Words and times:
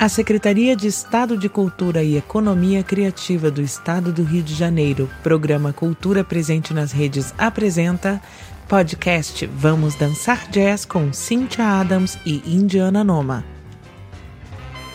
A 0.00 0.08
Secretaria 0.08 0.74
de 0.74 0.86
Estado 0.86 1.36
de 1.36 1.46
Cultura 1.46 2.02
e 2.02 2.16
Economia 2.16 2.82
Criativa 2.82 3.50
do 3.50 3.60
Estado 3.60 4.10
do 4.10 4.22
Rio 4.22 4.42
de 4.42 4.54
Janeiro, 4.54 5.10
Programa 5.22 5.74
Cultura 5.74 6.24
Presente 6.24 6.72
nas 6.72 6.90
Redes, 6.90 7.34
apresenta 7.36 8.18
podcast 8.66 9.44
Vamos 9.44 9.94
Dançar 9.96 10.48
Jazz 10.48 10.86
com 10.86 11.12
Cynthia 11.12 11.66
Adams 11.66 12.16
e 12.24 12.42
Indiana 12.46 13.04
Noma. 13.04 13.44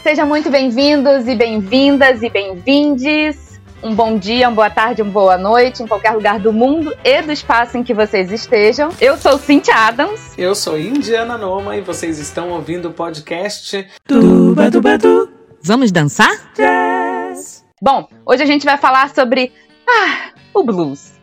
Sejam 0.02 0.26
muito 0.28 0.50
bem-vindos 0.50 1.28
e 1.28 1.36
bem-vindas 1.36 2.24
e 2.24 2.30
bem-vindes 2.32 3.45
um 3.86 3.94
bom 3.94 4.18
dia, 4.18 4.50
uma 4.50 4.56
boa 4.56 4.70
tarde, 4.70 5.04
uma 5.04 5.12
boa 5.12 5.38
noite, 5.38 5.84
em 5.84 5.88
qualquer 5.88 6.12
lugar 6.12 6.40
do 6.40 6.52
mundo 6.52 6.92
e 7.04 7.22
do 7.22 7.32
espaço 7.32 7.78
em 7.78 7.84
que 7.84 7.94
vocês 7.94 8.32
estejam. 8.32 8.90
Eu 9.00 9.16
sou 9.16 9.38
Cynthia 9.38 9.76
Adams. 9.76 10.34
Eu 10.36 10.56
sou 10.56 10.80
Indiana 10.80 11.38
Noma 11.38 11.78
e 11.78 11.82
vocês 11.82 12.18
estão 12.18 12.50
ouvindo 12.50 12.90
o 12.90 12.92
podcast 12.92 13.88
Tuba 14.08 14.72
Tuba 14.72 14.98
Tu. 14.98 15.30
Vamos 15.62 15.92
dançar? 15.92 16.32
Jazz! 16.56 17.64
Bom, 17.80 18.08
hoje 18.26 18.42
a 18.42 18.48
gente 18.48 18.66
vai 18.66 18.78
falar 18.78 19.14
sobre 19.14 19.54
ah, 19.88 20.32
o 20.52 20.64
blues. 20.64 21.15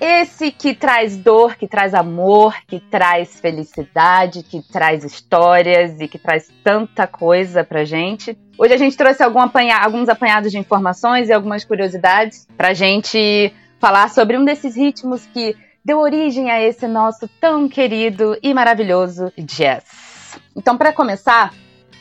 Esse 0.00 0.50
que 0.50 0.74
traz 0.74 1.16
dor, 1.16 1.56
que 1.56 1.66
traz 1.66 1.94
amor, 1.94 2.54
que 2.66 2.78
traz 2.78 3.40
felicidade, 3.40 4.42
que 4.42 4.60
traz 4.60 5.02
histórias 5.04 5.98
e 6.00 6.06
que 6.06 6.18
traz 6.18 6.52
tanta 6.62 7.06
coisa 7.06 7.64
pra 7.64 7.84
gente. 7.84 8.36
Hoje 8.58 8.74
a 8.74 8.76
gente 8.76 8.96
trouxe 8.96 9.22
apanha 9.22 9.78
alguns 9.78 10.08
apanhados 10.08 10.52
de 10.52 10.58
informações 10.58 11.28
e 11.28 11.32
algumas 11.32 11.64
curiosidades 11.64 12.46
pra 12.56 12.74
gente 12.74 13.52
falar 13.78 14.10
sobre 14.10 14.36
um 14.36 14.44
desses 14.44 14.76
ritmos 14.76 15.24
que 15.26 15.56
deu 15.82 15.98
origem 15.98 16.50
a 16.50 16.60
esse 16.60 16.86
nosso 16.86 17.26
tão 17.40 17.66
querido 17.66 18.36
e 18.42 18.52
maravilhoso 18.52 19.32
jazz. 19.38 20.38
Então, 20.54 20.76
para 20.76 20.92
começar, 20.92 21.54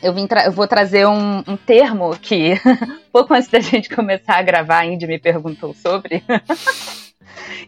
eu, 0.03 0.13
eu 0.45 0.51
vou 0.51 0.67
trazer 0.67 1.07
um, 1.07 1.43
um 1.47 1.55
termo 1.55 2.17
que, 2.21 2.59
pouco 3.13 3.33
antes 3.33 3.47
da 3.47 3.59
gente 3.59 3.93
começar 3.93 4.37
a 4.37 4.41
gravar, 4.41 4.79
a 4.79 4.85
Indy 4.85 5.07
me 5.07 5.19
perguntou 5.19 5.73
sobre. 5.73 6.23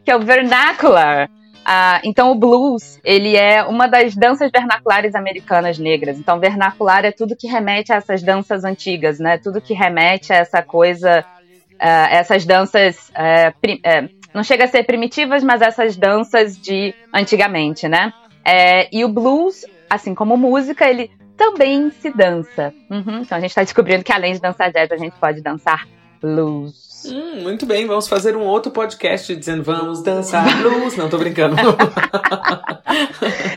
que 0.03 0.11
é 0.11 0.15
o 0.15 0.19
vernacular. 0.19 1.29
Ah, 1.69 1.99
então, 2.05 2.31
o 2.31 2.35
blues, 2.35 2.97
ele 3.03 3.35
é 3.35 3.61
uma 3.61 3.87
das 3.87 4.15
danças 4.15 4.49
vernaculares 4.49 5.13
americanas 5.13 5.77
negras. 5.77 6.17
Então, 6.17 6.39
vernacular 6.39 7.03
é 7.03 7.11
tudo 7.11 7.35
que 7.35 7.45
remete 7.45 7.91
a 7.91 7.97
essas 7.97 8.23
danças 8.23 8.63
antigas, 8.63 9.19
né? 9.19 9.37
Tudo 9.37 9.59
que 9.59 9.73
remete 9.73 10.31
a 10.31 10.37
essa 10.37 10.61
coisa, 10.61 11.25
uh, 11.73 12.07
essas 12.09 12.45
danças, 12.45 13.09
uh, 13.09 13.49
uh, 13.49 14.09
não 14.33 14.45
chega 14.45 14.63
a 14.63 14.67
ser 14.67 14.83
primitivas, 14.83 15.43
mas 15.43 15.61
essas 15.61 15.97
danças 15.97 16.57
de 16.57 16.95
antigamente, 17.13 17.89
né? 17.89 18.13
É, 18.45 18.87
e 18.95 19.03
o 19.03 19.09
blues, 19.09 19.65
assim 19.89 20.15
como 20.15 20.37
música, 20.37 20.89
ele 20.89 21.11
também 21.35 21.91
se 21.91 22.09
dança. 22.11 22.73
Uhum. 22.89 23.23
Então, 23.23 23.37
a 23.37 23.41
gente 23.41 23.49
está 23.49 23.63
descobrindo 23.63 24.05
que 24.05 24.13
além 24.13 24.31
de 24.31 24.39
dançar 24.39 24.71
jazz, 24.71 24.89
a 24.89 24.97
gente 24.97 25.17
pode 25.19 25.41
dançar 25.41 25.85
blues. 26.21 26.96
Hum, 27.05 27.41
muito 27.43 27.65
bem, 27.65 27.85
vamos 27.85 28.07
fazer 28.07 28.35
um 28.35 28.41
outro 28.41 28.71
podcast 28.71 29.35
dizendo 29.35 29.63
vamos 29.63 30.01
dançar 30.01 30.45
blues. 30.61 30.95
Não, 30.95 31.09
tô 31.09 31.17
brincando. 31.17 31.55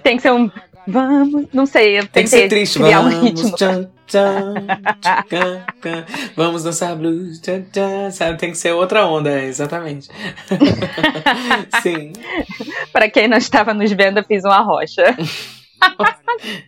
tem 0.02 0.16
que 0.16 0.22
ser 0.22 0.32
um. 0.32 0.50
Vamos, 0.86 1.46
não 1.52 1.66
sei, 1.66 1.98
eu 1.98 2.06
tem 2.06 2.24
que 2.24 2.30
ser 2.30 2.48
triste, 2.48 2.78
vamos, 2.78 3.14
um 3.14 3.20
ritmo. 3.20 3.54
Tchan, 3.54 3.88
tchan, 4.06 4.54
tchan, 5.28 5.64
tchan, 5.80 6.04
vamos 6.34 6.64
dançar 6.64 6.96
blues, 6.96 7.38
tchan, 7.38 7.62
tchan, 7.70 8.10
sabe? 8.10 8.38
Tem 8.38 8.50
que 8.50 8.58
ser 8.58 8.72
outra 8.72 9.06
onda, 9.06 9.30
é, 9.30 9.44
exatamente. 9.44 10.08
Sim. 11.82 12.12
Para 12.92 13.10
quem 13.10 13.28
não 13.28 13.36
estava 13.36 13.74
nos 13.74 13.92
vendo, 13.92 14.18
eu 14.18 14.24
fiz 14.24 14.42
uma 14.42 14.60
rocha. 14.60 15.04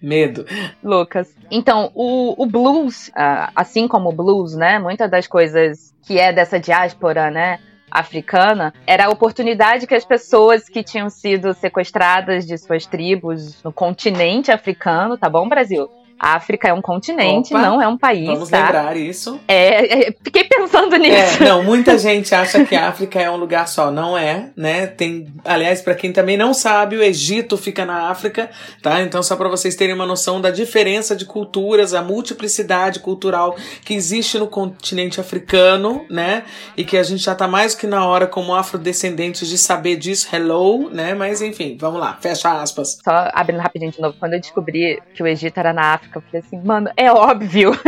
Medo. 0.02 0.44
Lucas. 0.82 1.34
Então, 1.50 1.90
o, 1.94 2.42
o 2.42 2.46
blues, 2.46 3.08
uh, 3.08 3.50
assim 3.54 3.88
como 3.88 4.10
o 4.10 4.12
blues, 4.12 4.54
né? 4.54 4.78
Muitas 4.78 5.10
das 5.10 5.26
coisas 5.26 5.94
que 6.02 6.18
é 6.18 6.32
dessa 6.32 6.58
diáspora, 6.58 7.30
né? 7.30 7.58
africana, 7.92 8.72
era 8.86 9.04
a 9.04 9.10
oportunidade 9.10 9.86
que 9.86 9.94
as 9.94 10.04
pessoas 10.04 10.66
que 10.66 10.82
tinham 10.82 11.10
sido 11.10 11.52
sequestradas 11.52 12.46
de 12.46 12.56
suas 12.56 12.86
tribos 12.86 13.62
no 13.62 13.70
continente 13.70 14.50
africano, 14.50 15.18
tá 15.18 15.28
bom, 15.28 15.46
Brasil? 15.46 15.90
A 16.22 16.36
África 16.36 16.68
é 16.68 16.72
um 16.72 16.80
continente, 16.80 17.52
Opa, 17.52 17.60
não 17.60 17.82
é 17.82 17.88
um 17.88 17.98
país. 17.98 18.28
Vamos 18.28 18.48
tá? 18.48 18.64
lembrar 18.64 18.96
isso. 18.96 19.40
É, 19.48 20.06
é, 20.06 20.14
fiquei 20.22 20.44
pensando 20.44 20.96
nisso. 20.96 21.42
É, 21.42 21.48
não, 21.48 21.64
muita 21.64 21.98
gente 21.98 22.32
acha 22.32 22.64
que 22.64 22.76
a 22.76 22.88
África 22.88 23.20
é 23.20 23.28
um 23.28 23.34
lugar 23.34 23.66
só. 23.66 23.90
Não 23.90 24.16
é, 24.16 24.50
né? 24.56 24.86
Tem, 24.86 25.26
aliás, 25.44 25.80
para 25.80 25.96
quem 25.96 26.12
também 26.12 26.36
não 26.36 26.54
sabe, 26.54 26.94
o 26.94 27.02
Egito 27.02 27.56
fica 27.56 27.84
na 27.84 28.08
África, 28.08 28.48
tá? 28.80 29.02
Então, 29.02 29.20
só 29.20 29.34
para 29.34 29.48
vocês 29.48 29.74
terem 29.74 29.96
uma 29.96 30.06
noção 30.06 30.40
da 30.40 30.52
diferença 30.52 31.16
de 31.16 31.24
culturas, 31.24 31.92
a 31.92 32.02
multiplicidade 32.02 33.00
cultural 33.00 33.56
que 33.84 33.92
existe 33.92 34.38
no 34.38 34.46
continente 34.46 35.20
africano, 35.20 36.06
né? 36.08 36.44
E 36.76 36.84
que 36.84 36.96
a 36.96 37.02
gente 37.02 37.24
já 37.24 37.34
tá 37.34 37.48
mais 37.48 37.74
que 37.74 37.88
na 37.88 38.06
hora, 38.06 38.28
como 38.28 38.54
afrodescendentes, 38.54 39.48
de 39.48 39.58
saber 39.58 39.96
disso. 39.96 40.28
Hello, 40.32 40.88
né? 40.88 41.14
Mas 41.14 41.42
enfim, 41.42 41.76
vamos 41.80 41.98
lá, 41.98 42.16
fecha 42.20 42.62
aspas. 42.62 42.98
Só 43.02 43.28
abrindo 43.32 43.60
rapidinho 43.60 43.90
de 43.90 44.00
novo, 44.00 44.14
quando 44.20 44.34
eu 44.34 44.40
descobri 44.40 45.02
que 45.16 45.20
o 45.20 45.26
Egito 45.26 45.58
era 45.58 45.72
na 45.72 45.94
África, 45.94 46.11
eu 46.18 46.22
falei 46.22 46.42
assim, 46.46 46.60
mano, 46.62 46.90
é 46.96 47.10
óbvio. 47.10 47.72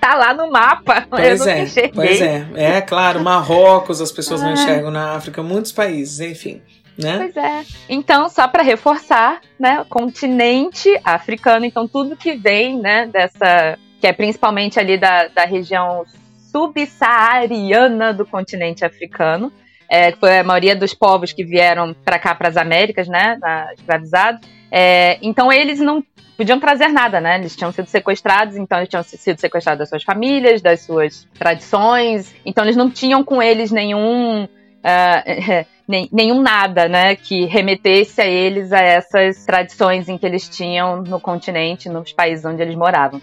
tá 0.00 0.14
lá 0.14 0.32
no 0.32 0.50
mapa. 0.50 1.06
Pois 1.08 1.46
é, 1.46 1.62
enxerguei. 1.62 1.92
pois 1.92 2.20
é. 2.20 2.46
É 2.54 2.80
claro, 2.80 3.20
Marrocos, 3.20 4.00
as 4.00 4.12
pessoas 4.12 4.40
não 4.40 4.50
ah. 4.50 4.52
enxergam 4.54 4.90
na 4.90 5.12
África, 5.12 5.42
muitos 5.42 5.72
países, 5.72 6.20
enfim. 6.20 6.62
Né? 6.96 7.16
Pois 7.18 7.36
é. 7.36 7.64
Então, 7.88 8.28
só 8.28 8.48
para 8.48 8.62
reforçar, 8.62 9.40
né, 9.58 9.84
continente 9.88 10.88
africano, 11.04 11.64
então 11.64 11.86
tudo 11.86 12.16
que 12.16 12.34
vem, 12.34 12.76
né, 12.76 13.06
dessa, 13.06 13.78
que 14.00 14.06
é 14.06 14.12
principalmente 14.12 14.80
ali 14.80 14.98
da, 14.98 15.28
da 15.28 15.44
região 15.44 16.04
subsaariana 16.50 18.12
do 18.12 18.26
continente 18.26 18.84
africano, 18.84 19.52
é, 19.88 20.10
que 20.10 20.18
foi 20.18 20.38
a 20.38 20.44
maioria 20.44 20.74
dos 20.74 20.92
povos 20.92 21.32
que 21.32 21.44
vieram 21.44 21.94
para 22.04 22.18
cá, 22.18 22.34
para 22.34 22.48
as 22.48 22.56
Américas, 22.56 23.06
né, 23.06 23.38
escravizados. 23.76 24.40
É, 24.70 25.18
então, 25.22 25.52
eles 25.52 25.80
não 25.80 26.02
podiam 26.36 26.60
trazer 26.60 26.88
nada, 26.88 27.20
né? 27.20 27.36
Eles 27.38 27.56
tinham 27.56 27.72
sido 27.72 27.86
sequestrados, 27.86 28.56
então 28.56 28.78
eles 28.78 28.88
tinham 28.88 29.02
sido 29.02 29.38
sequestrados 29.38 29.80
das 29.80 29.88
suas 29.88 30.04
famílias, 30.04 30.62
das 30.62 30.82
suas 30.82 31.26
tradições, 31.36 32.34
então 32.46 32.64
eles 32.64 32.76
não 32.76 32.88
tinham 32.88 33.24
com 33.24 33.42
eles 33.42 33.70
nenhum. 33.70 34.48
Uh, 34.78 35.66
nenhum 36.12 36.40
nada, 36.40 36.86
né, 36.86 37.16
que 37.16 37.46
remetesse 37.46 38.20
a 38.20 38.26
eles 38.26 38.72
a 38.72 38.78
essas 38.78 39.44
tradições 39.44 40.08
em 40.08 40.16
que 40.16 40.24
eles 40.24 40.48
tinham 40.48 41.02
no 41.02 41.18
continente, 41.18 41.88
nos 41.88 42.12
países 42.12 42.44
onde 42.44 42.62
eles 42.62 42.76
moravam. 42.76 43.20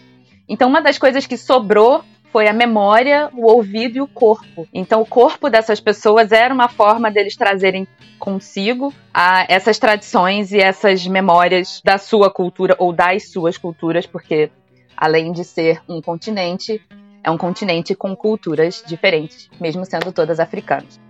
Então, 0.50 0.67
uma 0.67 0.81
das 0.81 0.97
coisas 0.97 1.25
que 1.25 1.38
sobrou 1.38 2.03
foi 2.35 2.50
a 2.50 2.53
memória, 2.53 3.29
o 3.34 3.50
ouvido 3.50 3.96
e 3.96 4.01
o 4.01 4.07
corpo. 4.09 4.68
Então, 4.73 5.00
o 5.00 5.06
corpo 5.06 5.50
dessas 5.50 5.79
pessoas 5.79 6.34
era 6.34 6.53
uma 6.53 6.68
forma 6.68 7.09
deles 7.09 7.38
trazerem 7.38 7.88
consigo 8.19 8.94
a 9.13 9.46
essas 9.47 9.79
tradições 9.79 10.51
e 10.51 10.59
essas 10.59 11.07
memórias 11.07 11.81
da 11.81 11.97
sua 11.97 12.29
cultura 12.29 12.75
ou 12.78 12.91
das 12.91 13.31
suas 13.31 13.57
culturas, 13.57 14.06
porque 14.06 14.51
além 14.97 15.31
de 15.31 15.45
ser 15.45 15.81
um 15.88 16.01
continente, 16.01 16.81
é 17.24 17.31
um 17.31 17.38
continente 17.38 17.95
com 17.95 18.13
culturas 18.13 18.84
diferentes, 18.85 19.50
mesmo 19.57 19.85
sendo 19.85 20.12
todas 20.12 20.38
africanas. 20.38 21.05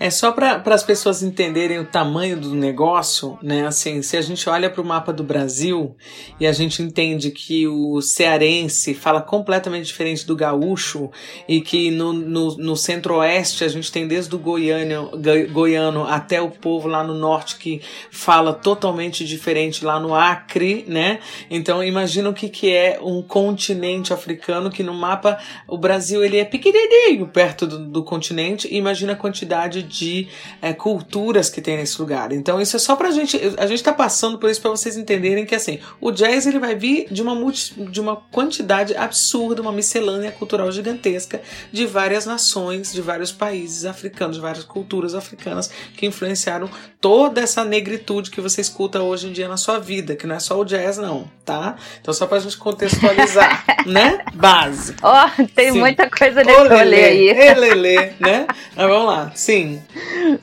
É 0.00 0.10
só 0.10 0.32
para 0.32 0.62
as 0.66 0.82
pessoas 0.82 1.22
entenderem 1.22 1.78
o 1.78 1.84
tamanho 1.84 2.36
do 2.40 2.54
negócio, 2.54 3.38
né? 3.42 3.66
Assim, 3.66 4.02
se 4.02 4.16
a 4.16 4.20
gente 4.20 4.48
olha 4.48 4.70
para 4.70 4.80
o 4.80 4.84
mapa 4.84 5.12
do 5.12 5.22
Brasil 5.22 5.96
e 6.38 6.46
a 6.46 6.52
gente 6.52 6.82
entende 6.82 7.30
que 7.30 7.66
o 7.66 8.00
cearense 8.00 8.94
fala 8.94 9.20
completamente 9.20 9.86
diferente 9.86 10.26
do 10.26 10.36
gaúcho 10.36 11.10
e 11.48 11.60
que 11.60 11.90
no, 11.90 12.12
no, 12.12 12.56
no 12.56 12.76
centro-oeste 12.76 13.64
a 13.64 13.68
gente 13.68 13.90
tem 13.90 14.06
desde 14.06 14.34
o 14.34 14.38
goiano, 14.38 15.10
goiano 15.50 16.04
até 16.04 16.40
o 16.40 16.50
povo 16.50 16.88
lá 16.88 17.02
no 17.02 17.14
norte 17.14 17.56
que 17.56 17.80
fala 18.10 18.52
totalmente 18.52 19.24
diferente 19.24 19.84
lá 19.84 19.98
no 19.98 20.14
Acre, 20.14 20.84
né? 20.86 21.18
Então 21.50 21.82
imagina 21.82 22.30
o 22.30 22.34
que, 22.34 22.48
que 22.48 22.72
é 22.72 22.98
um 23.02 23.20
continente 23.20 24.12
africano 24.12 24.70
que 24.70 24.82
no 24.82 24.94
mapa 24.94 25.38
o 25.66 25.76
Brasil 25.76 26.24
ele 26.24 26.38
é 26.38 26.44
pequenininho 26.44 27.26
perto 27.26 27.66
do, 27.66 27.78
do 27.78 28.04
continente. 28.04 28.72
imagina 28.72 29.12
a 29.12 29.16
quantidade 29.16 29.67
de 29.68 30.28
é, 30.60 30.72
culturas 30.72 31.50
que 31.50 31.60
tem 31.60 31.76
nesse 31.76 32.00
lugar. 32.00 32.32
Então 32.32 32.60
isso 32.60 32.76
é 32.76 32.78
só 32.78 32.96
pra 32.96 33.10
gente, 33.10 33.38
a 33.56 33.66
gente 33.66 33.82
tá 33.82 33.92
passando 33.92 34.38
por 34.38 34.50
isso 34.50 34.60
para 34.60 34.70
vocês 34.70 34.96
entenderem 34.96 35.44
que 35.44 35.54
assim, 35.54 35.78
o 36.00 36.10
jazz 36.10 36.46
ele 36.46 36.58
vai 36.58 36.74
vir 36.74 37.06
de 37.10 37.22
uma 37.22 37.34
multi, 37.34 37.74
de 37.74 38.00
uma 38.00 38.16
quantidade 38.16 38.96
absurda, 38.96 39.62
uma 39.62 39.72
miscelânea 39.72 40.32
cultural 40.32 40.70
gigantesca 40.72 41.40
de 41.72 41.86
várias 41.86 42.26
nações, 42.26 42.92
de 42.92 43.02
vários 43.02 43.32
países 43.32 43.84
africanos, 43.84 44.36
de 44.36 44.42
várias 44.42 44.64
culturas 44.64 45.14
africanas 45.14 45.70
que 45.96 46.06
influenciaram 46.06 46.70
toda 47.00 47.40
essa 47.40 47.64
negritude 47.64 48.30
que 48.30 48.40
você 48.40 48.60
escuta 48.60 49.00
hoje 49.00 49.28
em 49.28 49.32
dia 49.32 49.48
na 49.48 49.56
sua 49.56 49.78
vida, 49.78 50.16
que 50.16 50.26
não 50.26 50.34
é 50.34 50.40
só 50.40 50.58
o 50.58 50.64
jazz 50.64 50.98
não, 50.98 51.30
tá? 51.44 51.76
Então 52.00 52.12
só 52.12 52.26
pra 52.26 52.38
gente 52.38 52.56
contextualizar, 52.56 53.64
né? 53.86 54.24
Base. 54.34 54.94
Ó, 55.02 55.26
oh, 55.26 55.46
tem 55.54 55.72
Sim. 55.72 55.78
muita 55.78 56.08
coisa 56.10 56.42
nesse 56.42 56.58
rolê 56.58 57.04
aí. 57.04 57.28
Elele, 57.28 58.12
né? 58.18 58.46
Mas 58.76 58.88
vamos 58.88 59.06
lá. 59.06 59.32
Sim, 59.48 59.80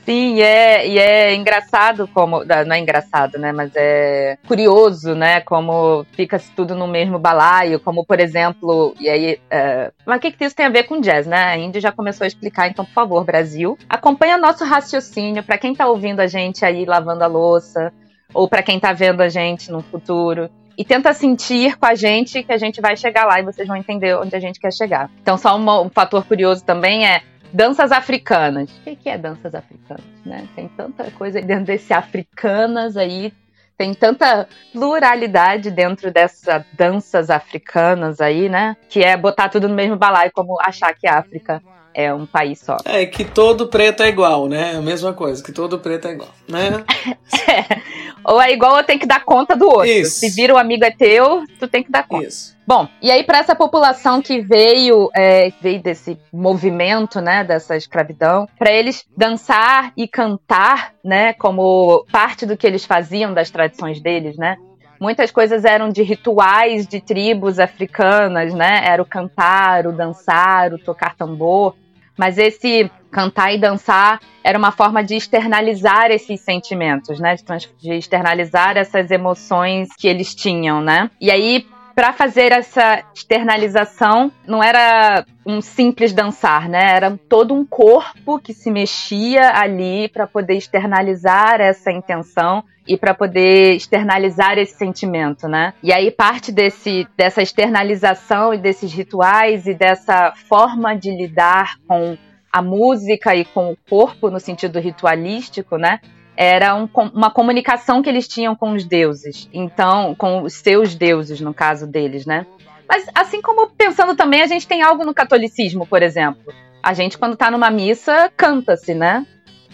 Sim. 0.04 0.36
E 0.36 0.42
é, 0.42 0.88
e 0.88 0.98
é 0.98 1.36
engraçado 1.36 2.08
como. 2.08 2.44
Não 2.44 2.76
é 2.76 2.80
engraçado, 2.80 3.38
né? 3.38 3.52
Mas 3.52 3.72
é 3.76 4.36
curioso, 4.48 5.14
né? 5.14 5.42
Como 5.42 6.04
fica 6.14 6.42
tudo 6.56 6.74
no 6.74 6.88
mesmo 6.88 7.20
balaio, 7.20 7.80
como, 7.80 8.04
por 8.04 8.20
exemplo, 8.20 8.96
e 9.00 9.08
aí. 9.08 9.40
É, 9.48 9.92
mas 10.08 10.18
o 10.18 10.20
que, 10.22 10.32
que 10.32 10.44
isso 10.44 10.56
tem 10.56 10.66
a 10.66 10.70
ver 10.70 10.84
com 10.84 11.00
jazz, 11.00 11.28
né? 11.28 11.38
A 11.38 11.56
Índia 11.56 11.80
já 11.80 11.92
começou 11.92 12.26
a 12.26 12.28
explicar, 12.28 12.68
então, 12.68 12.84
por 12.84 12.94
favor, 12.94 13.24
Brasil, 13.24 13.78
acompanha 13.88 14.40
nosso 14.40 14.66
raciocínio 14.66 15.44
para 15.44 15.60
quem 15.60 15.76
tá 15.76 15.88
ouvindo 15.88 16.20
a 16.20 16.28
gente 16.28 16.66
aí 16.66 16.84
lavando 16.84 17.24
a 17.24 17.28
louça, 17.28 17.94
ou 18.34 18.50
para 18.50 18.64
quem 18.64 18.80
tá 18.80 18.92
vendo 18.92 19.22
a 19.22 19.30
gente 19.30 19.72
no 19.72 19.84
futuro 19.84 20.50
e 20.78 20.84
tenta 20.84 21.14
sentir 21.14 21.78
com 21.78 21.86
a 21.86 21.96
gente 21.96 22.44
que 22.44 22.52
a 22.52 22.58
gente 22.58 22.82
vai 22.82 22.98
chegar 22.98 23.26
lá 23.26 23.40
e 23.40 23.44
vocês 23.44 23.68
vão 23.68 23.78
entender 23.78 24.16
onde 24.18 24.36
a 24.36 24.40
gente 24.40 24.60
quer 24.60 24.74
chegar. 24.74 25.10
Então, 25.22 25.38
só 25.38 25.56
um 25.58 25.90
fator 25.90 26.26
curioso 26.26 26.64
também 26.66 27.08
é 27.08 27.22
danças 27.56 27.92
africanas. 27.92 28.70
O 28.86 28.96
que 28.96 29.10
é 29.10 29.18
danças 29.18 29.56
africanas? 29.56 30.06
Né? 30.26 30.48
Tem 30.56 30.68
tanta 30.68 31.10
coisa 31.12 31.42
dentro 31.42 31.66
desse 31.66 31.94
africanas 31.94 32.98
aí, 32.98 33.34
tem 33.78 33.94
tanta 33.94 34.48
pluralidade 34.74 35.72
dentro 35.72 36.12
dessas 36.12 36.64
danças 36.74 37.30
africanas 37.30 38.22
aí, 38.22 38.48
né? 38.50 38.76
Que 38.90 39.04
é 39.04 39.18
botar 39.18 39.50
tudo 39.50 39.68
no 39.68 39.76
mesmo 39.76 39.98
balaio, 39.98 40.32
como 40.34 40.60
achar 40.62 40.94
que 40.94 41.08
a 41.08 41.18
África 41.18 41.62
é 41.96 42.14
um 42.14 42.26
país 42.26 42.60
só. 42.60 42.78
É, 42.84 43.06
que 43.06 43.24
todo 43.24 43.68
preto 43.68 44.04
é 44.04 44.10
igual, 44.10 44.48
né? 44.48 44.74
É 44.74 44.76
a 44.76 44.82
mesma 44.82 45.14
coisa, 45.14 45.42
que 45.42 45.52
todo 45.52 45.80
preto 45.80 46.10
é 46.10 46.12
igual, 46.12 46.30
né? 46.48 46.84
é. 47.50 47.82
Ou 48.26 48.42
é 48.42 48.52
igual 48.52 48.76
ou 48.76 48.84
tem 48.84 49.00
que 49.00 49.06
dar 49.06 49.24
conta 49.24 49.56
do 49.56 49.66
outro. 49.66 49.86
Isso. 49.86 50.20
Se 50.20 50.30
vira 50.30 50.54
um 50.54 50.58
amigo 50.58 50.84
é 50.84 50.92
teu, 50.92 51.44
tu 51.60 51.68
tem 51.68 51.82
que 51.82 51.92
dar 51.92 52.06
conta. 52.06 52.28
Isso. 52.28 52.56
Bom, 52.68 52.88
e 53.02 53.10
aí 53.12 53.24
para 53.24 53.38
essa 53.38 53.56
população 53.56 54.22
que 54.22 54.42
veio, 54.42 55.10
é, 55.16 55.52
veio 55.62 55.82
desse 55.82 56.18
movimento, 56.34 57.22
né, 57.22 57.44
dessa 57.44 57.78
escravidão, 57.78 58.48
para 58.58 58.72
eles 58.72 59.06
dançar 59.16 59.94
e 59.96 60.08
cantar, 60.08 60.94
né, 61.04 61.34
como 61.34 62.06
parte 62.12 62.46
do 62.46 62.58
que 62.58 62.66
eles 62.66 62.84
faziam 62.84 63.34
das 63.34 63.52
tradições 63.52 64.02
deles, 64.02 64.36
né, 64.36 64.58
muitas 65.00 65.32
coisas 65.32 65.66
eram 65.66 65.90
de 65.90 66.02
rituais 66.02 66.88
de 66.88 67.00
tribos 67.00 67.60
africanas, 67.60 68.54
né? 68.54 68.82
Era 68.86 69.02
o 69.02 69.06
cantar, 69.06 69.86
o 69.88 69.92
dançar, 69.92 70.74
o 70.74 70.80
tocar 70.80 71.16
tambor. 71.16 71.76
Mas 72.18 72.38
esse 72.38 72.90
cantar 73.12 73.54
e 73.54 73.58
dançar 73.58 74.20
era 74.44 74.58
uma 74.58 74.72
forma 74.72 75.04
de 75.04 75.16
externalizar 75.16 76.12
esses 76.12 76.42
sentimentos, 76.42 77.20
né? 77.20 77.36
De, 77.80 77.94
externalizar 77.94 78.78
essas 78.78 79.10
emoções 79.12 79.90
que 79.98 80.08
eles 80.08 80.36
tinham, 80.36 80.82
né? 80.82 81.10
E 81.20 81.32
aí, 81.32 81.66
para 81.96 82.12
fazer 82.12 82.52
essa 82.52 83.04
externalização, 83.16 84.30
não 84.46 84.62
era 84.62 85.26
um 85.46 85.62
simples 85.62 86.12
dançar, 86.12 86.68
né? 86.68 86.94
Era 86.94 87.18
todo 87.30 87.54
um 87.54 87.66
corpo 87.66 88.38
que 88.38 88.54
se 88.54 88.70
mexia 88.70 89.58
ali 89.58 90.10
para 90.10 90.28
poder 90.28 90.56
externalizar 90.56 91.62
essa 91.62 91.92
intenção 91.92 92.66
e 92.86 92.98
para 92.98 93.14
poder 93.14 93.76
externalizar 93.76 94.58
esse 94.58 94.78
sentimento, 94.78 95.48
né? 95.48 95.74
E 95.82 95.94
aí 95.94 96.12
parte 96.12 96.52
desse 96.52 97.08
dessa 97.16 97.42
externalização 97.42 98.54
e 98.54 98.58
desses 98.58 98.92
rituais 98.92 99.66
e 99.66 99.74
dessa 99.74 100.34
forma 100.50 100.96
de 100.96 101.12
lidar 101.12 101.78
com 101.88 102.18
a 102.52 102.62
música 102.62 103.34
e 103.36 103.46
com 103.46 103.72
o 103.72 103.78
corpo 103.90 104.30
no 104.30 104.40
sentido 104.40 104.80
ritualístico, 104.80 105.78
né? 105.78 106.02
Era 106.38 106.76
um, 106.76 106.90
uma 107.14 107.32
comunicação 107.32 108.02
que 108.02 108.10
eles 108.10 108.28
tinham 108.28 108.56
com 108.56 108.74
os 108.74 108.86
deuses, 108.86 109.50
então 109.54 110.14
com 110.16 110.44
os 110.44 110.54
seus 110.54 110.94
deuses 110.96 111.40
no 111.40 111.54
caso 111.54 111.88
deles, 111.88 112.26
né? 112.26 112.46
Mas 112.88 113.08
assim 113.16 113.42
como 113.42 113.68
pensando 113.70 114.16
também, 114.16 114.42
a 114.42 114.48
gente 114.48 114.68
tem 114.68 114.82
algo 114.82 115.06
no 115.06 115.14
catolicismo, 115.14 115.88
por 115.88 116.04
exemplo. 116.04 116.54
A 116.84 116.94
gente 116.94 117.18
quando 117.18 117.34
está 117.34 117.50
numa 117.50 117.72
missa 117.72 118.32
canta-se, 118.36 118.94
né? 118.94 119.26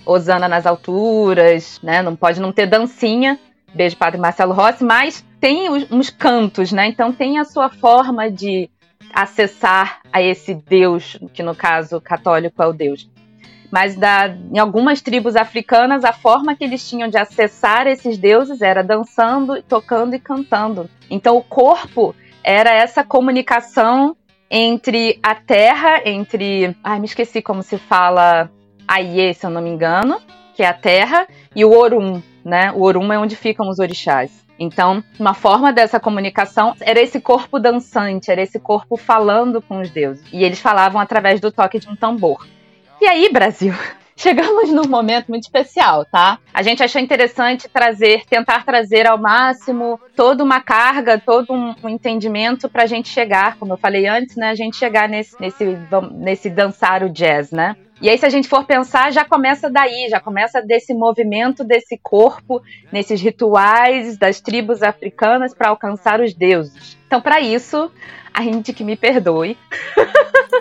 Osana 0.05 0.47
nas 0.47 0.65
alturas, 0.65 1.79
né? 1.83 2.01
Não 2.01 2.15
pode 2.15 2.39
não 2.39 2.51
ter 2.51 2.67
dancinha. 2.67 3.39
Beijo, 3.73 3.97
Padre 3.97 4.19
Marcelo 4.19 4.53
Rossi, 4.53 4.83
mas 4.83 5.25
tem 5.39 5.69
uns 5.69 6.09
cantos, 6.09 6.71
né? 6.71 6.87
Então 6.87 7.11
tem 7.11 7.39
a 7.39 7.45
sua 7.45 7.69
forma 7.69 8.29
de 8.29 8.69
acessar 9.13 10.01
a 10.11 10.21
esse 10.21 10.53
Deus, 10.53 11.17
que 11.33 11.43
no 11.43 11.55
caso 11.55 11.99
católico 11.99 12.61
é 12.61 12.67
o 12.67 12.73
Deus. 12.73 13.09
Mas 13.71 13.95
da, 13.95 14.27
em 14.27 14.59
algumas 14.59 15.01
tribos 15.01 15.35
africanas, 15.35 16.03
a 16.03 16.11
forma 16.11 16.55
que 16.55 16.63
eles 16.63 16.87
tinham 16.87 17.07
de 17.07 17.17
acessar 17.17 17.87
esses 17.87 18.17
deuses 18.17 18.61
era 18.61 18.83
dançando, 18.83 19.63
tocando 19.63 20.13
e 20.13 20.19
cantando. 20.19 20.89
Então 21.09 21.37
o 21.37 21.43
corpo 21.43 22.13
era 22.43 22.71
essa 22.73 23.03
comunicação 23.03 24.15
entre 24.49 25.17
a 25.23 25.33
terra, 25.33 26.01
entre. 26.05 26.75
Ai, 26.83 26.99
me 26.99 27.05
esqueci 27.05 27.41
como 27.41 27.63
se 27.63 27.77
fala 27.77 28.51
Aie, 28.85 29.33
se 29.33 29.45
eu 29.45 29.49
não 29.49 29.61
me 29.61 29.69
engano, 29.69 30.19
que 30.53 30.61
é 30.61 30.67
a 30.67 30.73
terra, 30.73 31.25
e 31.55 31.63
o 31.63 31.71
Orum, 31.71 32.21
né? 32.43 32.73
O 32.73 32.81
Orum 32.81 33.13
é 33.13 33.17
onde 33.17 33.37
ficam 33.37 33.69
os 33.69 33.79
orixás. 33.79 34.41
Então, 34.59 35.03
uma 35.17 35.33
forma 35.33 35.71
dessa 35.71 35.99
comunicação 35.99 36.75
era 36.81 36.99
esse 36.99 37.19
corpo 37.19 37.57
dançante, 37.57 38.29
era 38.29 38.41
esse 38.41 38.59
corpo 38.59 38.97
falando 38.97 39.61
com 39.61 39.79
os 39.79 39.89
deuses. 39.89 40.23
E 40.31 40.43
eles 40.43 40.59
falavam 40.59 41.01
através 41.01 41.39
do 41.39 41.51
toque 41.51 41.79
de 41.79 41.87
um 41.87 41.95
tambor. 41.95 42.45
E 43.01 43.07
aí, 43.07 43.29
Brasil, 43.33 43.73
chegamos 44.15 44.69
num 44.69 44.87
momento 44.87 45.29
muito 45.29 45.41
especial, 45.41 46.05
tá? 46.05 46.37
A 46.53 46.61
gente 46.61 46.83
achou 46.83 47.01
interessante 47.01 47.67
trazer, 47.67 48.27
tentar 48.27 48.63
trazer 48.63 49.07
ao 49.07 49.17
máximo 49.17 49.99
toda 50.15 50.43
uma 50.43 50.61
carga, 50.61 51.17
todo 51.17 51.51
um, 51.51 51.89
entendimento 51.89 52.69
para 52.69 52.83
a 52.83 52.85
gente 52.85 53.09
chegar, 53.09 53.57
como 53.57 53.73
eu 53.73 53.77
falei 53.77 54.07
antes, 54.07 54.35
né? 54.35 54.51
A 54.51 54.55
gente 54.55 54.77
chegar 54.77 55.09
nesse, 55.09 55.35
nesse, 55.41 55.65
nesse 56.11 56.47
dançar 56.47 57.01
o 57.01 57.09
jazz, 57.09 57.49
né? 57.51 57.75
E 58.01 58.09
aí, 58.09 58.17
se 58.17 58.25
a 58.25 58.29
gente 58.29 58.47
for 58.47 58.65
pensar, 58.65 59.11
já 59.11 59.23
começa 59.23 59.69
daí, 59.69 60.07
já 60.09 60.19
começa 60.19 60.59
desse 60.59 60.91
movimento 60.91 61.63
desse 61.63 61.99
corpo, 62.01 62.59
nesses 62.91 63.21
rituais 63.21 64.17
das 64.17 64.41
tribos 64.41 64.81
africanas 64.81 65.53
para 65.53 65.69
alcançar 65.69 66.19
os 66.19 66.33
deuses. 66.33 66.97
Então, 67.05 67.21
para 67.21 67.39
isso, 67.39 67.91
a 68.33 68.41
gente 68.41 68.73
que 68.73 68.83
me 68.83 68.95
perdoe. 68.95 69.55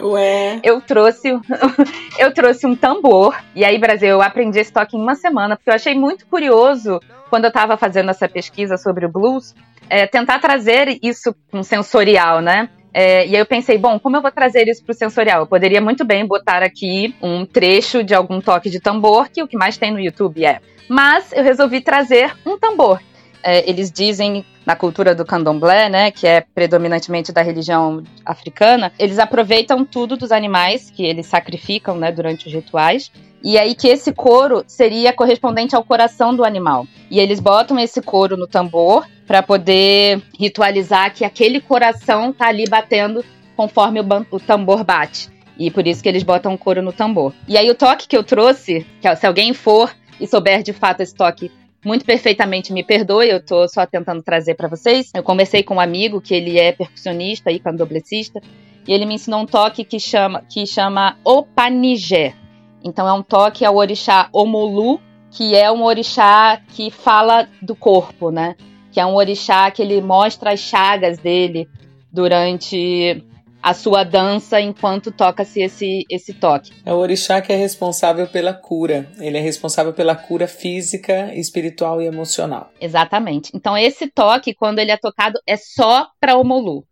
Ué. 0.02 0.60
eu 0.62 0.80
trouxe 0.80 1.30
eu 2.18 2.32
trouxe 2.34 2.66
um 2.66 2.76
tambor. 2.76 3.34
E 3.54 3.64
aí, 3.64 3.78
Brasil, 3.78 4.08
eu 4.08 4.22
aprendi 4.22 4.58
esse 4.58 4.72
toque 4.72 4.96
em 4.96 5.00
uma 5.00 5.14
semana, 5.14 5.56
porque 5.56 5.70
eu 5.70 5.74
achei 5.74 5.94
muito 5.94 6.26
curioso 6.26 7.00
quando 7.30 7.44
eu 7.44 7.48
estava 7.48 7.76
fazendo 7.78 8.10
essa 8.10 8.28
pesquisa 8.28 8.76
sobre 8.76 9.06
o 9.06 9.08
blues, 9.08 9.54
é, 9.88 10.06
tentar 10.06 10.40
trazer 10.40 10.98
isso 11.02 11.34
com 11.50 11.62
sensorial, 11.62 12.42
né? 12.42 12.68
É, 12.92 13.26
e 13.26 13.34
aí 13.34 13.40
eu 13.40 13.46
pensei, 13.46 13.78
bom, 13.78 13.98
como 13.98 14.16
eu 14.16 14.22
vou 14.22 14.32
trazer 14.32 14.68
isso 14.68 14.82
para 14.84 14.92
o 14.92 14.96
sensorial? 14.96 15.40
Eu 15.40 15.46
poderia 15.46 15.80
muito 15.80 16.04
bem 16.04 16.26
botar 16.26 16.62
aqui 16.62 17.14
um 17.22 17.46
trecho 17.46 18.02
de 18.02 18.14
algum 18.14 18.40
toque 18.40 18.68
de 18.68 18.80
tambor, 18.80 19.28
que 19.28 19.42
o 19.42 19.48
que 19.48 19.56
mais 19.56 19.76
tem 19.76 19.90
no 19.90 20.00
YouTube 20.00 20.44
é. 20.44 20.60
Mas 20.88 21.32
eu 21.32 21.44
resolvi 21.44 21.80
trazer 21.80 22.34
um 22.44 22.58
tambor. 22.58 23.00
É, 23.42 23.68
eles 23.68 23.90
dizem 23.90 24.44
na 24.66 24.76
cultura 24.76 25.14
do 25.14 25.24
candomblé, 25.24 25.88
né, 25.88 26.10
que 26.10 26.26
é 26.26 26.42
predominantemente 26.54 27.32
da 27.32 27.42
religião 27.42 28.02
africana, 28.24 28.92
eles 28.98 29.18
aproveitam 29.18 29.84
tudo 29.84 30.16
dos 30.16 30.30
animais 30.30 30.90
que 30.90 31.04
eles 31.04 31.26
sacrificam, 31.26 31.96
né, 31.96 32.12
durante 32.12 32.46
os 32.46 32.52
rituais. 32.52 33.10
E 33.42 33.58
aí 33.58 33.74
que 33.74 33.88
esse 33.88 34.12
couro 34.12 34.62
seria 34.66 35.12
correspondente 35.12 35.74
ao 35.74 35.82
coração 35.82 36.34
do 36.34 36.44
animal. 36.44 36.86
E 37.10 37.18
eles 37.18 37.40
botam 37.40 37.78
esse 37.78 38.02
couro 38.02 38.36
no 38.36 38.46
tambor 38.46 39.06
para 39.26 39.42
poder 39.42 40.20
ritualizar 40.38 41.14
que 41.14 41.24
aquele 41.24 41.60
coração 41.60 42.32
tá 42.32 42.48
ali 42.48 42.64
batendo 42.68 43.24
conforme 43.56 44.00
o, 44.00 44.04
o 44.30 44.38
tambor 44.38 44.84
bate. 44.84 45.30
E 45.58 45.70
por 45.70 45.86
isso 45.86 46.02
que 46.02 46.08
eles 46.08 46.22
botam 46.22 46.56
couro 46.56 46.82
no 46.82 46.92
tambor. 46.92 47.32
E 47.48 47.56
aí 47.56 47.70
o 47.70 47.74
toque 47.74 48.08
que 48.08 48.16
eu 48.16 48.24
trouxe, 48.24 48.86
que 49.00 49.16
se 49.16 49.26
alguém 49.26 49.54
for 49.54 49.94
e 50.20 50.26
souber 50.26 50.62
de 50.62 50.72
fato 50.72 51.00
esse 51.00 51.14
toque 51.14 51.50
muito 51.84 52.04
perfeitamente, 52.04 52.72
me 52.72 52.84
perdoe, 52.84 53.28
eu 53.28 53.44
tô 53.44 53.66
só 53.68 53.86
tentando 53.86 54.22
trazer 54.22 54.54
para 54.54 54.68
vocês. 54.68 55.10
Eu 55.14 55.22
conversei 55.22 55.62
com 55.62 55.76
um 55.76 55.80
amigo 55.80 56.20
que 56.20 56.34
ele 56.34 56.58
é 56.58 56.72
percussionista 56.72 57.50
e 57.50 57.58
candoblecista, 57.58 58.40
e 58.86 58.92
ele 58.92 59.06
me 59.06 59.14
ensinou 59.14 59.40
um 59.40 59.46
toque 59.46 59.84
que 59.84 59.98
chama 59.98 60.42
que 60.48 60.66
chama 60.66 61.16
Opanigé. 61.24 62.34
Então 62.82 63.06
é 63.06 63.12
um 63.12 63.22
toque 63.22 63.64
ao 63.64 63.76
orixá 63.76 64.28
Omolu, 64.32 65.00
que 65.30 65.54
é 65.54 65.70
um 65.70 65.84
orixá 65.84 66.60
que 66.74 66.90
fala 66.90 67.48
do 67.62 67.74
corpo, 67.74 68.30
né? 68.30 68.56
que 68.90 69.00
é 69.00 69.06
um 69.06 69.14
orixá 69.14 69.70
que 69.70 69.82
ele 69.82 70.00
mostra 70.00 70.52
as 70.52 70.60
chagas 70.60 71.18
dele 71.18 71.68
durante 72.12 73.24
a 73.62 73.74
sua 73.74 74.04
dança 74.04 74.60
enquanto 74.60 75.12
toca-se 75.12 75.60
esse, 75.60 76.04
esse 76.10 76.32
toque. 76.32 76.72
É 76.84 76.92
o 76.92 76.96
orixá 76.96 77.40
que 77.40 77.52
é 77.52 77.56
responsável 77.56 78.26
pela 78.26 78.54
cura. 78.54 79.10
Ele 79.18 79.36
é 79.36 79.40
responsável 79.40 79.92
pela 79.92 80.14
cura 80.14 80.46
física, 80.46 81.34
espiritual 81.34 82.00
e 82.00 82.06
emocional. 82.06 82.72
Exatamente. 82.80 83.50
Então 83.54 83.76
esse 83.76 84.08
toque, 84.08 84.54
quando 84.54 84.78
ele 84.78 84.90
é 84.90 84.96
tocado, 84.96 85.38
é 85.46 85.56
só 85.56 86.08
para 86.18 86.36
o 86.36 86.44
Molu. 86.44 86.84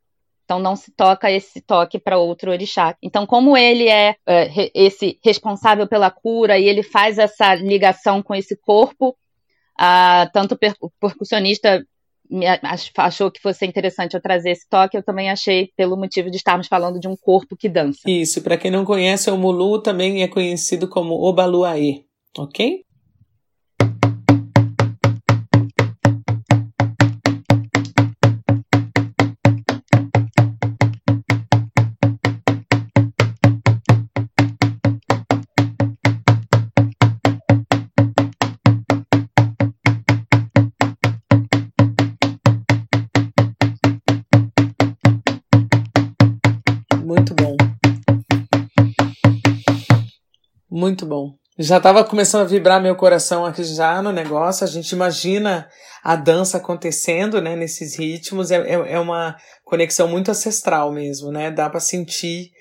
Então 0.44 0.58
não 0.58 0.76
se 0.76 0.90
toca 0.92 1.30
esse 1.30 1.60
toque 1.60 1.98
para 1.98 2.18
outro 2.18 2.50
orixá. 2.50 2.96
Então 3.02 3.26
como 3.26 3.56
ele 3.56 3.88
é, 3.88 4.16
é 4.26 4.70
esse 4.74 5.18
responsável 5.24 5.86
pela 5.86 6.10
cura 6.10 6.58
e 6.58 6.64
ele 6.64 6.82
faz 6.82 7.18
essa 7.18 7.54
ligação 7.54 8.22
com 8.22 8.34
esse 8.34 8.56
corpo, 8.56 9.16
ah, 9.78 10.28
tanto 10.32 10.58
o 10.80 10.90
percussionista 11.00 11.84
achou 12.94 13.30
que 13.30 13.40
fosse 13.40 13.66
interessante 13.66 14.14
eu 14.14 14.20
trazer 14.20 14.50
esse 14.50 14.68
toque, 14.68 14.96
eu 14.96 15.02
também 15.02 15.30
achei 15.30 15.70
pelo 15.76 15.96
motivo 15.96 16.30
de 16.30 16.36
estarmos 16.36 16.66
falando 16.66 17.00
de 17.00 17.08
um 17.08 17.16
corpo 17.16 17.56
que 17.56 17.68
dança. 17.68 18.00
Isso, 18.06 18.42
para 18.42 18.56
quem 18.56 18.70
não 18.70 18.84
conhece, 18.84 19.30
o 19.30 19.36
Mulu 19.36 19.80
também 19.80 20.22
é 20.22 20.28
conhecido 20.28 20.88
como 20.88 21.14
Obaluaê, 21.14 22.02
ok? 22.36 22.84
Já 51.68 51.76
estava 51.76 52.02
começando 52.02 52.40
a 52.40 52.46
vibrar 52.46 52.80
meu 52.80 52.96
coração 52.96 53.44
aqui 53.44 53.62
já 53.62 54.00
no 54.00 54.10
negócio. 54.10 54.64
A 54.64 54.66
gente 54.66 54.92
imagina 54.92 55.68
a 56.02 56.16
dança 56.16 56.56
acontecendo, 56.56 57.42
né, 57.42 57.54
nesses 57.54 57.94
ritmos. 57.98 58.50
É, 58.50 58.56
é, 58.56 58.92
é 58.94 58.98
uma 58.98 59.36
conexão 59.66 60.08
muito 60.08 60.30
ancestral 60.30 60.90
mesmo, 60.90 61.30
né? 61.30 61.50
Dá 61.50 61.68
para 61.68 61.78
sentir 61.78 62.52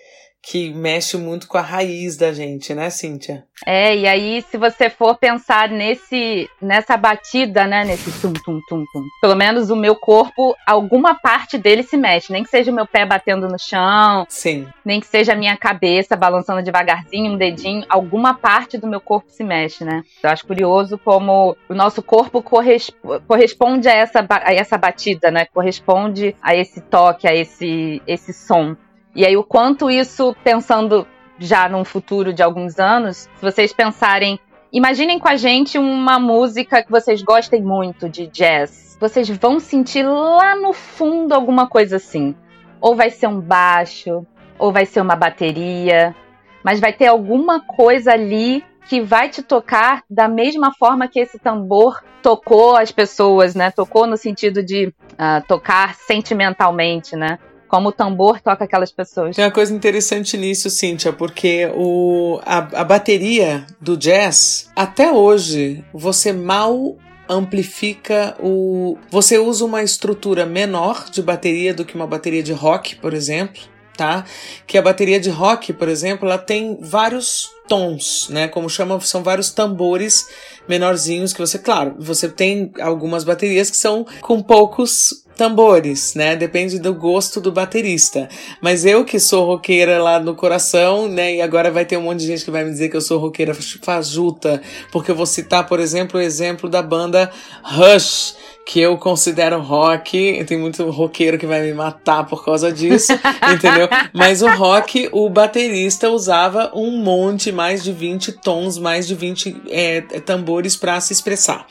que 0.42 0.74
mexe 0.74 1.18
muito 1.18 1.48
com 1.48 1.58
a 1.58 1.62
raiz 1.62 2.16
da 2.16 2.32
gente, 2.32 2.74
né, 2.74 2.90
Cíntia? 2.90 3.44
É, 3.66 3.96
e 3.96 4.08
aí 4.08 4.42
se 4.44 4.58
você 4.58 4.90
for 4.90 5.18
pensar 5.18 5.70
nesse 5.70 6.50
nessa 6.62 6.96
batida, 6.96 7.66
né, 7.66 7.84
nesse 7.84 8.12
tum 8.22 8.32
tum 8.32 8.60
tum 8.68 8.84
tum, 8.94 9.04
pelo 9.20 9.36
menos 9.36 9.70
o 9.70 9.76
meu 9.76 9.96
corpo, 9.96 10.56
alguma 10.66 11.16
parte 11.16 11.58
dele 11.58 11.84
se 11.84 11.98
mexe, 11.98 12.32
nem 12.32 12.44
que 12.44 12.50
seja 12.50 12.72
o 12.72 12.76
meu 12.76 12.86
pé 12.86 13.06
batendo 13.06 13.48
no 13.48 13.60
chão, 13.60 14.26
sim, 14.30 14.68
nem 14.86 15.00
que 15.00 15.08
seja 15.08 15.34
a 15.34 15.36
minha 15.36 15.58
cabeça 15.58 16.16
balançando 16.16 16.64
devagarzinho, 16.64 17.34
um 17.34 17.38
dedinho, 17.38 17.86
alguma 17.90 18.34
parte 18.34 18.78
do 18.78 18.88
meu 18.88 19.02
corpo 19.02 19.30
se 19.30 19.44
mexe, 19.44 19.84
né? 19.84 20.04
Eu 20.24 20.30
acho 20.30 20.46
curioso 20.46 20.98
como 20.98 21.58
o 21.68 21.74
nosso 21.74 22.02
corpo 22.02 22.42
corresponde 22.42 23.90
a 23.90 23.94
essa 23.94 24.26
a 24.30 24.54
essa 24.54 24.78
batida, 24.78 25.32
né? 25.32 25.46
Corresponde 25.46 26.36
a 26.42 26.56
esse 26.56 26.80
toque, 26.80 27.28
a 27.28 27.36
esse 27.36 28.02
esse 28.08 28.32
som. 28.34 28.76
E 29.18 29.26
aí, 29.26 29.36
o 29.36 29.44
quanto 29.44 29.90
isso, 29.90 30.36
pensando 30.44 31.08
já 31.40 31.68
num 31.68 31.84
futuro 31.84 32.32
de 32.32 32.44
alguns 32.44 32.78
anos, 32.78 33.28
se 33.36 33.42
vocês 33.42 33.74
pensarem, 33.74 34.40
imaginem 34.72 35.18
com 35.18 35.28
a 35.28 35.36
gente 35.36 35.80
uma 35.80 36.20
música 36.20 36.84
que 36.84 36.92
vocês 36.92 37.24
gostem 37.24 37.64
muito 37.64 38.08
de 38.08 38.28
jazz. 38.28 38.96
Vocês 39.02 39.28
vão 39.28 39.60
sentir 39.60 40.04
lá 40.04 40.56
no 40.56 40.72
fundo 40.72 41.34
alguma 41.34 41.68
coisa 41.68 41.96
assim. 41.96 42.36
Ou 42.80 42.96
vai 42.96 43.10
ser 43.10 43.26
um 43.26 43.42
baixo, 43.42 44.24
ou 44.60 44.72
vai 44.72 44.86
ser 44.86 45.02
uma 45.02 45.16
bateria, 45.16 46.16
mas 46.64 46.80
vai 46.80 46.94
ter 46.94 47.08
alguma 47.08 47.60
coisa 47.60 48.12
ali 48.12 48.64
que 48.88 49.02
vai 49.02 49.30
te 49.30 49.42
tocar 49.42 50.04
da 50.08 50.28
mesma 50.28 50.72
forma 50.78 51.08
que 51.08 51.20
esse 51.20 51.40
tambor 51.40 52.04
tocou 52.22 52.76
as 52.76 52.92
pessoas, 52.92 53.56
né? 53.56 53.72
Tocou 53.72 54.06
no 54.06 54.16
sentido 54.16 54.62
de 54.62 54.94
uh, 55.14 55.44
tocar 55.48 55.96
sentimentalmente, 55.96 57.16
né? 57.16 57.40
Como 57.68 57.90
o 57.90 57.92
tambor 57.92 58.40
toca 58.42 58.64
aquelas 58.64 58.92
pessoas. 58.92 59.36
Tem 59.36 59.46
uma 59.46 59.52
coisa 59.52 59.74
interessante 59.74 60.38
nisso, 60.38 60.70
Cíntia, 60.70 61.12
porque 61.12 61.70
o, 61.76 62.40
a, 62.46 62.58
a 62.58 62.84
bateria 62.84 63.66
do 63.80 63.98
jazz, 63.98 64.70
até 64.76 65.12
hoje, 65.12 65.84
você 65.94 66.32
mal 66.32 66.98
amplifica 67.30 68.36
o. 68.40 68.98
Você 69.10 69.38
usa 69.38 69.66
uma 69.66 69.84
estrutura 69.84 70.46
menor 70.46 71.10
de 71.12 71.22
bateria 71.22 71.74
do 71.74 71.84
que 71.84 71.96
uma 71.96 72.08
bateria 72.08 72.42
de 72.42 72.54
rock, 72.54 72.96
por 72.96 73.14
exemplo, 73.14 73.62
tá? 73.98 74.24
Que 74.66 74.78
a 74.78 74.82
bateria 74.82 75.20
de 75.20 75.30
rock, 75.30 75.74
por 75.74 75.90
exemplo, 75.90 76.28
ela 76.28 76.38
tem 76.38 76.78
vários 76.82 77.50
tons, 77.68 78.30
né? 78.30 78.48
Como 78.48 78.70
chama, 78.70 79.00
são 79.02 79.24
vários 79.24 79.52
tambores 79.52 80.28
menorzinhos 80.68 81.34
que 81.34 81.40
você, 81.40 81.60
claro, 81.60 81.96
você 82.00 82.30
tem 82.30 82.72
algumas 82.80 83.24
baterias 83.24 83.70
que 83.70 83.78
são 83.78 84.06
com 84.22 84.42
poucos 84.42 85.26
tambores, 85.38 86.16
né? 86.16 86.36
Depende 86.36 86.80
do 86.80 86.94
gosto 86.94 87.40
do 87.40 87.52
baterista. 87.52 88.28
Mas 88.60 88.84
eu 88.84 89.06
que 89.06 89.20
sou 89.20 89.46
roqueira 89.46 90.02
lá 90.02 90.20
no 90.20 90.36
coração, 90.36 91.08
né? 91.08 91.36
E 91.36 91.42
agora 91.42 91.72
vai 91.72 91.86
ter 91.86 91.96
um 91.96 92.02
monte 92.02 92.20
de 92.20 92.28
gente 92.28 92.44
que 92.44 92.52
vai 92.52 92.66
me 92.66 92.72
dizer 92.72 92.90
que 92.90 92.98
eu 92.98 93.02
sou 93.02 93.20
roqueira 93.20 93.54
fajuta, 93.54 94.62
porque 94.92 95.12
eu 95.12 95.16
vou 95.16 95.26
citar, 95.26 95.66
por 95.68 95.80
exemplo, 95.80 96.20
o 96.20 96.24
exemplo 96.24 96.68
da 96.68 96.82
banda 96.82 97.32
Rush 97.64 98.36
que 98.68 98.82
eu 98.82 98.98
considero 98.98 99.62
rock, 99.62 100.44
tem 100.46 100.58
muito 100.58 100.90
roqueiro 100.90 101.38
que 101.38 101.46
vai 101.46 101.62
me 101.62 101.74
matar 101.74 102.26
por 102.26 102.44
causa 102.44 102.70
disso, 102.70 103.14
entendeu? 103.56 103.88
Mas 104.12 104.42
o 104.42 104.48
rock, 104.50 105.08
o 105.14 105.30
baterista 105.30 106.10
usava 106.10 106.70
um 106.76 106.98
monte, 107.02 107.50
mais 107.50 107.82
de 107.82 107.94
20 107.94 108.34
tons, 108.34 108.78
mais 108.78 109.08
de 109.08 109.16
20 109.16 109.62
é, 109.70 110.02
tambores 110.02 110.76
para 110.76 111.00
se 111.00 111.14
expressar. 111.14 111.66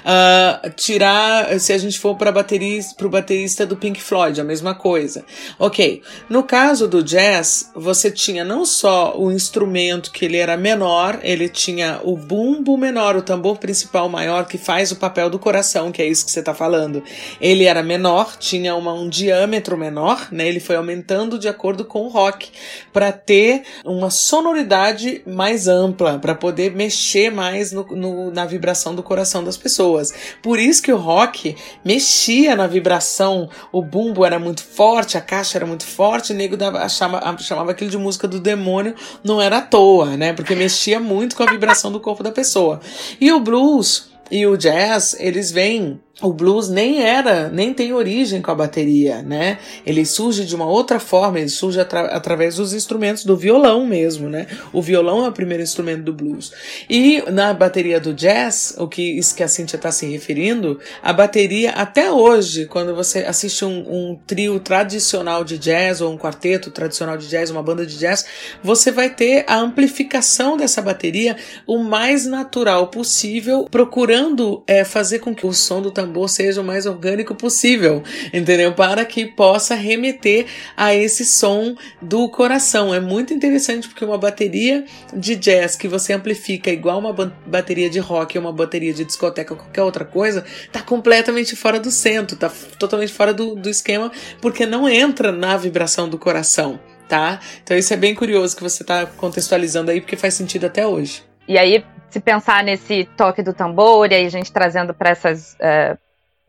Uh, 0.00 0.70
tirar, 0.70 1.60
se 1.60 1.72
a 1.72 1.78
gente 1.78 2.00
for 2.00 2.16
para 2.16 2.30
o 2.30 3.08
baterista 3.08 3.64
do 3.64 3.76
Pink 3.76 4.02
Floyd, 4.02 4.40
a 4.40 4.44
mesma 4.44 4.74
coisa. 4.74 5.24
Ok, 5.56 6.02
no 6.28 6.42
caso 6.42 6.88
do 6.88 7.00
jazz, 7.00 7.70
você 7.76 8.10
tinha 8.10 8.42
não 8.42 8.66
só 8.66 9.16
o 9.16 9.30
instrumento 9.30 10.10
que 10.10 10.24
ele 10.24 10.38
era 10.38 10.56
menor, 10.56 11.20
ele 11.22 11.48
tinha 11.48 12.00
o 12.02 12.16
bumbo 12.16 12.76
menor, 12.76 13.14
o 13.14 13.22
tambor 13.22 13.58
principal 13.58 14.08
maior 14.08 14.48
que 14.48 14.58
faz 14.58 14.90
o 14.90 14.96
papel 14.96 15.30
do 15.30 15.38
coração, 15.38 15.92
que 15.92 16.02
é 16.02 16.06
isso 16.06 16.24
que 16.24 16.32
você 16.32 16.39
você 16.40 16.42
está 16.42 16.54
falando. 16.54 17.02
Ele 17.40 17.64
era 17.64 17.82
menor, 17.82 18.36
tinha 18.38 18.74
uma, 18.74 18.92
um 18.92 19.08
diâmetro 19.08 19.76
menor, 19.76 20.28
né? 20.32 20.48
Ele 20.48 20.60
foi 20.60 20.76
aumentando 20.76 21.38
de 21.38 21.48
acordo 21.48 21.84
com 21.84 22.02
o 22.02 22.08
rock 22.08 22.50
para 22.92 23.12
ter 23.12 23.62
uma 23.84 24.10
sonoridade 24.10 25.22
mais 25.26 25.68
ampla, 25.68 26.18
para 26.18 26.34
poder 26.34 26.74
mexer 26.74 27.30
mais 27.30 27.72
no, 27.72 27.84
no, 27.84 28.30
na 28.30 28.44
vibração 28.46 28.94
do 28.94 29.02
coração 29.02 29.44
das 29.44 29.56
pessoas. 29.56 30.12
Por 30.42 30.58
isso 30.58 30.82
que 30.82 30.92
o 30.92 30.96
rock 30.96 31.56
mexia 31.84 32.56
na 32.56 32.66
vibração, 32.66 33.48
o 33.70 33.82
bumbo 33.82 34.24
era 34.24 34.38
muito 34.38 34.64
forte, 34.64 35.16
a 35.16 35.20
caixa 35.20 35.58
era 35.58 35.66
muito 35.66 35.84
forte, 35.84 36.32
o 36.32 36.36
nego 36.36 36.56
dava, 36.56 36.88
chamava, 36.88 37.70
aquilo 37.70 37.90
de 37.90 37.98
música 37.98 38.26
do 38.26 38.40
demônio, 38.40 38.94
não 39.22 39.40
era 39.40 39.58
à 39.58 39.62
toa, 39.62 40.16
né? 40.16 40.32
Porque 40.32 40.54
mexia 40.54 40.98
muito 40.98 41.36
com 41.36 41.42
a 41.42 41.50
vibração 41.50 41.92
do 41.92 42.00
corpo 42.00 42.22
da 42.22 42.32
pessoa. 42.32 42.80
E 43.20 43.30
o 43.32 43.40
blues 43.40 44.10
e 44.30 44.46
o 44.46 44.56
jazz, 44.56 45.16
eles 45.18 45.50
vêm 45.50 46.00
o 46.20 46.32
blues 46.32 46.68
nem 46.68 47.02
era, 47.02 47.48
nem 47.48 47.72
tem 47.72 47.92
origem 47.92 48.42
com 48.42 48.50
a 48.50 48.54
bateria, 48.54 49.22
né? 49.22 49.58
Ele 49.86 50.04
surge 50.04 50.44
de 50.44 50.54
uma 50.54 50.66
outra 50.66 51.00
forma, 51.00 51.38
ele 51.38 51.48
surge 51.48 51.80
atra 51.80 52.06
através 52.06 52.56
dos 52.56 52.74
instrumentos 52.74 53.24
do 53.24 53.36
violão 53.36 53.86
mesmo, 53.86 54.28
né? 54.28 54.46
O 54.72 54.82
violão 54.82 55.24
é 55.24 55.28
o 55.28 55.32
primeiro 55.32 55.62
instrumento 55.62 56.02
do 56.02 56.12
blues. 56.12 56.52
E 56.88 57.22
na 57.30 57.54
bateria 57.54 57.98
do 57.98 58.12
jazz, 58.12 58.74
o 58.78 58.86
que 58.86 59.02
isso 59.02 59.34
que 59.34 59.42
a 59.42 59.48
Cintia 59.48 59.76
está 59.76 59.90
se 59.90 60.06
referindo, 60.06 60.78
a 61.02 61.12
bateria 61.12 61.70
até 61.70 62.10
hoje, 62.10 62.66
quando 62.66 62.94
você 62.94 63.20
assiste 63.20 63.64
um, 63.64 63.78
um, 63.88 64.18
trio 64.26 64.60
tradicional 64.60 65.42
de 65.42 65.56
jazz 65.56 66.00
ou 66.00 66.12
um 66.12 66.18
quarteto 66.18 66.70
tradicional 66.70 67.16
de 67.16 67.28
jazz, 67.28 67.50
uma 67.50 67.62
banda 67.62 67.86
de 67.86 67.98
jazz, 67.98 68.26
você 68.62 68.90
vai 68.90 69.08
ter 69.08 69.44
a 69.46 69.56
amplificação 69.56 70.56
dessa 70.56 70.82
bateria 70.82 71.36
o 71.66 71.78
mais 71.78 72.26
natural 72.26 72.88
possível, 72.88 73.66
procurando 73.70 74.62
é, 74.66 74.84
fazer 74.84 75.20
com 75.20 75.34
que 75.34 75.46
o 75.46 75.52
som 75.52 75.80
do 75.80 75.90
tambor 75.90 76.09
tambor 76.10 76.28
seja 76.28 76.60
o 76.60 76.64
mais 76.64 76.86
orgânico 76.86 77.34
possível, 77.36 78.02
entendeu? 78.32 78.74
Para 78.74 79.04
que 79.04 79.24
possa 79.24 79.76
remeter 79.76 80.46
a 80.76 80.92
esse 80.92 81.24
som 81.24 81.76
do 82.02 82.28
coração. 82.28 82.92
É 82.92 82.98
muito 82.98 83.32
interessante 83.32 83.88
porque 83.88 84.04
uma 84.04 84.18
bateria 84.18 84.84
de 85.14 85.36
jazz 85.36 85.76
que 85.76 85.86
você 85.86 86.12
amplifica 86.12 86.70
igual 86.70 86.98
uma 86.98 87.12
bateria 87.46 87.88
de 87.88 88.00
rock 88.00 88.36
uma 88.36 88.52
bateria 88.52 88.92
de 88.92 89.04
discoteca 89.04 89.54
ou 89.54 89.58
qualquer 89.58 89.82
outra 89.82 90.04
coisa, 90.04 90.44
tá 90.72 90.82
completamente 90.82 91.54
fora 91.54 91.78
do 91.78 91.90
centro, 91.90 92.36
tá 92.36 92.50
totalmente 92.78 93.12
fora 93.12 93.32
do, 93.32 93.54
do 93.54 93.68
esquema, 93.68 94.10
porque 94.40 94.66
não 94.66 94.88
entra 94.88 95.30
na 95.30 95.56
vibração 95.56 96.08
do 96.08 96.18
coração. 96.18 96.80
Tá? 97.08 97.40
Então 97.62 97.76
isso 97.76 97.92
é 97.92 97.96
bem 97.96 98.14
curioso 98.14 98.56
que 98.56 98.62
você 98.62 98.82
está 98.82 99.04
contextualizando 99.04 99.90
aí, 99.90 100.00
porque 100.00 100.16
faz 100.16 100.34
sentido 100.34 100.66
até 100.66 100.86
hoje. 100.86 101.24
E 101.48 101.58
aí, 101.58 101.84
se 102.10 102.20
pensar 102.20 102.62
nesse 102.62 103.04
toque 103.16 103.42
do 103.42 103.54
tambor, 103.54 104.10
e 104.10 104.14
aí 104.14 104.26
a 104.26 104.30
gente 104.30 104.52
trazendo 104.52 104.92
para 104.92 105.10
essas. 105.10 105.54
Uh, 105.54 105.98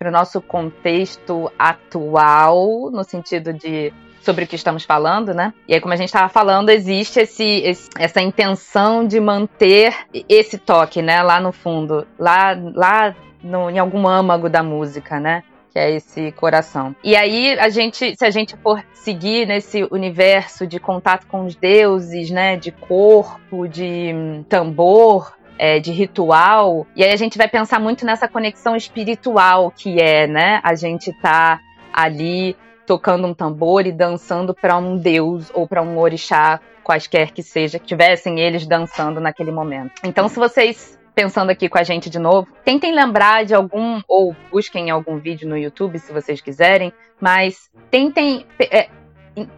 para 0.01 0.09
o 0.09 0.11
nosso 0.11 0.41
contexto 0.41 1.51
atual, 1.59 2.89
no 2.89 3.03
sentido 3.03 3.53
de 3.53 3.93
sobre 4.23 4.45
o 4.45 4.47
que 4.47 4.55
estamos 4.55 4.83
falando, 4.83 5.31
né? 5.31 5.53
E 5.67 5.75
aí, 5.75 5.79
como 5.79 5.93
a 5.93 5.97
gente 5.97 6.07
estava 6.07 6.27
falando, 6.27 6.69
existe 6.69 7.19
esse, 7.19 7.43
esse, 7.43 7.87
essa 7.99 8.19
intenção 8.19 9.05
de 9.05 9.19
manter 9.19 9.95
esse 10.27 10.57
toque, 10.57 11.03
né? 11.03 11.21
Lá 11.21 11.39
no 11.39 11.51
fundo, 11.51 12.07
lá, 12.17 12.57
lá 12.73 13.15
no, 13.43 13.69
em 13.69 13.77
algum 13.77 14.07
âmago 14.07 14.49
da 14.49 14.63
música, 14.63 15.19
né? 15.19 15.43
Que 15.71 15.77
é 15.77 15.91
esse 15.91 16.31
coração. 16.31 16.95
E 17.03 17.15
aí, 17.15 17.57
a 17.59 17.69
gente, 17.69 18.15
se 18.15 18.25
a 18.25 18.31
gente 18.31 18.57
for 18.57 18.83
seguir 18.93 19.47
nesse 19.47 19.87
universo 19.91 20.65
de 20.65 20.79
contato 20.79 21.27
com 21.27 21.45
os 21.45 21.55
deuses, 21.55 22.31
né? 22.31 22.57
De 22.57 22.71
corpo, 22.71 23.67
de 23.67 24.43
tambor, 24.49 25.33
é, 25.61 25.79
de 25.79 25.91
ritual. 25.91 26.87
E 26.95 27.03
aí 27.03 27.13
a 27.13 27.15
gente 27.15 27.37
vai 27.37 27.47
pensar 27.47 27.79
muito 27.79 28.03
nessa 28.03 28.27
conexão 28.27 28.75
espiritual 28.75 29.69
que 29.69 30.01
é, 30.01 30.25
né? 30.25 30.59
A 30.63 30.73
gente 30.73 31.13
tá 31.21 31.59
ali 31.93 32.57
tocando 32.87 33.27
um 33.27 33.33
tambor 33.33 33.85
e 33.85 33.91
dançando 33.91 34.55
para 34.55 34.75
um 34.75 34.97
deus 34.97 35.51
ou 35.53 35.67
para 35.67 35.83
um 35.83 35.99
orixá, 35.99 36.59
quaisquer 36.83 37.31
que 37.31 37.43
seja, 37.43 37.77
que 37.77 37.85
tivessem 37.85 38.39
eles 38.39 38.65
dançando 38.65 39.21
naquele 39.21 39.51
momento. 39.51 39.91
Então, 40.03 40.27
se 40.27 40.39
vocês 40.39 40.99
pensando 41.13 41.51
aqui 41.51 41.69
com 41.69 41.77
a 41.77 41.83
gente 41.83 42.09
de 42.09 42.17
novo, 42.17 42.47
tentem 42.65 42.91
lembrar 42.91 43.45
de 43.45 43.53
algum, 43.53 44.01
ou 44.07 44.35
busquem 44.51 44.89
algum 44.89 45.19
vídeo 45.19 45.47
no 45.47 45.55
YouTube 45.55 45.99
se 45.99 46.11
vocês 46.11 46.41
quiserem, 46.41 46.91
mas 47.19 47.69
tentem 47.91 48.47
é, 48.59 48.89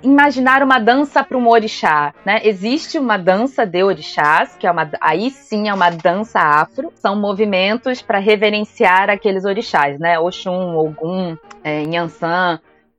imaginar 0.02 0.62
uma 0.62 0.80
dança 0.80 1.24
para 1.24 1.38
um 1.38 1.48
orixá, 1.48 2.14
né? 2.26 2.42
Existe 2.44 3.00
uma 3.00 3.18
dança 3.18 3.66
de 3.66 3.84
orixás, 3.84 4.56
que 4.56 4.68
é 4.68 4.72
uma, 4.72 4.90
aí 5.02 5.32
sim 5.32 5.68
é 5.68 5.74
uma 5.74 5.90
dança 5.90 6.40
afro, 6.40 6.92
são 6.96 7.16
movimentos 7.16 8.02
para 8.02 8.20
reverenciar 8.20 9.10
aqueles 9.10 9.46
orixás, 9.46 10.00
né? 10.00 10.20
Oxum, 10.20 10.76
Ogum, 10.76 11.36
é, 11.64 11.84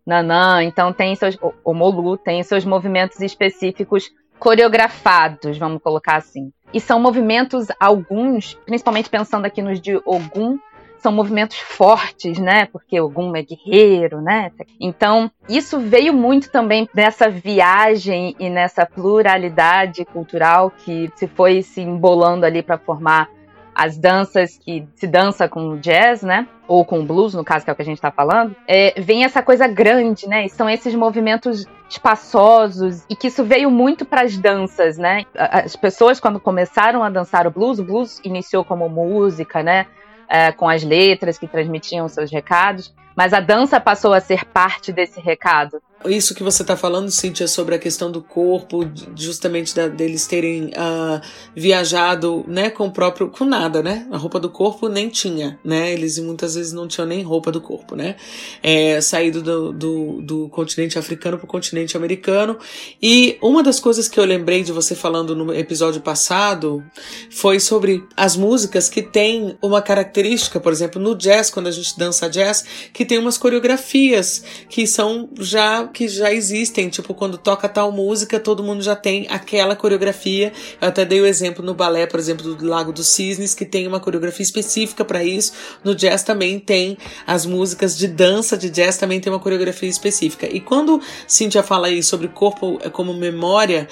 Nanã, 0.07 0.63
então 0.63 0.93
tem 0.93 1.15
seus, 1.15 1.39
o 1.65 1.73
Molu 1.73 2.17
tem 2.19 2.43
seus 2.43 2.65
movimentos 2.65 3.21
específicos 3.21 4.11
coreografados, 4.39 5.57
vamos 5.57 5.83
colocar 5.83 6.17
assim. 6.17 6.53
E 6.73 6.81
são 6.81 7.01
movimentos, 7.01 7.69
alguns, 7.81 8.55
principalmente 8.67 9.09
pensando 9.09 9.47
aqui 9.47 9.63
nos 9.63 9.81
de 9.81 9.97
Ogum, 10.05 10.59
são 11.05 11.13
movimentos 11.13 11.59
fortes, 11.59 12.39
né? 12.39 12.65
Porque 12.65 12.99
Ogum 12.99 13.37
é 13.37 13.43
guerreiro, 13.43 14.23
né? 14.23 14.51
Então, 14.81 15.31
isso 15.47 15.79
veio 15.79 16.15
muito 16.15 16.51
também 16.51 16.89
nessa 16.95 17.29
viagem 17.29 18.35
e 18.39 18.49
nessa 18.49 18.87
pluralidade 18.87 20.03
cultural 20.07 20.71
que 20.71 21.13
se 21.15 21.27
foi 21.27 21.61
se 21.61 21.83
embolando 21.83 22.47
ali 22.47 22.63
para 22.63 22.79
formar 22.79 23.29
as 23.75 23.99
danças 23.99 24.57
que 24.57 24.87
se 24.95 25.07
dança 25.07 25.47
com 25.47 25.77
jazz, 25.77 26.23
né? 26.23 26.49
Ou 26.67 26.87
com 26.87 27.05
blues, 27.05 27.35
no 27.35 27.45
caso 27.45 27.67
que 27.67 27.71
é 27.71 27.75
o 27.75 27.77
que 27.77 27.83
a 27.83 27.85
gente 27.85 27.99
está 27.99 28.11
falando, 28.11 28.57
é, 28.67 28.99
vem 28.99 29.25
essa 29.25 29.43
coisa 29.43 29.69
grande, 29.69 30.27
né? 30.27 30.47
E 30.47 30.49
são 30.49 30.71
esses 30.71 30.95
movimentos 30.95 31.67
espaçosos 31.91 33.05
e 33.11 33.15
que 33.15 33.27
isso 33.27 33.45
veio 33.45 33.71
muito 33.71 34.07
para 34.07 34.23
as 34.23 34.39
danças, 34.39 34.97
né? 34.97 35.25
As 35.35 35.77
pessoas 35.77 36.19
quando 36.19 36.41
começaram 36.41 37.03
a 37.03 37.11
dançar 37.11 37.47
o 37.47 37.51
blues, 37.51 37.79
o 37.79 37.85
blues 37.85 38.23
iniciou 38.25 38.65
como 38.65 38.89
música, 38.89 39.63
né? 39.63 39.87
É, 40.29 40.53
com 40.53 40.69
as 40.69 40.83
letras 40.83 41.39
que 41.39 41.47
transmitiam 41.47 42.09
seus 42.09 42.31
recados, 42.31 42.95
mas 43.17 43.33
a 43.33 43.41
dança 43.41 43.81
passou 43.81 44.13
a 44.13 44.21
ser 44.21 44.45
parte 44.45 44.93
desse 44.93 45.21
recado 45.21 45.81
isso 46.07 46.35
que 46.35 46.43
você 46.43 46.63
está 46.63 46.77
falando, 46.77 47.11
Cíntia, 47.11 47.49
sobre 47.49 47.75
a 47.75 47.79
questão 47.79 48.11
do 48.11 48.23
corpo, 48.23 48.91
justamente 49.17 49.75
da, 49.75 49.89
deles 49.89 50.27
terem 50.27 50.67
uh, 50.67 51.21
viajado, 51.55 52.45
né, 52.47 52.71
com 52.71 52.87
o 52.87 52.91
próprio, 52.91 53.31
com 53.31 53.45
nada, 53.45 53.83
né? 53.83 54.07
A 54.11 54.17
roupa 54.17 54.39
do 54.39 54.51
corpo 54.51 54.89
nem 54.89 55.09
tinha, 55.09 55.59
né? 55.65 55.93
Eles 55.93 56.19
muitas 56.19 56.55
vezes 56.55 56.73
não 56.73 56.87
tinham 56.87 57.07
nem 57.07 57.23
roupa 57.23 57.51
do 57.51 57.61
corpo, 57.61 57.97
né? 57.97 58.17
É, 58.63 59.01
saído 59.01 59.43
do, 59.43 59.73
do, 59.73 60.23
do 60.23 60.49
continente 60.49 60.99
africano 60.99 61.39
para 61.39 61.45
o 61.45 61.49
continente 61.49 61.97
americano. 61.97 62.59
E 63.01 63.39
uma 63.41 63.63
das 63.63 63.81
coisas 63.81 64.09
que 64.09 64.21
eu 64.21 64.25
lembrei 64.25 64.63
de 64.63 64.73
você 64.73 64.95
falando 64.95 65.35
no 65.35 65.55
episódio 65.55 66.01
passado 66.01 66.85
foi 67.31 67.59
sobre 67.61 68.05
as 68.17 68.37
músicas 68.37 68.89
que 68.89 69.03
têm 69.03 69.57
uma 69.63 69.81
característica, 69.81 70.61
por 70.61 70.73
exemplo, 70.73 71.01
no 71.01 71.15
jazz, 71.15 71.51
quando 71.51 71.69
a 71.69 71.71
gente 71.73 71.97
dança 71.99 72.29
jazz, 72.29 72.65
que 72.93 73.05
tem 73.05 73.19
umas 73.19 73.39
coreografias 73.39 74.45
que 74.69 74.87
são 74.87 75.31
já 75.39 75.89
que 75.95 76.09
já 76.09 76.33
existem, 76.33 76.89
tipo 76.89 77.15
quando 77.15 77.39
toca 77.39 77.69
tal 77.69 77.93
música, 77.93 78.41
todo 78.41 78.63
mundo 78.63 78.83
já 78.83 78.97
tem 78.97 79.27
aquela 79.31 79.77
coreografia. 79.77 80.53
Eu 80.81 80.89
até 80.89 81.05
dei 81.05 81.21
o 81.21 81.27
exemplo 81.27 81.65
no 81.65 81.73
balé, 81.73 82.07
por 82.07 82.19
exemplo, 82.19 82.55
do 82.55 82.67
Lago 82.67 82.93
dos 82.93 83.09
Cisnes, 83.09 83.55
que 83.55 83.65
tem 83.65 83.87
uma 83.87 84.01
coreografia 84.01 84.43
específica 84.43 85.05
para 85.05 85.23
isso. 85.23 85.53
No 85.83 85.95
jazz 85.95 86.25
também 86.25 86.59
tem 86.59 86.99
as 87.27 87.47
músicas 87.47 87.97
de 87.97 88.09
dança 88.09 88.59
de 88.59 88.69
jazz 88.69 88.97
também 88.97 89.21
tem 89.21 89.33
uma 89.33 89.39
coreografia 89.39 89.89
específica. 89.89 90.49
E 90.53 90.61
quando 90.61 91.01
Cíntia 91.27 91.63
fala 91.63 91.87
aí 91.87 92.03
sobre 92.03 92.27
corpo 92.29 92.79
como 92.91 93.15
memória, 93.15 93.89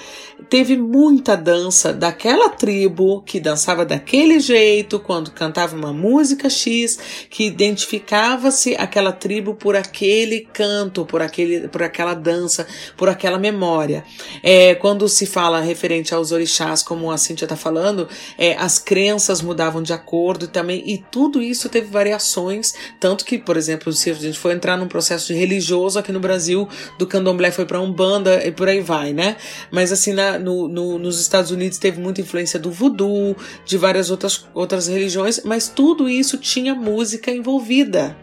teve 0.49 0.75
muita 0.75 1.37
dança 1.37 1.93
daquela 1.93 2.49
tribo 2.49 3.21
que 3.21 3.39
dançava 3.39 3.85
daquele 3.85 4.39
jeito 4.39 4.99
quando 4.99 5.31
cantava 5.31 5.75
uma 5.75 5.93
música 5.93 6.49
X, 6.49 6.99
que 7.29 7.45
identificava-se 7.45 8.75
aquela 8.75 9.11
tribo 9.11 9.55
por 9.55 9.75
aquele 9.75 10.41
canto, 10.51 11.05
por 11.05 11.21
aquele 11.21 11.67
por 11.67 11.81
aquela 11.93 12.15
dança, 12.15 12.65
por 12.97 13.07
aquela 13.07 13.37
memória. 13.37 14.03
É, 14.41 14.73
quando 14.75 15.07
se 15.07 15.27
fala 15.27 15.61
referente 15.61 16.13
aos 16.13 16.31
orixás, 16.31 16.81
como 16.81 17.11
a 17.11 17.17
Cintia 17.17 17.45
está 17.45 17.55
falando, 17.55 18.09
é, 18.37 18.55
as 18.55 18.79
crenças 18.79 19.41
mudavam 19.41 19.83
de 19.83 19.93
acordo 19.93 20.47
também, 20.47 20.83
e 20.85 20.97
tudo 20.97 21.41
isso 21.41 21.69
teve 21.69 21.87
variações, 21.87 22.73
tanto 22.99 23.23
que, 23.23 23.37
por 23.37 23.55
exemplo, 23.55 23.93
se 23.93 24.09
a 24.09 24.13
gente 24.13 24.39
for 24.39 24.51
entrar 24.51 24.75
num 24.75 24.87
processo 24.87 25.31
religioso 25.33 25.99
aqui 25.99 26.11
no 26.11 26.19
Brasil, 26.19 26.67
do 26.97 27.05
candomblé 27.05 27.51
foi 27.51 27.65
para 27.65 27.79
umbanda 27.79 28.45
e 28.45 28.51
por 28.51 28.67
aí 28.67 28.81
vai, 28.81 29.13
né? 29.13 29.37
Mas 29.71 29.91
assim, 29.91 30.13
na, 30.13 30.39
no, 30.39 30.67
no, 30.67 30.97
nos 30.97 31.21
Estados 31.21 31.51
Unidos 31.51 31.77
teve 31.77 32.01
muita 32.01 32.21
influência 32.21 32.59
do 32.59 32.71
voodoo, 32.71 33.35
de 33.63 33.77
várias 33.77 34.09
outras, 34.09 34.45
outras 34.53 34.87
religiões, 34.87 35.41
mas 35.43 35.69
tudo 35.69 36.09
isso 36.09 36.37
tinha 36.37 36.73
música 36.73 37.29
envolvida. 37.29 38.17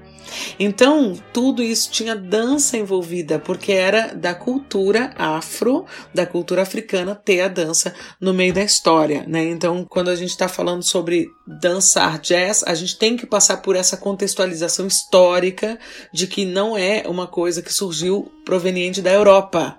Então, 0.58 1.14
tudo 1.32 1.62
isso 1.62 1.90
tinha 1.90 2.14
dança 2.14 2.76
envolvida, 2.76 3.38
porque 3.38 3.72
era 3.72 4.14
da 4.14 4.34
cultura 4.34 5.12
afro, 5.16 5.86
da 6.14 6.26
cultura 6.26 6.62
africana, 6.62 7.14
ter 7.14 7.40
a 7.40 7.48
dança 7.48 7.94
no 8.20 8.32
meio 8.32 8.52
da 8.52 8.62
história, 8.62 9.24
né? 9.26 9.44
Então, 9.44 9.84
quando 9.88 10.08
a 10.08 10.16
gente 10.16 10.30
está 10.30 10.48
falando 10.48 10.82
sobre 10.82 11.28
dançar 11.46 12.18
jazz, 12.18 12.62
a 12.64 12.74
gente 12.74 12.98
tem 12.98 13.16
que 13.16 13.26
passar 13.26 13.58
por 13.58 13.76
essa 13.76 13.96
contextualização 13.96 14.86
histórica 14.86 15.78
de 16.12 16.26
que 16.26 16.44
não 16.44 16.76
é 16.76 17.04
uma 17.06 17.26
coisa 17.26 17.62
que 17.62 17.72
surgiu 17.72 18.30
proveniente 18.44 19.02
da 19.02 19.12
Europa. 19.12 19.78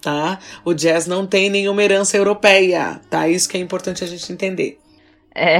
Tá? 0.00 0.38
O 0.64 0.74
jazz 0.74 1.06
não 1.06 1.26
tem 1.26 1.48
nenhuma 1.48 1.82
herança 1.82 2.16
europeia, 2.16 3.00
tá? 3.08 3.26
Isso 3.26 3.48
que 3.48 3.56
é 3.56 3.60
importante 3.60 4.04
a 4.04 4.06
gente 4.06 4.30
entender. 4.30 4.78
É, 5.34 5.58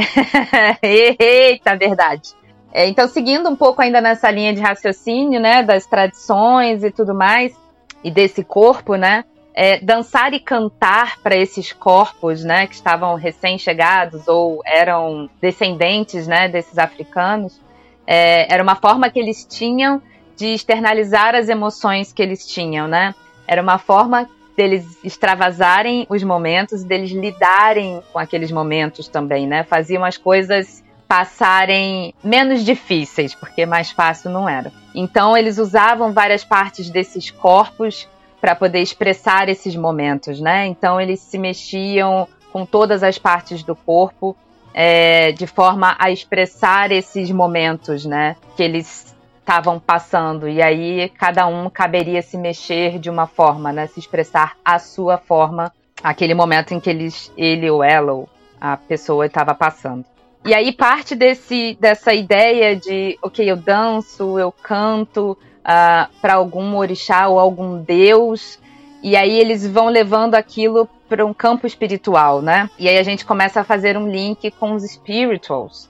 eita, 0.82 1.76
verdade. 1.76 2.34
É, 2.74 2.88
então, 2.88 3.06
seguindo 3.06 3.48
um 3.48 3.54
pouco 3.54 3.80
ainda 3.80 4.00
nessa 4.00 4.28
linha 4.28 4.52
de 4.52 4.60
raciocínio, 4.60 5.40
né, 5.40 5.62
das 5.62 5.86
tradições 5.86 6.82
e 6.82 6.90
tudo 6.90 7.14
mais, 7.14 7.54
e 8.02 8.10
desse 8.10 8.42
corpo, 8.42 8.96
né, 8.96 9.24
é, 9.54 9.78
dançar 9.78 10.34
e 10.34 10.40
cantar 10.40 11.20
para 11.22 11.36
esses 11.36 11.72
corpos, 11.72 12.42
né, 12.42 12.66
que 12.66 12.74
estavam 12.74 13.14
recém-chegados 13.14 14.26
ou 14.26 14.60
eram 14.66 15.30
descendentes, 15.40 16.26
né, 16.26 16.48
desses 16.48 16.76
africanos, 16.76 17.60
é, 18.04 18.52
era 18.52 18.60
uma 18.60 18.74
forma 18.74 19.08
que 19.08 19.20
eles 19.20 19.46
tinham 19.48 20.02
de 20.36 20.48
externalizar 20.48 21.36
as 21.36 21.48
emoções 21.48 22.12
que 22.12 22.20
eles 22.20 22.44
tinham, 22.44 22.88
né? 22.88 23.14
Era 23.46 23.62
uma 23.62 23.78
forma 23.78 24.28
deles 24.56 24.98
extravasarem 25.04 26.06
os 26.10 26.22
momentos, 26.24 26.82
deles 26.82 27.12
lidarem 27.12 28.02
com 28.12 28.18
aqueles 28.18 28.50
momentos 28.50 29.06
também, 29.06 29.46
né? 29.46 29.62
Faziam 29.62 30.04
as 30.04 30.16
coisas 30.16 30.83
passarem 31.06 32.14
menos 32.22 32.64
difíceis, 32.64 33.34
porque 33.34 33.66
mais 33.66 33.90
fácil 33.90 34.30
não 34.30 34.48
era. 34.48 34.72
Então 34.94 35.36
eles 35.36 35.58
usavam 35.58 36.12
várias 36.12 36.44
partes 36.44 36.90
desses 36.90 37.30
corpos 37.30 38.08
para 38.40 38.54
poder 38.54 38.80
expressar 38.80 39.48
esses 39.48 39.74
momentos, 39.74 40.40
né? 40.40 40.66
Então 40.66 41.00
eles 41.00 41.20
se 41.20 41.38
mexiam 41.38 42.28
com 42.52 42.66
todas 42.66 43.02
as 43.02 43.18
partes 43.18 43.62
do 43.62 43.74
corpo 43.74 44.36
é, 44.72 45.32
de 45.32 45.46
forma 45.46 45.96
a 45.98 46.10
expressar 46.10 46.90
esses 46.90 47.30
momentos, 47.30 48.04
né? 48.04 48.36
Que 48.56 48.62
eles 48.62 49.14
estavam 49.38 49.78
passando 49.78 50.48
e 50.48 50.62
aí 50.62 51.08
cada 51.10 51.46
um 51.46 51.68
caberia 51.68 52.22
se 52.22 52.36
mexer 52.36 52.98
de 52.98 53.10
uma 53.10 53.26
forma, 53.26 53.72
né? 53.72 53.86
Se 53.86 54.00
expressar 54.00 54.56
a 54.64 54.78
sua 54.78 55.18
forma, 55.18 55.72
aquele 56.02 56.34
momento 56.34 56.72
em 56.74 56.80
que 56.80 56.90
eles, 56.90 57.32
ele 57.36 57.70
ou 57.70 57.84
ela 57.84 58.12
ou 58.12 58.28
a 58.60 58.76
pessoa 58.76 59.26
estava 59.26 59.54
passando. 59.54 60.04
E 60.44 60.52
aí 60.52 60.72
parte 60.72 61.14
desse, 61.14 61.76
dessa 61.80 62.12
ideia 62.12 62.76
de, 62.76 63.18
ok, 63.22 63.50
eu 63.50 63.56
danço, 63.56 64.38
eu 64.38 64.52
canto 64.52 65.32
uh, 65.32 65.36
ah, 65.64 66.10
para 66.20 66.34
algum 66.34 66.76
orixá 66.76 67.28
ou 67.28 67.38
algum 67.38 67.82
deus, 67.82 68.58
e 69.02 69.16
aí 69.16 69.38
eles 69.38 69.66
vão 69.66 69.88
levando 69.88 70.34
aquilo 70.34 70.86
para 71.08 71.24
um 71.24 71.32
campo 71.32 71.66
espiritual, 71.66 72.42
né? 72.42 72.68
E 72.78 72.88
aí 72.88 72.98
a 72.98 73.02
gente 73.02 73.24
começa 73.24 73.62
a 73.62 73.64
fazer 73.64 73.96
um 73.96 74.06
link 74.06 74.50
com 74.52 74.72
os 74.72 74.82
spirituals, 74.82 75.88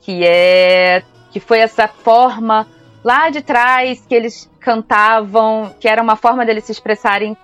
que 0.00 0.24
é 0.24 1.02
que 1.30 1.38
foi 1.38 1.60
essa 1.60 1.86
forma 1.88 2.66
lá 3.02 3.30
de 3.30 3.40
trás 3.40 4.04
que 4.06 4.14
eles 4.14 4.50
cantavam, 4.60 5.74
que 5.80 5.88
era 5.88 6.02
uma 6.02 6.16
forma 6.16 6.44
deles 6.44 6.64
se 6.64 6.72
expressarem 6.72 7.36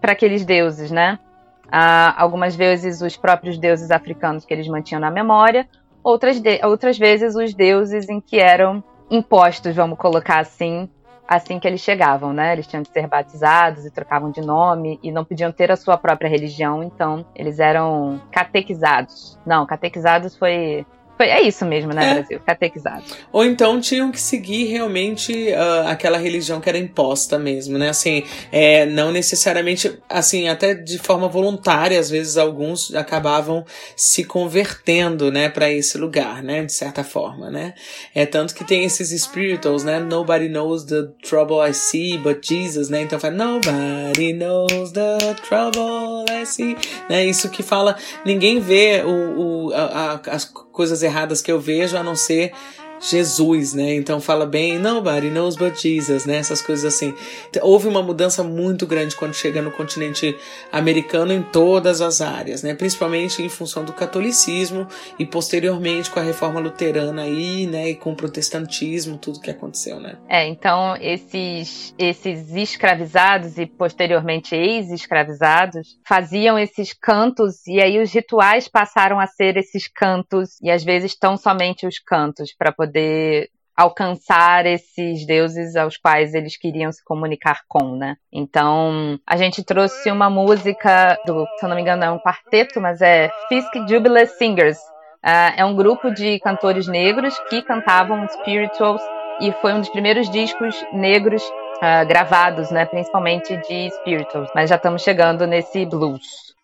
para 0.00 0.12
aqueles 0.12 0.44
deuses, 0.44 0.90
né? 0.90 1.18
Uh, 1.66 2.14
algumas 2.16 2.56
vezes 2.56 3.02
os 3.02 3.16
próprios 3.16 3.58
deuses 3.58 3.90
africanos 3.90 4.44
que 4.44 4.54
eles 4.54 4.66
mantinham 4.68 5.00
na 5.00 5.10
memória, 5.10 5.68
outras, 6.06 6.38
de, 6.38 6.64
outras 6.64 6.96
vezes 6.96 7.34
os 7.34 7.52
deuses 7.52 8.08
em 8.08 8.20
que 8.20 8.38
eram 8.38 8.82
impostos, 9.10 9.74
vamos 9.74 9.98
colocar 9.98 10.38
assim, 10.38 10.88
assim 11.26 11.58
que 11.58 11.66
eles 11.66 11.80
chegavam, 11.80 12.32
né? 12.32 12.52
Eles 12.52 12.68
tinham 12.68 12.82
de 12.82 12.88
ser 12.90 13.08
batizados 13.08 13.84
e 13.84 13.90
trocavam 13.90 14.30
de 14.30 14.40
nome 14.40 15.00
e 15.02 15.10
não 15.10 15.24
podiam 15.24 15.50
ter 15.50 15.72
a 15.72 15.76
sua 15.76 15.98
própria 15.98 16.28
religião, 16.28 16.80
então 16.80 17.26
eles 17.34 17.58
eram 17.58 18.20
catequizados. 18.30 19.36
Não, 19.44 19.66
catequizados 19.66 20.36
foi, 20.36 20.86
é 21.18 21.42
isso 21.42 21.64
mesmo, 21.64 21.92
né, 21.92 22.10
é. 22.10 22.14
Brasil? 22.14 22.40
Catequizado. 22.44 23.02
Ou 23.32 23.44
então 23.44 23.80
tinham 23.80 24.10
que 24.10 24.20
seguir 24.20 24.64
realmente 24.64 25.32
uh, 25.32 25.88
aquela 25.88 26.18
religião 26.18 26.60
que 26.60 26.68
era 26.68 26.78
imposta 26.78 27.38
mesmo, 27.38 27.78
né? 27.78 27.88
Assim, 27.88 28.22
é, 28.52 28.86
não 28.86 29.10
necessariamente, 29.10 29.98
assim, 30.08 30.48
até 30.48 30.74
de 30.74 30.98
forma 30.98 31.28
voluntária, 31.28 31.98
às 31.98 32.10
vezes 32.10 32.36
alguns 32.36 32.94
acabavam 32.94 33.64
se 33.94 34.24
convertendo, 34.24 35.30
né, 35.30 35.48
para 35.48 35.70
esse 35.70 35.98
lugar, 35.98 36.42
né, 36.42 36.64
de 36.64 36.72
certa 36.72 37.02
forma, 37.02 37.50
né? 37.50 37.74
É 38.14 38.26
tanto 38.26 38.54
que 38.54 38.64
tem 38.64 38.84
esses 38.84 39.10
spirituals, 39.22 39.84
né? 39.84 39.98
Nobody 39.98 40.48
knows 40.48 40.84
the 40.84 41.08
trouble 41.22 41.66
I 41.66 41.72
see 41.72 42.18
but 42.18 42.46
Jesus, 42.46 42.88
né? 42.88 43.02
Então 43.02 43.18
fala, 43.18 43.34
nobody 43.34 44.32
knows 44.32 44.92
the 44.92 45.34
trouble 45.48 46.24
I 46.30 46.44
see, 46.44 46.76
né? 47.08 47.24
Isso 47.24 47.48
que 47.48 47.62
fala, 47.62 47.96
ninguém 48.24 48.60
vê 48.60 49.02
o, 49.04 49.68
o 49.68 49.74
a, 49.74 50.20
a, 50.24 50.34
as 50.34 50.44
coisas 50.76 51.02
erradas 51.02 51.40
que 51.40 51.50
eu 51.50 51.58
vejo 51.58 51.96
a 51.96 52.02
não 52.02 52.14
ser 52.14 52.52
Jesus, 53.00 53.74
né? 53.74 53.94
Então 53.94 54.20
fala 54.20 54.46
bem, 54.46 54.78
nobody 54.78 55.30
knows 55.30 55.56
but 55.56 55.76
Jesus, 55.80 56.26
né? 56.26 56.36
Essas 56.36 56.62
coisas 56.62 56.84
assim. 56.84 57.14
Então, 57.48 57.66
houve 57.66 57.86
uma 57.88 58.02
mudança 58.02 58.42
muito 58.42 58.86
grande 58.86 59.14
quando 59.14 59.34
chega 59.34 59.62
no 59.62 59.70
continente 59.70 60.36
americano 60.72 61.32
em 61.32 61.42
todas 61.42 62.00
as 62.00 62.20
áreas, 62.20 62.62
né? 62.62 62.74
Principalmente 62.74 63.42
em 63.42 63.48
função 63.48 63.84
do 63.84 63.92
catolicismo 63.92 64.86
e 65.18 65.26
posteriormente 65.26 66.10
com 66.10 66.20
a 66.20 66.22
reforma 66.22 66.60
luterana 66.60 67.22
aí, 67.22 67.66
né? 67.66 67.90
E 67.90 67.94
com 67.94 68.12
o 68.12 68.16
protestantismo, 68.16 69.18
tudo 69.18 69.40
que 69.40 69.50
aconteceu, 69.50 70.00
né? 70.00 70.16
É, 70.28 70.46
então 70.46 70.96
esses, 70.96 71.94
esses 71.98 72.50
escravizados 72.54 73.58
e 73.58 73.66
posteriormente 73.66 74.54
ex-escravizados 74.54 75.98
faziam 76.06 76.58
esses 76.58 76.92
cantos 76.92 77.66
e 77.66 77.80
aí 77.80 78.00
os 78.00 78.12
rituais 78.12 78.68
passaram 78.68 79.20
a 79.20 79.26
ser 79.26 79.56
esses 79.56 79.88
cantos 79.88 80.60
e 80.62 80.70
às 80.70 80.82
vezes 80.82 81.16
tão 81.16 81.36
somente 81.36 81.86
os 81.86 81.98
cantos 81.98 82.54
para 82.56 82.72
poder 82.72 82.85
poder 82.86 83.50
alcançar 83.76 84.64
esses 84.64 85.26
deuses 85.26 85.76
aos 85.76 85.98
quais 85.98 86.32
eles 86.32 86.56
queriam 86.56 86.90
se 86.90 87.04
comunicar 87.04 87.60
com, 87.68 87.94
né? 87.94 88.16
Então, 88.32 89.18
a 89.26 89.36
gente 89.36 89.62
trouxe 89.62 90.10
uma 90.10 90.30
música 90.30 91.18
do, 91.26 91.44
se 91.58 91.64
eu 91.64 91.68
não 91.68 91.76
me 91.76 91.82
engano, 91.82 92.02
é 92.02 92.10
um 92.10 92.18
quarteto, 92.18 92.80
mas 92.80 93.02
é 93.02 93.30
Fisk 93.48 93.74
Jubilee 93.86 94.26
Singers. 94.26 94.78
Uh, 95.22 95.52
é 95.58 95.64
um 95.64 95.76
grupo 95.76 96.10
de 96.10 96.38
cantores 96.40 96.86
negros 96.86 97.38
que 97.50 97.60
cantavam 97.60 98.26
spirituals 98.28 99.02
e 99.40 99.52
foi 99.60 99.74
um 99.74 99.80
dos 99.80 99.88
primeiros 99.90 100.30
discos 100.30 100.74
negros 100.92 101.42
uh, 101.42 102.06
gravados, 102.06 102.70
né? 102.70 102.86
Principalmente 102.86 103.56
de 103.68 103.90
spirituals. 103.90 104.48
Mas 104.54 104.70
já 104.70 104.76
estamos 104.76 105.02
chegando 105.02 105.46
nesse 105.46 105.84
blues. 105.84 106.56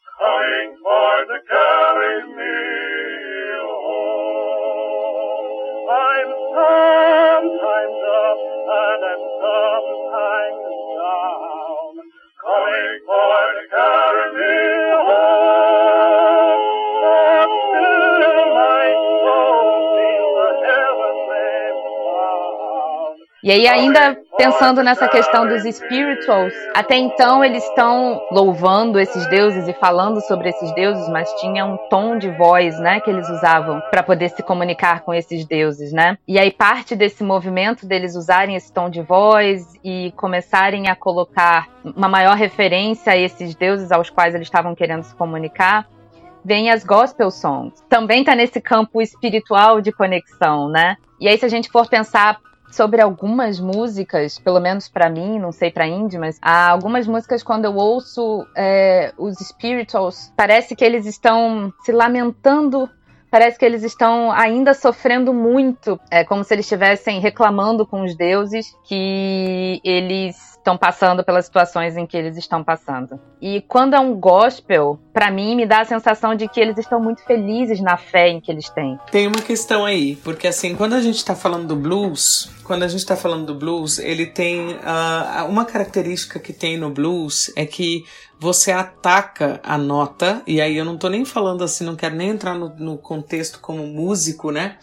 sometimes 6.72 8.01
E 23.42 23.50
aí, 23.50 23.66
ainda 23.66 24.16
pensando 24.38 24.84
nessa 24.84 25.08
questão 25.08 25.48
dos 25.48 25.64
spirituals, 25.64 26.54
até 26.74 26.96
então 26.96 27.44
eles 27.44 27.64
estão 27.64 28.20
louvando 28.30 29.00
esses 29.00 29.26
deuses 29.26 29.66
e 29.66 29.72
falando 29.72 30.20
sobre 30.20 30.50
esses 30.50 30.72
deuses, 30.74 31.08
mas 31.08 31.28
tinha 31.40 31.66
um 31.66 31.76
tom 31.90 32.16
de 32.16 32.30
voz, 32.30 32.78
né, 32.78 33.00
que 33.00 33.10
eles 33.10 33.28
usavam 33.28 33.82
para 33.90 34.00
poder 34.00 34.28
se 34.28 34.44
comunicar 34.44 35.00
com 35.00 35.12
esses 35.12 35.44
deuses, 35.44 35.92
né? 35.92 36.16
E 36.26 36.38
aí 36.38 36.52
parte 36.52 36.94
desse 36.94 37.24
movimento 37.24 37.84
deles 37.84 38.14
usarem 38.14 38.54
esse 38.54 38.72
tom 38.72 38.88
de 38.88 39.02
voz 39.02 39.74
e 39.82 40.12
começarem 40.16 40.88
a 40.88 40.94
colocar 40.94 41.66
uma 41.84 42.08
maior 42.08 42.36
referência 42.36 43.12
a 43.12 43.16
esses 43.16 43.56
deuses 43.56 43.90
aos 43.90 44.08
quais 44.08 44.36
eles 44.36 44.46
estavam 44.46 44.72
querendo 44.72 45.02
se 45.02 45.16
comunicar, 45.16 45.88
vem 46.44 46.70
as 46.70 46.84
gospel 46.84 47.30
songs. 47.32 47.82
Também 47.88 48.20
está 48.20 48.36
nesse 48.36 48.60
campo 48.60 49.02
espiritual 49.02 49.80
de 49.80 49.90
conexão, 49.90 50.68
né? 50.68 50.96
E 51.20 51.28
aí, 51.28 51.36
se 51.36 51.44
a 51.44 51.48
gente 51.48 51.70
for 51.70 51.88
pensar 51.88 52.38
sobre 52.72 53.00
algumas 53.00 53.60
músicas, 53.60 54.38
pelo 54.38 54.58
menos 54.58 54.88
para 54.88 55.08
mim, 55.08 55.38
não 55.38 55.52
sei 55.52 55.70
para 55.70 55.86
Indy, 55.86 56.18
mas 56.18 56.38
há 56.40 56.70
algumas 56.70 57.06
músicas 57.06 57.42
quando 57.42 57.66
eu 57.66 57.76
ouço 57.76 58.46
é, 58.56 59.12
os 59.16 59.36
spirituals, 59.38 60.32
parece 60.36 60.74
que 60.74 60.84
eles 60.84 61.06
estão 61.06 61.72
se 61.84 61.92
lamentando 61.92 62.88
parece 63.32 63.58
que 63.58 63.64
eles 63.64 63.82
estão 63.82 64.30
ainda 64.30 64.74
sofrendo 64.74 65.32
muito, 65.32 65.98
é 66.10 66.22
como 66.22 66.44
se 66.44 66.52
eles 66.52 66.66
estivessem 66.66 67.18
reclamando 67.18 67.86
com 67.86 68.02
os 68.02 68.14
deuses 68.14 68.76
que 68.84 69.80
eles 69.82 70.51
estão 70.62 70.78
passando 70.78 71.24
pelas 71.24 71.44
situações 71.44 71.96
em 71.96 72.06
que 72.06 72.16
eles 72.16 72.36
estão 72.36 72.62
passando. 72.62 73.20
E 73.40 73.60
quando 73.62 73.94
é 73.94 74.00
um 74.00 74.14
gospel, 74.14 74.98
para 75.12 75.30
mim 75.30 75.56
me 75.56 75.66
dá 75.66 75.80
a 75.80 75.84
sensação 75.84 76.34
de 76.34 76.48
que 76.48 76.60
eles 76.60 76.78
estão 76.78 77.00
muito 77.00 77.22
felizes 77.24 77.80
na 77.80 77.96
fé 77.96 78.28
em 78.28 78.40
que 78.40 78.50
eles 78.50 78.70
têm. 78.70 78.98
Tem 79.10 79.26
uma 79.26 79.42
questão 79.42 79.84
aí, 79.84 80.16
porque 80.16 80.46
assim, 80.46 80.74
quando 80.76 80.94
a 80.94 81.00
gente 81.00 81.22
tá 81.24 81.34
falando 81.34 81.66
do 81.66 81.76
blues, 81.76 82.50
quando 82.62 82.84
a 82.84 82.88
gente 82.88 83.04
tá 83.04 83.16
falando 83.16 83.46
do 83.46 83.54
blues, 83.54 83.98
ele 83.98 84.26
tem 84.26 84.74
uh, 84.74 85.44
uma 85.48 85.64
característica 85.64 86.38
que 86.38 86.52
tem 86.52 86.78
no 86.78 86.90
blues 86.90 87.52
é 87.56 87.66
que 87.66 88.04
você 88.38 88.72
ataca 88.72 89.60
a 89.62 89.78
nota, 89.78 90.42
e 90.46 90.60
aí 90.60 90.76
eu 90.76 90.84
não 90.84 90.96
tô 90.96 91.08
nem 91.08 91.24
falando 91.24 91.62
assim, 91.62 91.84
não 91.84 91.94
quero 91.94 92.16
nem 92.16 92.30
entrar 92.30 92.54
no, 92.56 92.68
no 92.76 92.98
contexto 92.98 93.60
como 93.60 93.86
músico, 93.86 94.50
né? 94.50 94.78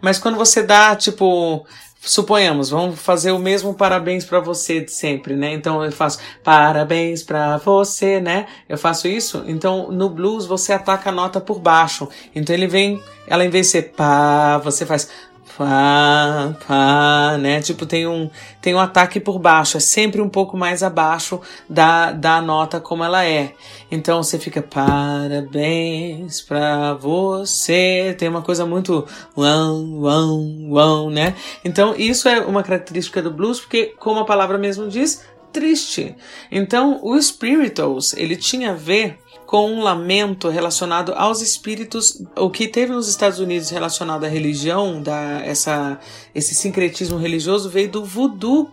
Mas 0.00 0.18
quando 0.18 0.36
você 0.36 0.64
dá, 0.64 0.96
tipo, 0.96 1.64
suponhamos, 2.04 2.70
vamos 2.70 3.00
fazer 3.00 3.32
o 3.32 3.38
mesmo 3.38 3.74
parabéns 3.74 4.24
para 4.24 4.40
você 4.40 4.80
de 4.80 4.92
sempre, 4.92 5.34
né? 5.34 5.52
Então 5.52 5.84
eu 5.84 5.90
faço 5.90 6.18
parabéns 6.42 7.22
para 7.22 7.56
você, 7.58 8.20
né? 8.20 8.46
Eu 8.68 8.76
faço 8.76 9.08
isso. 9.08 9.44
Então 9.46 9.90
no 9.90 10.08
blues 10.08 10.46
você 10.46 10.72
ataca 10.72 11.10
a 11.10 11.12
nota 11.12 11.40
por 11.40 11.58
baixo. 11.58 12.08
Então 12.34 12.54
ele 12.54 12.66
vem, 12.66 13.02
ela 13.26 13.44
em 13.44 13.50
vez 13.50 13.66
de 13.66 13.72
ser 13.72 13.82
pá, 13.96 14.58
você 14.58 14.84
faz 14.84 15.08
Pá, 15.56 16.56
pá, 16.66 17.38
né? 17.38 17.60
Tipo, 17.60 17.86
tem 17.86 18.08
um, 18.08 18.28
tem 18.60 18.74
um 18.74 18.80
ataque 18.80 19.20
por 19.20 19.38
baixo, 19.38 19.76
é 19.76 19.80
sempre 19.80 20.20
um 20.20 20.28
pouco 20.28 20.56
mais 20.56 20.82
abaixo 20.82 21.40
da, 21.70 22.10
da 22.10 22.42
nota 22.42 22.80
como 22.80 23.04
ela 23.04 23.24
é. 23.24 23.54
Então 23.88 24.20
você 24.20 24.36
fica, 24.36 24.60
parabéns 24.60 26.40
pra 26.40 26.94
você. 26.94 28.16
Tem 28.18 28.28
uma 28.28 28.42
coisa 28.42 28.66
muito 28.66 29.06
uão, 29.36 30.00
uão, 30.00 30.70
uão, 30.70 31.10
né? 31.10 31.36
Então 31.64 31.94
isso 31.96 32.28
é 32.28 32.40
uma 32.40 32.64
característica 32.64 33.22
do 33.22 33.30
blues, 33.30 33.60
porque, 33.60 33.94
como 33.98 34.18
a 34.18 34.24
palavra 34.24 34.58
mesmo 34.58 34.88
diz, 34.88 35.24
triste. 35.52 36.16
Então 36.50 36.98
o 37.00 37.20
Spirituals, 37.22 38.12
ele 38.14 38.34
tinha 38.34 38.72
a 38.72 38.74
ver 38.74 39.20
com 39.46 39.70
um 39.70 39.82
lamento 39.82 40.48
relacionado 40.48 41.12
aos 41.16 41.40
espíritos, 41.40 42.22
o 42.36 42.50
que 42.50 42.66
teve 42.66 42.92
nos 42.92 43.08
Estados 43.08 43.38
Unidos 43.38 43.70
relacionado 43.70 44.24
à 44.24 44.28
religião, 44.28 45.02
da, 45.02 45.40
essa, 45.44 45.98
esse 46.34 46.54
sincretismo 46.54 47.18
religioso 47.18 47.68
veio 47.68 47.90
do 47.90 48.04
voodoo 48.04 48.70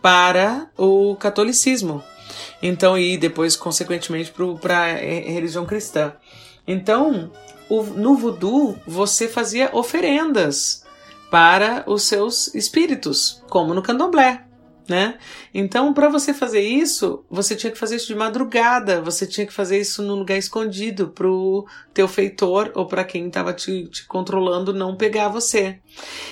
para 0.00 0.68
o 0.76 1.16
catolicismo. 1.16 2.02
Então, 2.62 2.98
e 2.98 3.16
depois, 3.16 3.56
consequentemente, 3.56 4.32
para 4.60 4.84
a 4.84 4.94
religião 4.94 5.66
cristã. 5.66 6.12
Então, 6.66 7.30
o, 7.68 7.82
no 7.82 8.16
voodoo, 8.16 8.76
você 8.86 9.28
fazia 9.28 9.70
oferendas 9.72 10.84
para 11.30 11.84
os 11.86 12.04
seus 12.04 12.54
espíritos, 12.54 13.42
como 13.48 13.74
no 13.74 13.82
candomblé 13.82 14.44
né? 14.88 15.18
Então, 15.52 15.94
para 15.94 16.08
você 16.08 16.34
fazer 16.34 16.60
isso, 16.60 17.24
você 17.30 17.56
tinha 17.56 17.70
que 17.70 17.78
fazer 17.78 17.96
isso 17.96 18.08
de 18.08 18.14
madrugada, 18.14 19.00
você 19.00 19.26
tinha 19.26 19.46
que 19.46 19.52
fazer 19.52 19.80
isso 19.80 20.02
num 20.02 20.14
lugar 20.14 20.36
escondido 20.36 21.08
pro 21.08 21.66
teu 21.92 22.06
feitor 22.06 22.70
ou 22.74 22.86
para 22.86 23.04
quem 23.04 23.26
estava 23.28 23.52
te, 23.52 23.86
te, 23.88 24.06
controlando 24.06 24.74
não 24.74 24.96
pegar 24.96 25.28
você. 25.28 25.78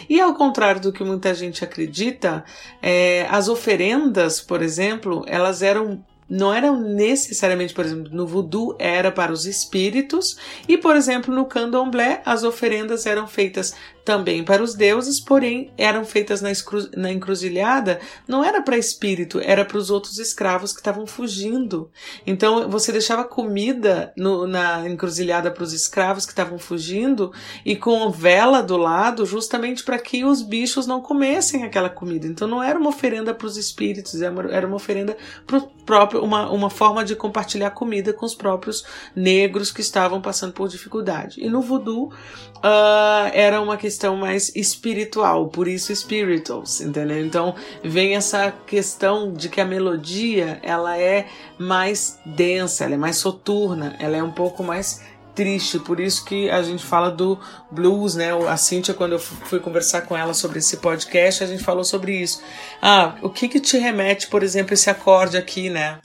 E 0.08 0.20
ao 0.20 0.34
contrário 0.34 0.80
do 0.80 0.92
que 0.92 1.02
muita 1.02 1.34
gente 1.34 1.64
acredita, 1.64 2.44
é, 2.82 3.26
as 3.30 3.48
oferendas, 3.48 4.40
por 4.40 4.62
exemplo, 4.62 5.24
elas 5.26 5.62
eram 5.62 6.04
não 6.32 6.52
eram 6.52 6.80
necessariamente, 6.80 7.74
por 7.74 7.84
exemplo, 7.84 8.10
no 8.10 8.26
voodoo 8.26 8.74
era 8.78 9.12
para 9.12 9.30
os 9.30 9.44
espíritos 9.44 10.38
e, 10.66 10.78
por 10.78 10.96
exemplo, 10.96 11.34
no 11.34 11.44
candomblé 11.44 12.22
as 12.24 12.42
oferendas 12.42 13.04
eram 13.04 13.26
feitas 13.26 13.74
também 14.04 14.42
para 14.42 14.62
os 14.62 14.74
deuses, 14.74 15.20
porém 15.20 15.70
eram 15.76 16.04
feitas 16.04 16.40
na, 16.40 16.50
na 16.96 17.12
encruzilhada, 17.12 18.00
não 18.26 18.44
era 18.44 18.60
para 18.60 18.76
espírito, 18.76 19.40
era 19.40 19.64
para 19.64 19.76
os 19.76 19.90
outros 19.90 20.18
escravos 20.18 20.72
que 20.72 20.80
estavam 20.80 21.06
fugindo. 21.06 21.90
Então 22.26 22.68
você 22.68 22.90
deixava 22.90 23.24
comida 23.24 24.12
no, 24.16 24.46
na 24.46 24.88
encruzilhada 24.88 25.50
para 25.50 25.62
os 25.62 25.72
escravos 25.72 26.24
que 26.24 26.32
estavam 26.32 26.58
fugindo 26.58 27.32
e 27.64 27.76
com 27.76 28.10
vela 28.10 28.62
do 28.62 28.76
lado, 28.76 29.24
justamente 29.24 29.84
para 29.84 29.98
que 29.98 30.24
os 30.24 30.42
bichos 30.42 30.86
não 30.86 31.00
comessem 31.00 31.62
aquela 31.62 31.88
comida. 31.88 32.26
Então 32.26 32.48
não 32.48 32.62
era 32.62 32.78
uma 32.78 32.90
oferenda 32.90 33.32
para 33.34 33.46
os 33.46 33.56
espíritos, 33.56 34.20
era 34.20 34.66
uma 34.66 34.76
oferenda 34.76 35.16
para 35.46 35.58
o 35.58 35.68
próprio, 35.84 36.21
uma, 36.22 36.50
uma 36.50 36.70
forma 36.70 37.04
de 37.04 37.16
compartilhar 37.16 37.70
comida 37.70 38.12
com 38.12 38.24
os 38.24 38.34
próprios 38.34 38.84
negros 39.14 39.70
que 39.70 39.80
estavam 39.80 40.20
passando 40.20 40.52
por 40.52 40.68
dificuldade. 40.68 41.40
E 41.40 41.48
no 41.48 41.60
voodoo 41.60 42.12
uh, 42.58 43.30
era 43.32 43.60
uma 43.60 43.76
questão 43.76 44.16
mais 44.16 44.54
espiritual, 44.54 45.48
por 45.48 45.68
isso 45.68 45.94
spirituals, 45.94 46.80
entendeu? 46.80 47.24
Então 47.24 47.54
vem 47.82 48.14
essa 48.16 48.52
questão 48.66 49.32
de 49.32 49.48
que 49.48 49.60
a 49.60 49.64
melodia 49.64 50.60
ela 50.62 50.98
é 50.98 51.26
mais 51.58 52.18
densa, 52.24 52.84
ela 52.84 52.94
é 52.94 52.98
mais 52.98 53.16
soturna, 53.16 53.96
ela 53.98 54.16
é 54.16 54.22
um 54.22 54.32
pouco 54.32 54.62
mais 54.62 55.02
triste, 55.34 55.78
por 55.78 55.98
isso 56.00 56.24
que 56.24 56.48
a 56.50 56.62
gente 56.62 56.84
fala 56.84 57.10
do 57.10 57.38
blues, 57.70 58.14
né? 58.14 58.28
A 58.48 58.56
Cíntia, 58.56 58.94
quando 58.94 59.12
eu 59.12 59.18
fui 59.18 59.58
conversar 59.60 60.02
com 60.02 60.16
ela 60.16 60.34
sobre 60.34 60.58
esse 60.58 60.76
podcast, 60.78 61.42
a 61.42 61.46
gente 61.46 61.62
falou 61.62 61.84
sobre 61.84 62.14
isso. 62.16 62.42
Ah, 62.80 63.14
o 63.22 63.30
que 63.30 63.48
que 63.48 63.60
te 63.60 63.78
remete, 63.78 64.26
por 64.28 64.42
exemplo, 64.42 64.74
esse 64.74 64.90
acorde 64.90 65.36
aqui, 65.36 65.70
né? 65.70 65.98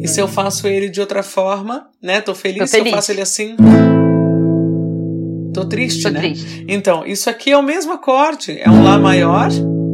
E 0.00 0.08
se 0.08 0.20
eu 0.20 0.26
faço 0.26 0.66
ele 0.66 0.88
de 0.88 1.00
outra 1.00 1.22
forma, 1.22 1.86
né? 2.02 2.20
Tô 2.20 2.34
feliz, 2.34 2.58
Tô 2.58 2.66
feliz. 2.76 2.88
se 2.88 2.90
eu 2.90 2.96
faço 2.96 3.12
ele 3.12 3.20
assim. 3.20 3.56
Tô 5.54 5.64
triste, 5.66 6.02
Tô 6.02 6.08
né? 6.10 6.20
Triste. 6.20 6.64
Então, 6.66 7.06
isso 7.06 7.30
aqui 7.30 7.52
é 7.52 7.56
o 7.56 7.62
mesmo 7.62 7.92
acorde. 7.92 8.58
É 8.58 8.68
um 8.68 8.82
Lá 8.82 8.98
maior, 8.98 9.48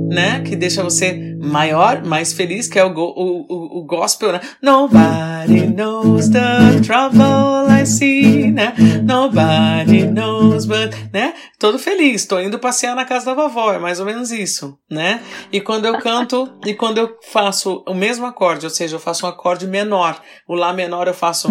né? 0.08 0.40
Que 0.40 0.56
deixa 0.56 0.82
você 0.82 1.36
maior, 1.40 2.04
mais 2.04 2.32
feliz, 2.32 2.68
que 2.68 2.78
é 2.78 2.84
o, 2.84 2.92
o, 2.92 3.46
o, 3.48 3.78
o 3.78 3.84
gospel, 3.84 4.32
né? 4.32 4.40
Nobody 4.62 5.66
knows 5.66 6.28
the 6.28 6.80
trouble 6.84 7.68
I 7.70 7.86
see, 7.86 8.50
né? 8.50 8.74
Nobody 9.02 10.06
knows 10.06 10.66
but, 10.66 10.94
né? 11.12 11.34
Todo 11.58 11.78
feliz, 11.78 12.26
tô 12.26 12.40
indo 12.40 12.58
passear 12.58 12.94
na 12.94 13.04
casa 13.04 13.26
da 13.26 13.34
vovó, 13.34 13.72
é 13.72 13.78
mais 13.78 14.00
ou 14.00 14.06
menos 14.06 14.30
isso, 14.30 14.78
né? 14.90 15.20
E 15.52 15.60
quando 15.60 15.86
eu 15.86 15.98
canto, 15.98 16.48
e 16.66 16.74
quando 16.74 16.98
eu 16.98 17.16
faço 17.32 17.84
o 17.86 17.94
mesmo 17.94 18.26
acorde, 18.26 18.66
ou 18.66 18.70
seja, 18.70 18.96
eu 18.96 19.00
faço 19.00 19.26
um 19.26 19.28
acorde 19.28 19.66
menor, 19.66 20.20
o 20.46 20.54
Lá 20.54 20.72
menor 20.72 21.06
eu 21.06 21.14
faço. 21.14 21.48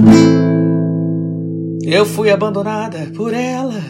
Eu 1.82 2.06
fui 2.06 2.30
abandonada 2.30 3.10
por 3.16 3.34
ela. 3.34 3.82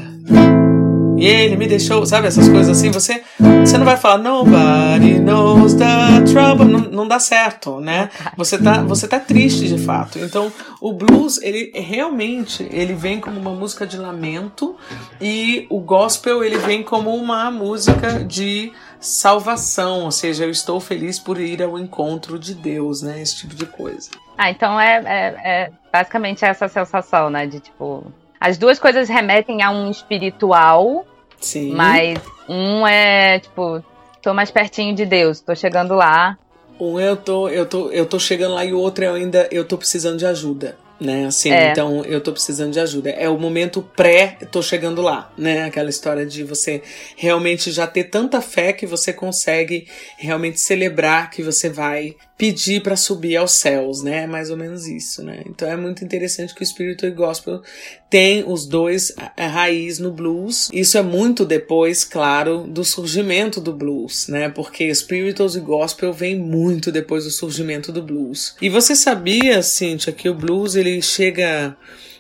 Ele 1.18 1.56
me 1.56 1.68
deixou, 1.68 2.06
sabe, 2.06 2.28
essas 2.28 2.48
coisas 2.48 2.78
assim, 2.78 2.92
você, 2.92 3.24
você 3.40 3.78
não 3.78 3.86
vai 3.86 3.98
falar 3.98 4.18
nobody 4.18 5.20
knows 5.20 5.74
the 5.74 5.86
trouble, 6.32 6.66
não, 6.66 6.80
não 6.92 7.08
dá 7.08 7.20
certo, 7.20 7.80
né? 7.80 8.10
Você 8.36 8.58
tá, 8.58 8.84
você 8.84 9.08
tá 9.08 9.20
triste 9.20 9.68
de 9.68 9.78
fato. 9.78 10.20
Então, 10.20 10.52
o 10.80 10.94
blues, 10.94 11.42
ele 11.42 11.72
realmente, 11.74 12.68
ele 12.72 12.94
vem 12.94 13.20
como 13.20 13.40
uma 13.40 13.52
música 13.52 13.86
de 13.86 13.98
lamento 13.98 14.76
e 15.20 15.66
o 15.70 15.80
gospel, 15.80 16.44
ele 16.44 16.58
vem 16.58 16.84
como 16.84 17.16
uma 17.16 17.50
música 17.50 18.24
de 18.24 18.72
salvação, 19.00 20.06
ou 20.06 20.12
seja, 20.12 20.44
eu 20.44 20.50
estou 20.50 20.80
feliz 20.80 21.20
por 21.20 21.40
ir 21.40 21.62
ao 21.62 21.78
encontro 21.78 22.38
de 22.38 22.54
Deus, 22.54 23.02
né? 23.02 23.22
Esse 23.22 23.38
tipo 23.38 23.56
de 23.56 23.66
coisa. 23.66 24.10
Ah, 24.38 24.52
então 24.52 24.80
é, 24.80 25.02
é, 25.06 25.36
é 25.44 25.72
basicamente 25.92 26.46
essa 26.46 26.68
sensação, 26.68 27.30
né? 27.30 27.48
De 27.48 27.60
tipo. 27.60 28.12
As 28.40 28.58
duas 28.58 28.80
coisas 28.80 29.10
remetem 29.10 29.64
a 29.64 29.72
um 29.72 29.90
espiritual, 29.90 31.06
Sim. 31.40 31.74
mas 31.74 32.20
um 32.48 32.86
é, 32.86 33.40
tipo, 33.40 33.84
tô 34.22 34.34
mais 34.34 34.52
pertinho 34.52 34.96
de 34.96 35.06
Deus, 35.06 35.42
tô 35.42 35.56
chegando 35.56 35.96
lá. 35.96 36.38
Um 36.80 37.00
eu 37.00 37.18
tô, 37.18 37.50
eu 37.50 37.66
tô, 37.66 37.90
eu 37.90 38.06
tô 38.06 38.20
chegando 38.20 38.54
lá 38.54 38.64
e 38.64 38.74
o 38.74 38.80
outro 38.80 39.04
eu 39.04 39.16
ainda 39.16 39.48
eu 39.52 39.66
tô 39.66 39.78
precisando 39.78 40.18
de 40.18 40.26
ajuda 40.26 40.78
né? 41.00 41.28
Assim, 41.28 41.52
é. 41.52 41.72
então 41.72 42.04
eu 42.06 42.20
tô 42.22 42.32
precisando 42.32 42.74
de 42.74 42.80
ajuda. 42.80 43.10
É 43.12 43.30
o 43.30 43.38
momento 43.38 43.82
pré, 43.82 44.38
tô 44.52 44.62
chegando 44.62 45.02
lá, 45.02 45.32
né? 45.38 45.66
Aquela 45.66 45.90
história 45.90 46.26
de 46.26 46.44
você 46.44 46.82
realmente 47.16 47.72
já 47.72 47.88
ter 47.88 48.06
tanta 48.06 48.42
fé 48.42 48.74
que 48.74 48.86
você 48.86 49.14
consegue 49.14 49.88
realmente 50.18 50.60
celebrar 50.60 51.30
que 51.30 51.44
você 51.44 51.70
vai 51.70 52.16
pedir 52.38 52.84
para 52.84 52.96
subir 52.96 53.36
aos 53.36 53.54
céus, 53.54 54.04
né? 54.04 54.24
É 54.24 54.28
mais 54.28 54.52
ou 54.52 54.58
menos 54.58 54.86
isso, 54.86 55.24
né? 55.24 55.42
Então 55.48 55.68
é 55.68 55.76
muito 55.76 56.06
interessante 56.06 56.54
que 56.54 56.62
o 56.62 56.64
espírito 56.64 57.06
e 57.06 57.12
gospel 57.12 57.62
tem 58.10 58.44
os 58.46 58.68
dois 58.68 59.14
raiz 59.36 59.98
no 59.98 60.12
blues. 60.12 60.70
Isso 60.72 60.98
é 60.98 61.02
muito 61.02 61.44
depois, 61.44 62.04
claro, 62.04 62.66
do 62.68 62.84
surgimento 62.84 63.60
do 63.60 63.74
blues, 63.74 64.28
né? 64.28 64.50
Porque 64.50 64.94
spirituals 64.94 65.56
e 65.56 65.60
gospel 65.60 66.14
vem 66.14 66.38
muito 66.38 66.92
depois 66.92 67.24
do 67.24 67.32
surgimento 67.32 67.92
do 67.92 68.04
blues. 68.04 68.56
E 68.62 68.70
você 68.70 68.96
sabia, 68.96 69.64
Cíntia, 69.64 70.14
que 70.14 70.30
o 70.30 70.36
blues 70.36 70.76
ele 70.76 71.02
chega 71.02 71.76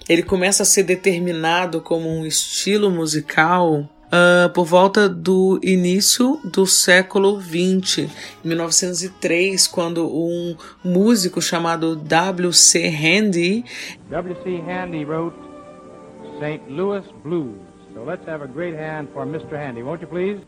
ele 0.10 0.23
começa 0.23 0.63
a 0.63 0.65
ser 0.65 0.84
determinado 0.84 1.82
como 1.82 2.10
um 2.10 2.25
estilo 2.25 2.89
musical 2.89 3.89
Uh, 4.08 4.50
por 4.54 4.65
volta 4.65 5.10
do 5.10 5.60
início 5.62 6.39
do 6.46 6.65
século 6.65 7.41
XX, 7.41 8.10
em 8.43 8.48
1903, 8.48 9.67
quando 9.67 10.08
um 10.08 10.56
músico 10.82 11.41
chamado 11.41 11.93
W.C. 11.93 12.88
Handy. 12.88 13.65
W.C. 14.10 14.63
Handy 14.65 15.04
wrote 15.04 15.36
St. 16.39 16.62
Louis 16.70 17.04
Blues. 17.22 17.58
So 17.93 18.04
let's 18.06 18.26
have 18.28 18.43
a 18.43 18.48
great 18.48 18.76
hand 18.76 19.10
for 19.12 19.26
Mr. 19.26 19.58
Handy, 19.58 19.84
won't 19.84 20.02
you 20.02 20.08
please? 20.08 20.39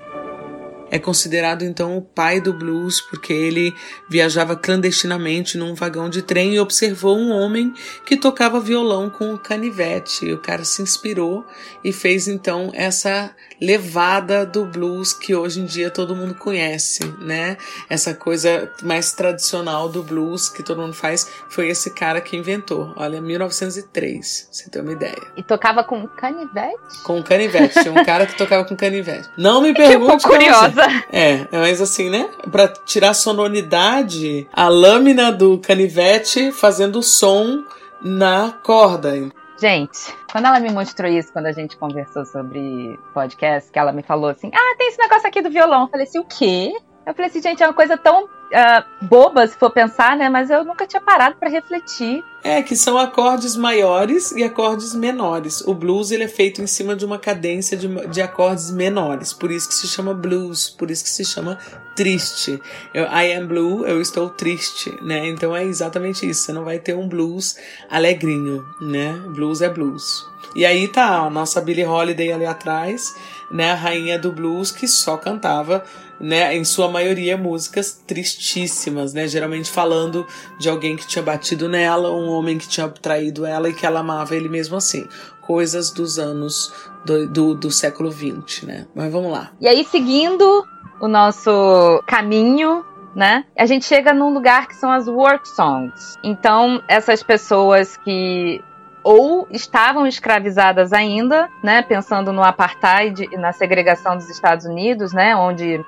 É 0.91 0.99
considerado 0.99 1.63
então 1.63 1.97
o 1.97 2.01
pai 2.01 2.41
do 2.41 2.53
blues 2.53 3.01
porque 3.01 3.33
ele 3.33 3.73
viajava 4.09 4.55
clandestinamente 4.55 5.57
num 5.57 5.73
vagão 5.73 6.09
de 6.09 6.21
trem 6.21 6.55
e 6.55 6.59
observou 6.59 7.17
um 7.17 7.31
homem 7.31 7.73
que 8.05 8.17
tocava 8.17 8.59
violão 8.59 9.09
com 9.09 9.33
o 9.33 9.39
canivete. 9.39 10.25
E 10.25 10.33
o 10.33 10.37
cara 10.37 10.63
se 10.63 10.81
inspirou 10.81 11.45
e 11.83 11.91
fez 11.91 12.27
então 12.27 12.71
essa 12.73 13.33
levada 13.61 14.45
do 14.45 14.65
blues 14.65 15.13
que 15.13 15.35
hoje 15.35 15.59
em 15.59 15.65
dia 15.65 15.89
todo 15.89 16.15
mundo 16.15 16.33
conhece, 16.33 17.05
né? 17.19 17.57
Essa 17.89 18.13
coisa 18.13 18.71
mais 18.81 19.11
tradicional 19.13 19.89
do 19.89 20.01
blues 20.01 20.49
que 20.49 20.63
todo 20.63 20.81
mundo 20.81 20.93
faz 20.93 21.29
foi 21.49 21.67
esse 21.69 21.91
cara 21.91 22.21
que 22.21 22.37
inventou. 22.37 22.93
Olha, 22.95 23.21
1903, 23.21 24.49
você 24.51 24.69
tem 24.69 24.81
uma 24.81 24.93
ideia. 24.93 25.21
E 25.35 25.43
tocava 25.43 25.83
com 25.83 26.07
canivete? 26.07 27.03
Com 27.03 27.21
canivete, 27.21 27.81
tinha 27.81 27.93
um 27.93 28.03
cara 28.03 28.25
que 28.25 28.37
tocava 28.37 28.65
com 28.65 28.75
canivete. 28.75 29.29
Não 29.37 29.61
me 29.61 29.73
pergunte. 29.73 30.23
Fiquei 30.23 30.37
curiosa. 30.37 30.78
É, 31.11 31.47
mas 31.51 31.81
assim, 31.81 32.09
né? 32.09 32.29
Pra 32.51 32.67
tirar 32.67 33.13
sonoridade, 33.13 34.47
a 34.53 34.67
lâmina 34.67 35.31
do 35.31 35.57
canivete 35.57 36.51
fazendo 36.51 37.01
som 37.01 37.63
na 38.01 38.51
corda. 38.63 39.13
Gente, 39.59 39.99
quando 40.31 40.45
ela 40.45 40.59
me 40.59 40.71
mostrou 40.71 41.11
isso, 41.11 41.33
quando 41.33 41.47
a 41.47 41.51
gente 41.51 41.75
conversou 41.75 42.25
sobre 42.25 42.97
podcast, 43.13 43.71
que 43.71 43.77
ela 43.77 43.91
me 43.91 44.03
falou 44.03 44.29
assim: 44.29 44.49
Ah, 44.53 44.75
tem 44.77 44.87
esse 44.87 44.99
negócio 44.99 45.27
aqui 45.27 45.41
do 45.41 45.49
violão. 45.49 45.81
Eu 45.83 45.87
falei 45.89 46.05
assim: 46.05 46.19
o 46.19 46.25
quê? 46.25 46.71
Eu 47.05 47.13
falei 47.15 47.29
assim, 47.29 47.41
gente, 47.41 47.63
é 47.63 47.67
uma 47.67 47.73
coisa 47.73 47.97
tão 47.97 48.29
uh, 48.51 49.05
boba, 49.05 49.47
se 49.47 49.55
for 49.55 49.71
pensar, 49.71 50.15
né? 50.17 50.29
Mas 50.29 50.49
eu 50.49 50.63
nunca 50.63 50.85
tinha 50.85 51.01
parado 51.01 51.35
para 51.35 51.49
refletir. 51.49 52.23
É, 52.43 52.61
que 52.63 52.75
são 52.75 52.97
acordes 52.97 53.55
maiores 53.55 54.31
e 54.31 54.43
acordes 54.43 54.95
menores. 54.95 55.61
O 55.61 55.73
blues 55.73 56.09
ele 56.11 56.23
é 56.23 56.27
feito 56.27 56.61
em 56.61 56.67
cima 56.67 56.95
de 56.95 57.03
uma 57.03 57.19
cadência 57.19 57.75
de, 57.75 57.87
de 58.07 58.21
acordes 58.21 58.71
menores. 58.71 59.33
Por 59.33 59.51
isso 59.51 59.67
que 59.67 59.73
se 59.73 59.87
chama 59.87 60.13
blues, 60.13 60.69
por 60.69 60.89
isso 60.89 61.03
que 61.03 61.09
se 61.09 61.25
chama 61.25 61.57
triste. 61.95 62.61
Eu, 62.93 63.03
I 63.05 63.33
am 63.33 63.45
blue, 63.45 63.85
eu 63.85 63.99
estou 63.99 64.29
triste, 64.29 64.97
né? 65.01 65.27
Então 65.27 65.55
é 65.55 65.65
exatamente 65.65 66.27
isso. 66.27 66.43
Você 66.43 66.53
não 66.53 66.63
vai 66.63 66.79
ter 66.79 66.95
um 66.95 67.07
blues 67.07 67.57
alegrinho, 67.89 68.65
né? 68.79 69.13
Blues 69.27 69.61
é 69.61 69.69
blues. 69.69 70.25
E 70.55 70.65
aí 70.65 70.87
tá 70.87 71.19
a 71.19 71.29
nossa 71.29 71.61
Billie 71.61 71.85
Holiday 71.85 72.31
ali 72.31 72.45
atrás, 72.45 73.15
né? 73.51 73.71
A 73.71 73.75
rainha 73.75 74.17
do 74.17 74.31
blues 74.31 74.71
que 74.71 74.87
só 74.87 75.17
cantava 75.17 75.83
né, 76.19 76.55
em 76.55 76.63
sua 76.63 76.89
maioria 76.89 77.37
músicas 77.37 78.03
tristíssimas, 78.05 79.13
né, 79.13 79.27
geralmente 79.27 79.69
falando 79.69 80.25
de 80.59 80.69
alguém 80.69 80.95
que 80.95 81.07
tinha 81.07 81.23
batido 81.23 81.69
nela, 81.69 82.11
um 82.11 82.29
homem 82.29 82.57
que 82.57 82.67
tinha 82.67 82.87
traído 82.89 83.45
ela 83.45 83.69
e 83.69 83.73
que 83.73 83.85
ela 83.85 84.01
amava 84.01 84.35
ele 84.35 84.49
mesmo 84.49 84.75
assim. 84.75 85.07
Coisas 85.41 85.91
dos 85.91 86.19
anos 86.19 86.71
do, 87.05 87.27
do, 87.27 87.55
do 87.55 87.71
século 87.71 88.11
XX, 88.11 88.63
né? 88.63 88.87
Mas 88.93 89.11
vamos 89.11 89.31
lá. 89.31 89.51
E 89.59 89.67
aí, 89.67 89.83
seguindo 89.83 90.63
o 91.01 91.07
nosso 91.07 92.03
caminho 92.05 92.85
né? 93.15 93.45
A 93.57 93.65
gente 93.65 93.85
chega 93.85 94.13
num 94.13 94.33
lugar 94.33 94.67
que 94.67 94.75
são 94.75 94.91
as 94.91 95.07
work 95.07 95.47
songs. 95.47 96.17
Então, 96.23 96.81
essas 96.87 97.23
pessoas 97.23 97.97
que 97.97 98.63
ou 99.03 99.47
estavam 99.49 100.05
escravizadas 100.05 100.91
ainda, 100.93 101.49
né? 101.63 101.81
Pensando 101.81 102.31
no 102.31 102.43
apartheid 102.43 103.27
e 103.31 103.37
na 103.37 103.51
segregação 103.51 104.15
dos 104.15 104.29
Estados 104.29 104.65
Unidos, 104.65 105.13
né? 105.13 105.35
Onde 105.35 105.83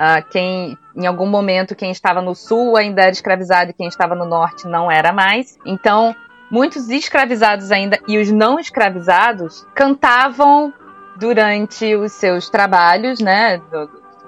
Uh, 0.00 0.26
quem, 0.30 0.78
em 0.96 1.06
algum 1.06 1.26
momento, 1.26 1.76
quem 1.76 1.90
estava 1.90 2.22
no 2.22 2.34
sul 2.34 2.74
ainda 2.74 3.02
era 3.02 3.10
escravizado 3.10 3.70
e 3.70 3.74
quem 3.74 3.86
estava 3.86 4.14
no 4.14 4.24
norte 4.24 4.66
não 4.66 4.90
era 4.90 5.12
mais. 5.12 5.58
Então, 5.66 6.16
muitos 6.50 6.88
escravizados 6.88 7.70
ainda 7.70 8.00
e 8.08 8.16
os 8.16 8.30
não 8.30 8.58
escravizados 8.58 9.66
cantavam 9.74 10.72
durante 11.16 11.94
os 11.94 12.12
seus 12.12 12.48
trabalhos, 12.48 13.20
né? 13.20 13.60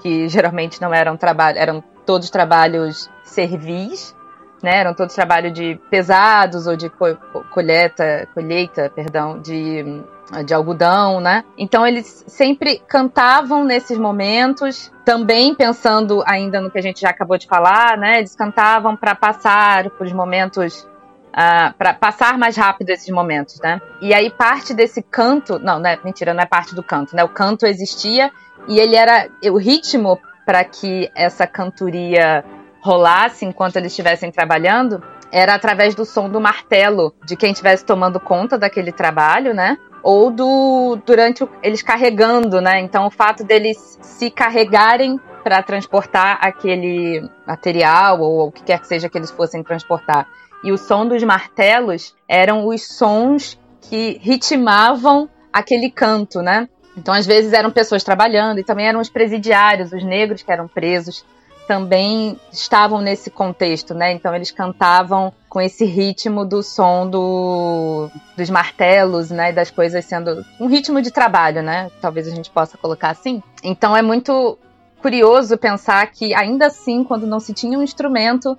Que 0.02 0.28
geralmente 0.28 0.78
não 0.78 0.92
eram 0.92 1.16
trabalhos, 1.16 1.58
eram 1.58 1.82
todos 2.04 2.28
trabalhos 2.28 3.08
servis, 3.24 4.14
né? 4.62 4.78
Eram 4.78 4.94
todos 4.94 5.14
trabalhos 5.14 5.52
de 5.52 5.78
pesados 5.90 6.66
ou 6.66 6.76
de 6.76 6.88
co 6.88 7.16
colheita, 7.50 8.28
colheita, 8.34 8.90
perdão, 8.94 9.40
de 9.40 10.02
de 10.46 10.54
algodão, 10.54 11.20
né? 11.20 11.44
Então 11.58 11.86
eles 11.86 12.24
sempre 12.26 12.80
cantavam 12.88 13.64
nesses 13.64 13.98
momentos, 13.98 14.90
também 15.04 15.54
pensando 15.54 16.22
ainda 16.26 16.60
no 16.60 16.70
que 16.70 16.78
a 16.78 16.82
gente 16.82 17.00
já 17.02 17.10
acabou 17.10 17.36
de 17.36 17.46
falar, 17.46 17.98
né? 17.98 18.18
Eles 18.18 18.34
cantavam 18.34 18.96
para 18.96 19.14
passar 19.14 19.90
por 19.90 20.08
momentos 20.14 20.86
Uh, 21.32 21.34
ah, 21.34 21.74
para 21.78 21.94
passar 21.94 22.36
mais 22.36 22.58
rápido 22.58 22.90
esses 22.90 23.08
momentos, 23.08 23.58
né? 23.58 23.80
E 24.02 24.12
aí 24.12 24.28
parte 24.28 24.74
desse 24.74 25.00
canto, 25.00 25.58
não, 25.58 25.78
não 25.78 25.88
é, 25.88 25.98
mentira, 26.04 26.34
não 26.34 26.42
é 26.42 26.46
parte 26.46 26.74
do 26.74 26.82
canto, 26.82 27.16
né? 27.16 27.24
O 27.24 27.28
canto 27.30 27.64
existia 27.64 28.30
e 28.68 28.78
ele 28.78 28.94
era 28.94 29.30
o 29.46 29.56
ritmo 29.56 30.20
para 30.44 30.62
que 30.62 31.10
essa 31.14 31.46
cantoria 31.46 32.44
rolasse 32.82 33.44
enquanto 33.44 33.76
eles 33.76 33.92
estivessem 33.92 34.30
trabalhando 34.30 35.02
era 35.30 35.54
através 35.54 35.94
do 35.94 36.04
som 36.04 36.28
do 36.28 36.40
martelo 36.40 37.14
de 37.24 37.36
quem 37.36 37.52
estivesse 37.52 37.84
tomando 37.84 38.20
conta 38.20 38.58
daquele 38.58 38.92
trabalho, 38.92 39.54
né? 39.54 39.78
Ou 40.02 40.30
do 40.30 40.98
durante 41.06 41.42
o, 41.42 41.48
eles 41.62 41.80
carregando, 41.80 42.60
né? 42.60 42.80
Então 42.80 43.06
o 43.06 43.10
fato 43.10 43.42
deles 43.42 43.98
se 44.02 44.30
carregarem 44.30 45.18
para 45.42 45.62
transportar 45.62 46.38
aquele 46.40 47.26
material 47.46 48.20
ou 48.20 48.48
o 48.48 48.52
que 48.52 48.62
quer 48.62 48.78
que 48.78 48.86
seja 48.86 49.08
que 49.08 49.16
eles 49.16 49.30
fossem 49.30 49.62
transportar. 49.62 50.28
E 50.62 50.70
o 50.70 50.76
som 50.78 51.06
dos 51.06 51.22
martelos 51.22 52.14
eram 52.28 52.66
os 52.66 52.86
sons 52.86 53.58
que 53.80 54.18
ritmavam 54.22 55.28
aquele 55.52 55.90
canto, 55.90 56.40
né? 56.40 56.68
Então, 56.96 57.14
às 57.14 57.26
vezes, 57.26 57.52
eram 57.52 57.70
pessoas 57.70 58.04
trabalhando 58.04 58.58
e 58.60 58.64
também 58.64 58.86
eram 58.86 59.00
os 59.00 59.08
presidiários, 59.08 59.92
os 59.92 60.04
negros 60.04 60.42
que 60.42 60.52
eram 60.52 60.68
presos, 60.68 61.24
também 61.72 62.38
estavam 62.52 63.00
nesse 63.00 63.30
contexto, 63.30 63.94
né? 63.94 64.12
Então 64.12 64.34
eles 64.34 64.50
cantavam 64.50 65.32
com 65.48 65.58
esse 65.58 65.86
ritmo 65.86 66.44
do 66.44 66.62
som 66.62 67.08
do, 67.08 68.10
dos 68.36 68.50
martelos, 68.50 69.30
né? 69.30 69.52
Das 69.52 69.70
coisas 69.70 70.04
sendo 70.04 70.44
um 70.60 70.66
ritmo 70.66 71.00
de 71.00 71.10
trabalho, 71.10 71.62
né? 71.62 71.90
Talvez 71.98 72.28
a 72.28 72.30
gente 72.30 72.50
possa 72.50 72.76
colocar 72.76 73.08
assim. 73.08 73.42
Então 73.64 73.96
é 73.96 74.02
muito 74.02 74.58
curioso 75.00 75.56
pensar 75.56 76.06
que 76.08 76.34
ainda 76.34 76.66
assim, 76.66 77.02
quando 77.02 77.26
não 77.26 77.40
se 77.40 77.54
tinha 77.54 77.78
um 77.78 77.82
instrumento, 77.82 78.54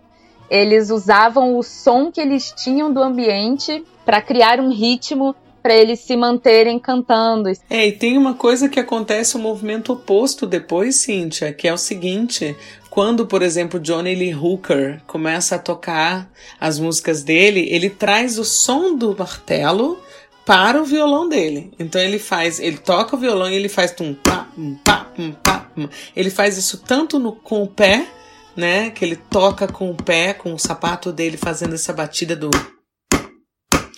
eles 0.49 0.89
usavam 0.89 1.55
o 1.55 1.61
som 1.61 2.11
que 2.11 2.19
eles 2.19 2.51
tinham 2.51 2.91
do 2.91 3.03
ambiente 3.03 3.85
para 4.03 4.23
criar 4.23 4.59
um 4.59 4.71
ritmo 4.71 5.35
para 5.63 5.73
eles 5.73 6.01
se 6.01 6.17
manterem 6.17 6.77
cantando. 6.77 7.49
É, 7.69 7.87
e 7.87 7.93
tem 7.93 8.17
uma 8.17 8.33
coisa 8.33 8.67
que 8.67 8.81
acontece 8.81 9.37
o 9.37 9.39
um 9.39 9.43
movimento 9.43 9.93
oposto 9.93 10.45
depois, 10.45 10.97
Cíntia, 10.97 11.53
que 11.53 11.69
é 11.69 11.73
o 11.73 11.77
seguinte: 11.77 12.53
quando, 12.93 13.25
por 13.25 13.41
exemplo, 13.41 13.79
Johnny 13.79 14.13
Lee 14.13 14.35
Hooker 14.35 15.01
começa 15.07 15.55
a 15.55 15.59
tocar 15.59 16.29
as 16.59 16.77
músicas 16.77 17.23
dele, 17.23 17.67
ele 17.71 17.89
traz 17.89 18.37
o 18.37 18.45
som 18.45 18.95
do 18.95 19.17
martelo 19.17 19.99
para 20.45 20.79
o 20.79 20.85
violão 20.85 21.27
dele. 21.27 21.73
Então 21.79 21.99
ele 21.99 22.19
faz, 22.19 22.59
ele 22.59 22.77
toca 22.77 23.15
o 23.15 23.19
violão 23.19 23.49
e 23.49 23.55
ele 23.55 23.67
faz 23.67 23.89
tum 23.89 24.13
pá, 24.13 24.47
um 24.55 24.75
pá, 24.75 25.07
um 25.17 25.33
um. 25.75 25.89
Ele 26.15 26.29
faz 26.29 26.55
isso 26.55 26.83
tanto 26.83 27.17
no, 27.17 27.31
com 27.31 27.63
o 27.63 27.67
pé, 27.67 28.05
né, 28.55 28.91
que 28.91 29.03
ele 29.03 29.15
toca 29.15 29.67
com 29.67 29.89
o 29.89 29.95
pé, 29.95 30.35
com 30.35 30.53
o 30.53 30.59
sapato 30.59 31.11
dele 31.11 31.35
fazendo 31.35 31.73
essa 31.73 31.93
batida 31.93 32.35
do 32.35 32.51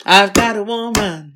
I've 0.06 0.32
got 0.34 0.56
a 0.56 0.62
woman. 0.62 1.34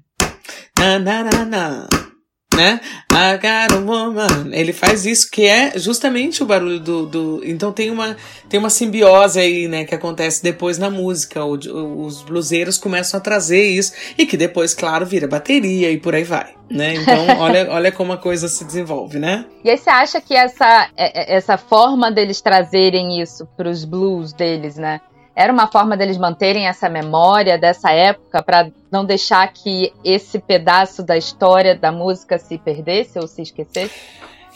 Na 0.77 0.97
na 0.97 1.23
na 1.25 1.43
na 1.43 2.08
né? 2.55 2.81
I 3.11 3.37
got 3.37 3.73
a 3.73 3.79
woman. 3.79 4.51
Ele 4.51 4.73
faz 4.73 5.05
isso, 5.05 5.29
que 5.29 5.45
é 5.45 5.77
justamente 5.77 6.43
o 6.43 6.45
barulho 6.45 6.79
do. 6.79 7.05
do 7.05 7.41
então 7.43 7.71
tem 7.71 7.89
uma, 7.91 8.15
tem 8.47 8.59
uma 8.59 8.69
simbiose 8.69 9.39
aí, 9.39 9.67
né, 9.67 9.85
que 9.85 9.95
acontece 9.95 10.43
depois 10.43 10.77
na 10.77 10.89
música. 10.89 11.43
O, 11.43 12.05
os 12.05 12.21
bluseiros 12.21 12.77
começam 12.77 13.17
a 13.17 13.21
trazer 13.21 13.63
isso, 13.63 13.93
e 14.17 14.25
que 14.25 14.37
depois, 14.37 14.73
claro, 14.73 15.05
vira 15.05 15.27
bateria 15.27 15.91
e 15.91 15.97
por 15.97 16.15
aí 16.15 16.23
vai. 16.23 16.53
Né? 16.69 16.95
Então, 16.95 17.27
olha, 17.39 17.67
olha 17.71 17.91
como 17.91 18.13
a 18.13 18.17
coisa 18.17 18.47
se 18.47 18.63
desenvolve, 18.63 19.19
né? 19.19 19.45
E 19.63 19.69
aí 19.69 19.77
você 19.77 19.89
acha 19.89 20.21
que 20.21 20.35
essa, 20.35 20.89
é, 20.95 21.33
é, 21.33 21.35
essa 21.35 21.57
forma 21.57 22.11
deles 22.11 22.41
trazerem 22.41 23.21
isso 23.21 23.47
para 23.57 23.69
os 23.69 23.85
blues 23.85 24.33
deles, 24.33 24.75
né? 24.75 25.01
Era 25.39 25.53
uma 25.53 25.67
forma 25.67 25.95
deles 25.95 26.17
manterem 26.17 26.67
essa 26.67 26.89
memória 26.89 27.57
dessa 27.57 27.93
época 27.93 28.43
para 28.43 28.69
não 28.91 29.05
deixar 29.05 29.47
que 29.53 29.93
esse 30.03 30.37
pedaço 30.37 31.01
da 31.01 31.17
história 31.17 31.73
da 31.73 31.93
música 31.93 32.37
se 32.37 32.57
perdesse 32.57 33.17
ou 33.17 33.25
se 33.25 33.43
esquecesse? 33.43 33.89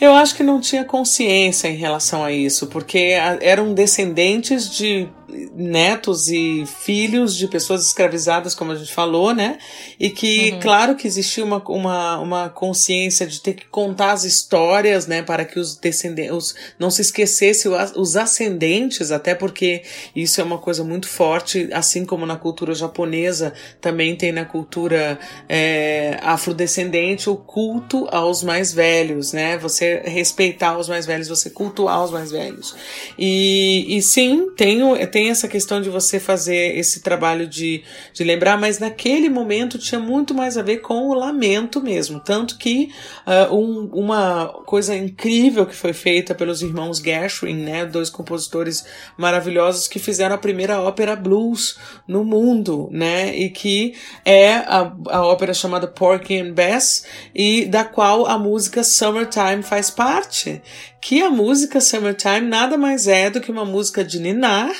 Eu 0.02 0.14
acho 0.14 0.36
que 0.36 0.44
não 0.44 0.60
tinha 0.60 0.84
consciência 0.84 1.70
em 1.70 1.78
relação 1.78 2.22
a 2.22 2.34
isso, 2.34 2.68
porque 2.68 3.14
eram 3.40 3.74
descendentes 3.74 4.70
de 4.70 5.08
netos 5.56 6.28
e 6.28 6.66
filhos 6.66 7.36
de 7.36 7.48
pessoas 7.48 7.86
escravizadas, 7.86 8.56
como 8.56 8.72
a 8.72 8.76
gente 8.76 8.94
falou, 8.94 9.34
né? 9.34 9.58
E 10.00 10.10
que, 10.10 10.52
uhum. 10.52 10.60
claro 10.60 10.96
que 10.96 11.08
existia 11.08 11.44
uma, 11.44 11.62
uma, 11.68 12.20
uma 12.20 12.50
consciência 12.50 13.26
de 13.26 13.42
ter 13.42 13.54
que 13.54 13.66
contar 13.68 14.12
as 14.12 14.24
histórias, 14.24 15.08
né? 15.08 15.22
Para 15.22 15.46
que 15.46 15.60
os 15.60 15.76
descendentes, 15.76 16.56
não 16.78 16.90
se 16.90 17.02
esquecesse 17.02 17.68
os 17.96 18.16
ascendentes, 18.16 19.12
até 19.12 19.36
porque 19.36 19.84
isso 20.16 20.40
é 20.40 20.44
uma 20.44 20.58
coisa 20.58 20.84
muito 20.84 21.08
forte, 21.08 21.70
assim 21.72 22.06
como 22.06 22.26
na 22.26 22.36
cultura 22.36 22.74
japonesa, 22.74 23.54
também 23.82 24.16
tem 24.16 24.32
na 24.32 24.46
cultura 24.46 25.20
é, 25.48 26.20
afrodescendente 26.22 27.30
o 27.30 27.36
culto 27.36 28.08
aos 28.12 28.44
mais 28.44 28.74
velhos, 28.74 29.34
né? 29.34 29.58
Você 29.58 30.02
respeitar 30.06 30.78
os 30.78 30.90
mais 30.90 31.06
velhos, 31.06 31.28
você 31.28 31.50
cultuar 31.50 32.04
os 32.04 32.12
mais 32.12 32.32
velhos. 32.32 32.76
E, 33.18 33.98
e 33.98 34.02
sim, 34.02 34.52
tem, 34.56 34.80
tem 35.08 35.23
tem 35.24 35.30
essa 35.30 35.48
questão 35.48 35.82
de 35.82 35.90
você 35.90 36.20
fazer 36.20 36.78
esse 36.78 37.00
trabalho 37.00 37.48
de, 37.48 37.82
de 38.14 38.26
lembrar, 38.26 38.58
mas 38.58 38.78
naquele 38.78 39.30
momento 39.30 39.80
tinha 39.80 40.02
muito 40.02 40.34
mais 40.34 40.58
a 40.58 40.62
ver 40.62 40.80
com 40.80 41.08
o 41.08 41.14
lamento 41.14 41.82
mesmo. 41.82 42.20
Tanto 42.20 42.58
que 42.58 42.92
uh, 43.26 43.56
um, 43.56 43.90
uma 43.94 44.48
coisa 44.66 44.94
incrível 44.94 45.66
que 45.66 45.76
foi 45.76 45.94
feita 45.94 46.36
pelos 46.36 46.62
irmãos 46.62 47.00
Gershwin, 47.00 47.56
né, 47.56 47.86
dois 47.86 48.10
compositores 48.10 48.86
maravilhosos 49.18 49.88
que 49.88 49.98
fizeram 49.98 50.36
a 50.36 50.38
primeira 50.38 50.82
ópera 50.82 51.16
blues 51.16 51.78
no 52.06 52.26
mundo, 52.26 52.90
né, 52.92 53.34
e 53.34 53.50
que 53.50 53.96
é 54.26 54.56
a, 54.56 54.92
a 55.08 55.26
ópera 55.26 55.54
chamada 55.54 55.88
Porky 55.88 56.38
and 56.38 56.52
Bess 56.52 57.06
e 57.34 57.66
da 57.66 57.86
qual 57.86 58.26
a 58.26 58.38
música 58.38 58.84
Summertime 58.84 59.64
faz 59.64 59.90
parte, 59.90 60.62
que 61.00 61.22
a 61.22 61.30
música 61.30 61.80
Summertime 61.80 62.42
nada 62.42 62.78
mais 62.78 63.08
é 63.08 63.30
do 63.30 63.40
que 63.40 63.52
uma 63.52 63.64
música 63.64 64.04
de 64.04 64.20
ninar 64.20 64.74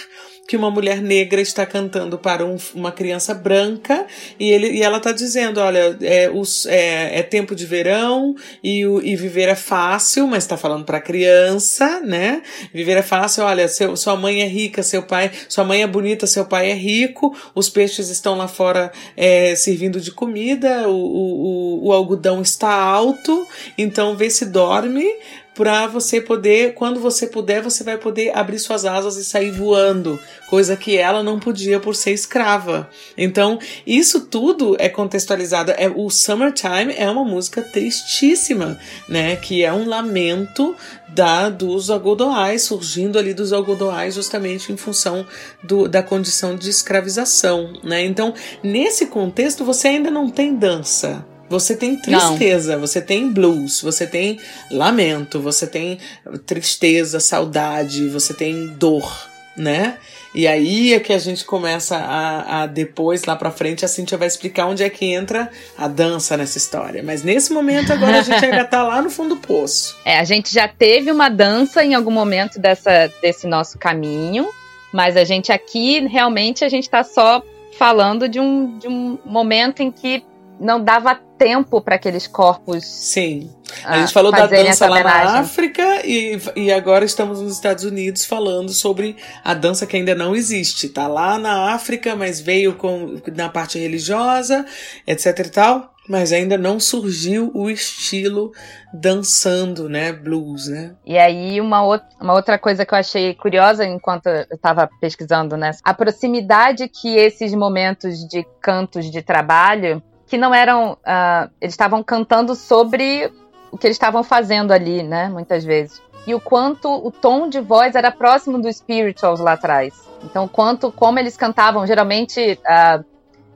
que 0.46 0.58
uma 0.58 0.70
mulher 0.70 1.02
negra 1.02 1.42
está 1.42 1.66
cantando 1.66 2.18
para 2.18 2.46
um, 2.46 2.58
uma 2.76 2.92
criança 2.92 3.34
branca 3.34 4.06
e, 4.38 4.52
ele, 4.52 4.72
e 4.72 4.84
ela 4.84 4.98
está 4.98 5.12
dizendo: 5.12 5.60
olha, 5.60 5.98
é, 6.02 6.30
os, 6.30 6.66
é, 6.66 7.20
é, 7.20 7.24
tempo 7.24 7.56
de 7.56 7.66
verão 7.66 8.36
e, 8.64 8.82
e 8.82 9.16
viver 9.16 9.48
é 9.48 9.56
fácil, 9.56 10.28
mas 10.28 10.44
está 10.44 10.58
falando 10.58 10.84
para 10.84 10.98
a 10.98 11.02
criança, 11.02 12.02
né? 12.02 12.42
Viver 12.74 12.98
é 12.98 13.02
fácil, 13.02 13.44
olha, 13.44 13.68
seu, 13.68 13.96
sua 13.96 14.16
mãe 14.18 14.42
é 14.42 14.48
rica, 14.48 14.84
seu 14.84 15.04
pai, 15.04 15.32
sua 15.48 15.64
mãe 15.64 15.82
é 15.82 15.88
bonita, 15.88 16.28
seu 16.28 16.46
pai 16.46 16.72
é 16.72 16.76
rico, 16.76 17.36
os 17.56 17.70
peixes 17.70 18.10
estão 18.10 18.36
lá 18.36 18.48
fora 18.48 18.92
é, 19.16 19.56
servindo 19.56 20.02
de 20.02 20.12
comida, 20.12 20.90
o, 20.90 20.94
o, 20.94 21.88
o 21.88 21.94
algodão 21.94 22.42
está 22.42 22.74
alto, 22.74 23.48
então 23.78 24.16
vê 24.18 24.30
se 24.30 24.46
dorme, 24.46 25.06
para 25.56 25.86
você 25.88 26.20
poder, 26.20 26.74
quando 26.74 27.00
você 27.00 27.28
puder, 27.28 27.62
você 27.62 27.84
vai 27.84 27.98
poder 27.98 28.36
abrir 28.36 28.58
suas 28.60 28.86
asas 28.86 29.18
e 29.18 29.24
sair 29.24 29.52
voando, 29.52 30.20
coisa 30.50 30.76
que 30.76 30.98
ela 30.98 31.22
não 31.22 31.40
podia 31.40 31.80
por 31.80 31.96
ser 31.96 32.12
escrava. 32.12 32.90
Então, 33.18 33.60
isso 33.86 34.22
tudo 34.26 34.76
é 34.80 34.90
contextualizado. 34.90 35.72
É, 35.72 35.88
o 35.90 36.10
Summertime 36.10 36.94
é 36.98 37.10
uma 37.10 37.24
música 37.24 37.62
tristíssima, 37.62 38.80
né? 39.08 39.36
Que 39.36 39.64
é 39.64 39.72
um 39.72 39.88
lamento 39.88 40.76
da 41.10 41.50
dos 41.50 41.92
algodoais, 41.92 42.64
surgindo 42.64 43.20
ali 43.20 43.34
dos 43.34 43.54
algodoais 43.54 44.16
justamente 44.16 44.72
em 44.72 44.78
função 44.78 45.26
do, 45.62 45.88
da 45.88 46.02
condição 46.02 46.56
de 46.56 46.70
escravização, 46.70 47.74
né? 47.84 48.04
Então, 48.04 48.34
nesse 48.64 49.06
contexto, 49.06 49.64
você 49.64 49.90
ainda 49.90 50.10
não 50.10 50.30
tem 50.30 50.56
dança, 50.56 51.24
você 51.54 51.76
tem 51.76 51.96
tristeza, 51.96 52.74
Não. 52.74 52.80
você 52.80 53.00
tem 53.00 53.32
blues, 53.32 53.80
você 53.80 54.08
tem 54.08 54.40
lamento, 54.72 55.40
você 55.40 55.68
tem 55.68 56.00
tristeza, 56.48 57.20
saudade, 57.20 58.10
você 58.10 58.34
tem 58.34 58.70
dor, 58.70 59.08
né? 59.56 59.98
E 60.34 60.48
aí 60.48 60.96
é 60.96 61.00
que 61.00 61.14
a 61.14 61.20
gente 61.20 61.46
começa 61.46 61.96
a, 61.96 62.64
a 62.64 62.66
depois, 62.66 63.26
lá 63.26 63.36
pra 63.36 63.52
frente, 63.52 63.86
a 63.86 63.88
Cintia 63.88 64.18
vai 64.18 64.28
explicar 64.28 64.66
onde 64.66 64.84
é 64.84 64.90
que 64.90 65.06
entra 65.06 65.48
a 65.78 65.88
dança 65.88 66.36
nessa 66.36 66.58
história. 66.58 67.04
Mas 67.04 67.22
nesse 67.22 67.54
momento 67.54 67.94
agora 67.94 68.18
a 68.18 68.24
gente 68.24 68.42
ainda 68.44 68.66
tá 68.66 68.82
lá 68.82 69.00
no 69.00 69.12
fundo 69.12 69.36
do 69.36 69.42
poço. 69.42 69.96
É, 70.04 70.18
a 70.18 70.24
gente 70.24 70.52
já 70.52 70.68
teve 70.68 71.12
uma 71.12 71.30
dança 71.30 71.86
em 71.86 71.94
algum 71.94 72.10
momento 72.10 72.60
dessa, 72.60 73.12
desse 73.22 73.46
nosso 73.46 73.78
caminho, 73.78 74.50
mas 74.92 75.16
a 75.16 75.24
gente 75.24 75.52
aqui, 75.52 76.00
realmente, 76.08 76.66
a 76.66 76.70
gente 76.70 76.90
tá 76.90 77.04
só 77.04 77.44
falando 77.78 78.28
de 78.28 78.40
um, 78.40 78.80
de 78.80 78.88
um 78.88 79.20
momento 79.24 79.84
em 79.84 79.92
que 79.92 80.24
não 80.60 80.84
dava 80.84 81.16
tempo 81.38 81.82
para 81.82 81.96
aqueles 81.96 82.28
corpos. 82.28 82.86
Sim. 82.86 83.52
A 83.84 84.00
gente 84.00 84.14
falou 84.14 84.32
da 84.32 84.46
dança 84.46 84.88
lá 84.88 85.04
na 85.04 85.40
África 85.40 86.06
e, 86.06 86.40
e 86.56 86.72
agora 86.72 87.04
estamos 87.04 87.42
nos 87.42 87.54
Estados 87.54 87.84
Unidos 87.84 88.24
falando 88.24 88.72
sobre 88.72 89.18
a 89.44 89.54
dança 89.54 89.86
que 89.86 89.98
ainda 89.98 90.16
não 90.16 90.36
existe. 90.36 90.90
Tá 90.90 91.08
lá 91.08 91.38
na 91.38 91.74
África, 91.74 92.16
mas 92.16 92.40
veio 92.40 92.76
com, 92.76 93.20
na 93.36 93.50
parte 93.50 93.80
religiosa, 93.80 94.66
etc 95.08 95.40
e 95.40 95.50
tal. 95.50 95.94
Mas 96.08 96.34
ainda 96.34 96.58
não 96.58 96.82
surgiu 96.82 97.50
o 97.54 97.70
estilo 97.70 98.52
dançando, 98.94 99.88
né? 99.88 100.12
Blues, 100.12 100.68
né? 100.68 100.96
E 101.06 101.18
aí, 101.18 101.62
uma, 101.62 101.82
outra, 101.82 102.10
uma 102.22 102.34
outra 102.34 102.60
coisa 102.60 102.86
que 102.86 102.94
eu 102.94 102.98
achei 102.98 103.34
curiosa 103.34 103.86
enquanto 103.86 104.28
eu 104.28 104.46
estava 104.52 104.90
pesquisando, 105.00 105.56
né? 105.56 105.72
A 105.82 105.94
proximidade 105.94 106.90
que 106.90 107.16
esses 107.16 107.54
momentos 107.54 108.28
de 108.28 108.46
cantos 108.60 109.10
de 109.10 109.22
trabalho 109.22 110.04
que 110.28 110.38
não 110.38 110.54
eram. 110.54 110.94
Uh, 110.94 111.50
eles 111.60 111.74
estavam 111.74 112.04
cantando 112.04 112.56
sobre 112.56 113.32
o 113.72 113.78
que 113.78 113.88
eles 113.88 113.96
estavam 113.96 114.24
fazendo 114.24 114.72
ali, 114.72 115.04
né? 115.04 115.30
Muitas 115.30 115.64
vezes. 115.64 116.02
E 116.26 116.34
o 116.34 116.40
quanto 116.40 116.90
o 116.90 117.12
tom 117.12 117.50
de 117.50 117.60
voz 117.60 117.96
era 117.96 118.12
próximo 118.12 118.62
dos 118.62 118.78
spirituals 118.78 119.40
lá 119.40 119.54
atrás. 119.54 119.94
Então, 120.24 120.48
quanto 120.48 120.92
como 120.92 121.20
eles 121.20 121.36
cantavam, 121.36 121.86
geralmente 121.86 122.58
uh, 122.64 123.04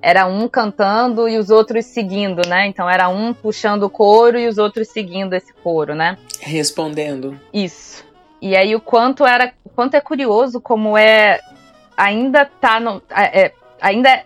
era 0.02 0.26
um 0.26 0.48
cantando 0.48 1.28
e 1.28 1.38
os 1.38 1.50
outros 1.50 1.86
seguindo, 1.86 2.48
né? 2.48 2.68
Então 2.68 2.90
era 2.90 3.10
um 3.10 3.34
puxando 3.34 3.84
o 3.84 3.90
coro 3.90 4.38
e 4.38 4.48
os 4.48 4.58
outros 4.58 4.90
seguindo 4.90 5.34
esse 5.34 5.54
coro, 5.54 5.96
né? 5.96 6.18
Respondendo. 6.40 7.40
Isso. 7.54 8.06
E 8.42 8.56
aí 8.56 8.76
o 8.76 8.82
quanto 8.82 9.26
era, 9.26 9.52
o 9.66 9.70
quanto 9.70 9.96
é 9.96 10.02
curioso 10.02 10.62
como 10.62 10.98
é 10.98 11.40
ainda 11.96 12.46
tá 12.46 12.80
no, 12.80 13.02
é, 13.10 13.46
é 13.46 13.54
ainda 13.82 14.24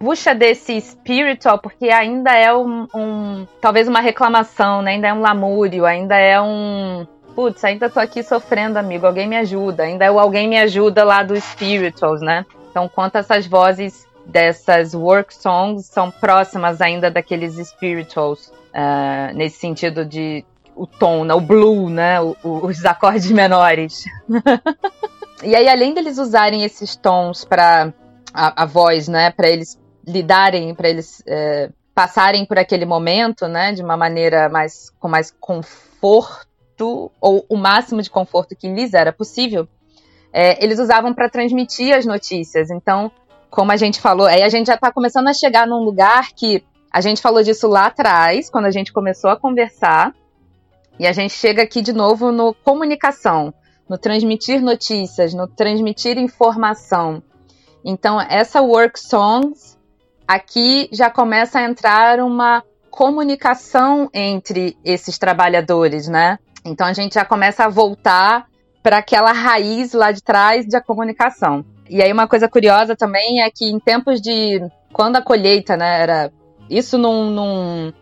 puxa 0.00 0.34
desse 0.34 0.80
spiritual, 0.80 1.58
porque 1.58 1.90
ainda 1.90 2.34
é 2.34 2.52
um, 2.52 2.88
um, 2.94 3.46
talvez 3.60 3.86
uma 3.86 4.00
reclamação, 4.00 4.80
né? 4.80 4.92
Ainda 4.92 5.08
é 5.08 5.12
um 5.12 5.20
lamúrio, 5.20 5.84
ainda 5.84 6.16
é 6.16 6.40
um 6.40 7.06
putz, 7.36 7.62
ainda 7.62 7.88
tô 7.88 8.00
aqui 8.00 8.22
sofrendo, 8.22 8.78
amigo, 8.78 9.06
alguém 9.06 9.28
me 9.28 9.36
ajuda, 9.36 9.84
ainda 9.84 10.04
é 10.04 10.10
o 10.10 10.18
alguém 10.18 10.48
me 10.48 10.58
ajuda 10.58 11.04
lá 11.04 11.22
dos 11.22 11.44
spirituals, 11.44 12.20
né? 12.20 12.44
Então, 12.70 12.88
quanto 12.88 13.18
essas 13.18 13.46
vozes 13.46 14.06
dessas 14.26 14.94
work 14.94 15.34
songs 15.34 15.86
são 15.86 16.10
próximas 16.10 16.80
ainda 16.80 17.10
daqueles 17.10 17.54
spirituals, 17.68 18.48
uh, 18.48 19.34
nesse 19.34 19.58
sentido 19.58 20.04
de 20.04 20.44
o 20.74 20.86
tom, 20.86 21.24
né? 21.24 21.34
o 21.34 21.40
blue, 21.40 21.90
né? 21.90 22.20
O, 22.20 22.36
o, 22.42 22.66
os 22.66 22.84
acordes 22.86 23.30
menores. 23.30 24.04
e 25.44 25.54
aí, 25.54 25.68
além 25.68 25.92
deles 25.92 26.16
usarem 26.16 26.64
esses 26.64 26.96
tons 26.96 27.44
para 27.44 27.92
a, 28.32 28.62
a, 28.62 28.66
voz, 28.66 29.06
né? 29.06 29.30
Para 29.30 29.48
eles 29.48 29.78
lidarem, 30.10 30.74
para 30.74 30.88
eles 30.88 31.22
é, 31.26 31.70
passarem 31.94 32.44
por 32.44 32.58
aquele 32.58 32.84
momento, 32.84 33.46
né, 33.46 33.72
de 33.72 33.82
uma 33.82 33.96
maneira 33.96 34.48
mais 34.48 34.90
com 34.98 35.08
mais 35.08 35.30
conforto 35.40 37.10
ou 37.20 37.44
o 37.48 37.56
máximo 37.56 38.00
de 38.00 38.10
conforto 38.10 38.56
que 38.56 38.68
lhes 38.68 38.94
era 38.94 39.12
possível, 39.12 39.68
é, 40.32 40.62
eles 40.64 40.78
usavam 40.78 41.12
para 41.12 41.28
transmitir 41.28 41.94
as 41.94 42.06
notícias. 42.06 42.70
Então, 42.70 43.10
como 43.50 43.72
a 43.72 43.76
gente 43.76 44.00
falou, 44.00 44.26
aí 44.26 44.42
a 44.42 44.48
gente 44.48 44.68
já 44.68 44.74
está 44.74 44.92
começando 44.92 45.28
a 45.28 45.34
chegar 45.34 45.66
num 45.66 45.82
lugar 45.84 46.28
que 46.34 46.64
a 46.92 47.00
gente 47.00 47.20
falou 47.20 47.42
disso 47.42 47.68
lá 47.68 47.86
atrás, 47.86 48.48
quando 48.48 48.66
a 48.66 48.70
gente 48.70 48.92
começou 48.92 49.30
a 49.30 49.36
conversar, 49.36 50.14
e 50.98 51.06
a 51.06 51.12
gente 51.12 51.32
chega 51.32 51.62
aqui 51.62 51.80
de 51.80 51.92
novo 51.92 52.30
no 52.30 52.52
comunicação, 52.52 53.54
no 53.88 53.96
transmitir 53.96 54.60
notícias, 54.60 55.32
no 55.32 55.46
transmitir 55.46 56.18
informação. 56.18 57.22
Então, 57.84 58.20
essa 58.20 58.60
work 58.60 58.98
songs 59.00 59.69
aqui 60.30 60.88
já 60.92 61.10
começa 61.10 61.58
a 61.58 61.64
entrar 61.64 62.20
uma 62.20 62.62
comunicação 62.88 64.08
entre 64.14 64.76
esses 64.84 65.18
trabalhadores, 65.18 66.06
né? 66.06 66.38
Então 66.64 66.86
a 66.86 66.92
gente 66.92 67.14
já 67.14 67.24
começa 67.24 67.64
a 67.64 67.68
voltar 67.68 68.46
para 68.80 68.98
aquela 68.98 69.32
raiz 69.32 69.92
lá 69.92 70.12
de 70.12 70.22
trás 70.22 70.68
da 70.68 70.80
comunicação. 70.80 71.64
E 71.88 72.00
aí 72.00 72.12
uma 72.12 72.28
coisa 72.28 72.48
curiosa 72.48 72.94
também 72.94 73.42
é 73.42 73.50
que 73.50 73.68
em 73.68 73.80
tempos 73.80 74.20
de 74.20 74.62
quando 74.92 75.16
a 75.16 75.22
colheita, 75.22 75.76
né, 75.76 76.00
era 76.00 76.32
isso 76.68 76.96
num, 76.96 77.28
num 77.28 77.92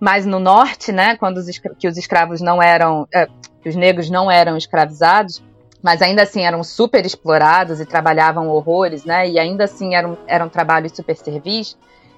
mais 0.00 0.24
no 0.24 0.38
norte, 0.38 0.90
né, 0.90 1.16
quando 1.16 1.36
os, 1.36 1.58
que 1.78 1.86
os 1.86 1.98
escravos 1.98 2.40
não 2.40 2.62
eram, 2.62 3.06
é, 3.14 3.28
os 3.64 3.76
negros 3.76 4.08
não 4.08 4.30
eram 4.30 4.56
escravizados, 4.56 5.42
mas 5.84 6.00
ainda 6.00 6.22
assim 6.22 6.46
eram 6.46 6.64
super 6.64 7.04
explorados 7.04 7.78
e 7.78 7.84
trabalhavam 7.84 8.48
horrores, 8.48 9.04
né? 9.04 9.28
E 9.28 9.38
ainda 9.38 9.64
assim 9.64 9.94
eram, 9.94 10.16
eram 10.26 10.48
trabalhos 10.48 10.92
super 10.92 11.14
servis. 11.14 11.76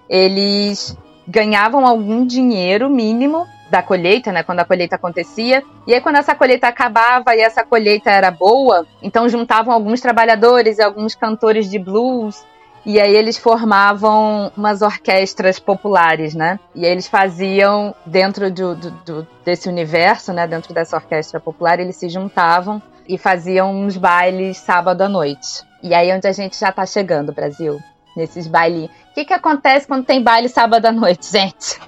Eles 0.09 0.97
ganhavam 1.27 1.85
algum 1.85 2.25
dinheiro 2.25 2.89
mínimo 2.89 3.45
da 3.69 3.83
colheita, 3.83 4.31
né? 4.31 4.45
Quando 4.45 4.61
a 4.61 4.65
colheita 4.65 4.95
acontecia. 4.95 5.65
E 5.85 5.93
aí, 5.93 6.01
quando 6.01 6.15
essa 6.15 6.33
colheita 6.33 6.69
acabava 6.69 7.35
e 7.35 7.41
essa 7.41 7.65
colheita 7.65 8.09
era 8.09 8.31
boa, 8.31 8.87
então 9.03 9.29
juntavam 9.29 9.75
alguns 9.75 10.01
trabalhadores 10.01 10.79
e 10.79 10.83
alguns 10.83 11.17
cantores 11.17 11.69
de 11.69 11.77
blues. 11.81 12.47
E 12.85 13.01
aí 13.01 13.17
eles 13.17 13.37
formavam 13.37 14.53
umas 14.57 14.81
orquestras 14.81 15.59
populares, 15.59 16.37
né? 16.37 16.61
E 16.73 16.87
aí 16.87 16.93
eles 16.93 17.09
faziam, 17.09 17.93
dentro 18.07 18.49
do, 18.49 18.77
do, 18.77 18.91
do, 19.05 19.27
desse 19.45 19.69
universo, 19.69 20.33
né? 20.33 20.47
Dentro 20.47 20.73
dessa 20.73 20.95
orquestra 20.95 21.41
popular, 21.41 21.81
eles 21.81 21.97
se 21.97 22.09
juntavam 22.09 22.81
e 23.09 23.19
faziam 23.19 23.75
uns 23.75 23.97
bailes 23.97 24.59
sábado 24.59 25.03
à 25.03 25.09
noite. 25.09 25.65
E 25.83 25.95
aí 25.95 26.13
onde 26.13 26.27
a 26.27 26.33
gente 26.33 26.59
já 26.59 26.73
tá 26.73 26.85
chegando, 26.87 27.33
Brasil, 27.33 27.81
nesses 28.17 28.47
bailinhos. 28.47 28.91
O 29.11 29.15
que 29.15 29.25
que 29.25 29.33
acontece 29.33 29.87
quando 29.87 30.05
tem 30.05 30.23
baile 30.23 30.49
sábado 30.49 30.87
à 30.87 30.93
noite, 30.93 31.27
gente? 31.31 31.79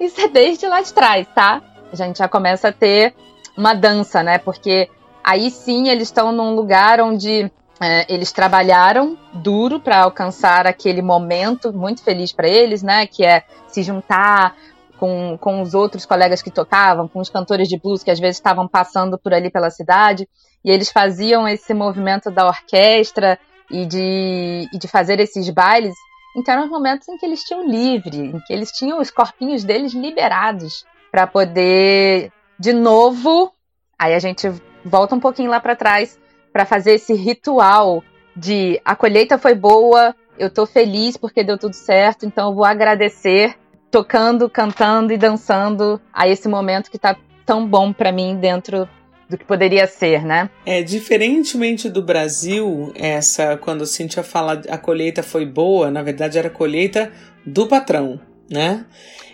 Isso 0.00 0.20
é 0.20 0.28
desde 0.28 0.66
lá 0.66 0.80
de 0.80 0.92
trás, 0.92 1.26
tá? 1.34 1.62
A 1.92 1.96
gente 1.96 2.18
já 2.18 2.28
começa 2.28 2.68
a 2.68 2.72
ter 2.72 3.14
uma 3.56 3.74
dança, 3.74 4.22
né? 4.22 4.38
Porque 4.38 4.88
aí 5.22 5.50
sim 5.50 5.88
eles 5.88 6.08
estão 6.08 6.32
num 6.32 6.54
lugar 6.54 7.00
onde 7.00 7.50
é, 7.80 8.06
eles 8.12 8.32
trabalharam 8.32 9.18
duro 9.32 9.80
para 9.80 10.02
alcançar 10.02 10.66
aquele 10.66 11.02
momento 11.02 11.72
muito 11.72 12.02
feliz 12.02 12.32
para 12.32 12.48
eles, 12.48 12.82
né? 12.82 13.06
Que 13.06 13.24
é 13.24 13.42
se 13.68 13.82
juntar, 13.82 14.56
com, 15.02 15.36
com 15.36 15.60
os 15.60 15.74
outros 15.74 16.06
colegas 16.06 16.40
que 16.42 16.50
tocavam, 16.50 17.08
com 17.08 17.18
os 17.18 17.28
cantores 17.28 17.66
de 17.66 17.76
blues 17.76 18.04
que 18.04 18.10
às 18.12 18.20
vezes 18.20 18.36
estavam 18.36 18.68
passando 18.68 19.18
por 19.18 19.34
ali 19.34 19.50
pela 19.50 19.68
cidade, 19.68 20.28
e 20.64 20.70
eles 20.70 20.92
faziam 20.92 21.48
esse 21.48 21.74
movimento 21.74 22.30
da 22.30 22.46
orquestra 22.46 23.36
e 23.68 23.84
de, 23.84 24.68
e 24.72 24.78
de 24.78 24.86
fazer 24.86 25.18
esses 25.18 25.50
bailes. 25.50 25.92
Então 26.36 26.54
eram 26.54 26.66
os 26.66 26.70
momentos 26.70 27.08
em 27.08 27.18
que 27.18 27.26
eles 27.26 27.42
tinham 27.42 27.66
livre, 27.68 28.16
em 28.16 28.38
que 28.46 28.52
eles 28.52 28.70
tinham 28.70 29.00
os 29.00 29.10
corpinhos 29.10 29.64
deles 29.64 29.92
liberados 29.92 30.84
para 31.10 31.26
poder, 31.26 32.30
de 32.56 32.72
novo, 32.72 33.52
aí 33.98 34.14
a 34.14 34.20
gente 34.20 34.52
volta 34.84 35.16
um 35.16 35.20
pouquinho 35.20 35.50
lá 35.50 35.58
para 35.58 35.74
trás 35.74 36.16
para 36.52 36.64
fazer 36.64 36.92
esse 36.92 37.12
ritual 37.12 38.04
de 38.36 38.80
a 38.84 38.94
colheita 38.94 39.36
foi 39.36 39.56
boa, 39.56 40.14
eu 40.38 40.48
tô 40.48 40.64
feliz 40.64 41.16
porque 41.16 41.42
deu 41.42 41.58
tudo 41.58 41.74
certo, 41.74 42.24
então 42.24 42.50
eu 42.50 42.54
vou 42.54 42.64
agradecer 42.64 43.56
tocando, 43.92 44.48
cantando 44.48 45.12
e 45.12 45.18
dançando 45.18 46.00
a 46.12 46.26
esse 46.26 46.48
momento 46.48 46.90
que 46.90 46.98
tá 46.98 47.14
tão 47.44 47.68
bom 47.68 47.92
para 47.92 48.10
mim 48.10 48.36
dentro 48.36 48.88
do 49.28 49.36
que 49.36 49.44
poderia 49.44 49.86
ser, 49.86 50.24
né? 50.24 50.48
É, 50.64 50.82
diferentemente 50.82 51.90
do 51.90 52.02
Brasil, 52.02 52.90
essa, 52.94 53.56
quando 53.58 53.86
Cintia 53.86 54.22
fala 54.22 54.62
a 54.68 54.78
colheita 54.78 55.22
foi 55.22 55.44
boa, 55.44 55.90
na 55.90 56.02
verdade 56.02 56.38
era 56.38 56.48
a 56.48 56.50
colheita 56.50 57.12
do 57.44 57.66
patrão, 57.66 58.18
né? 58.50 58.84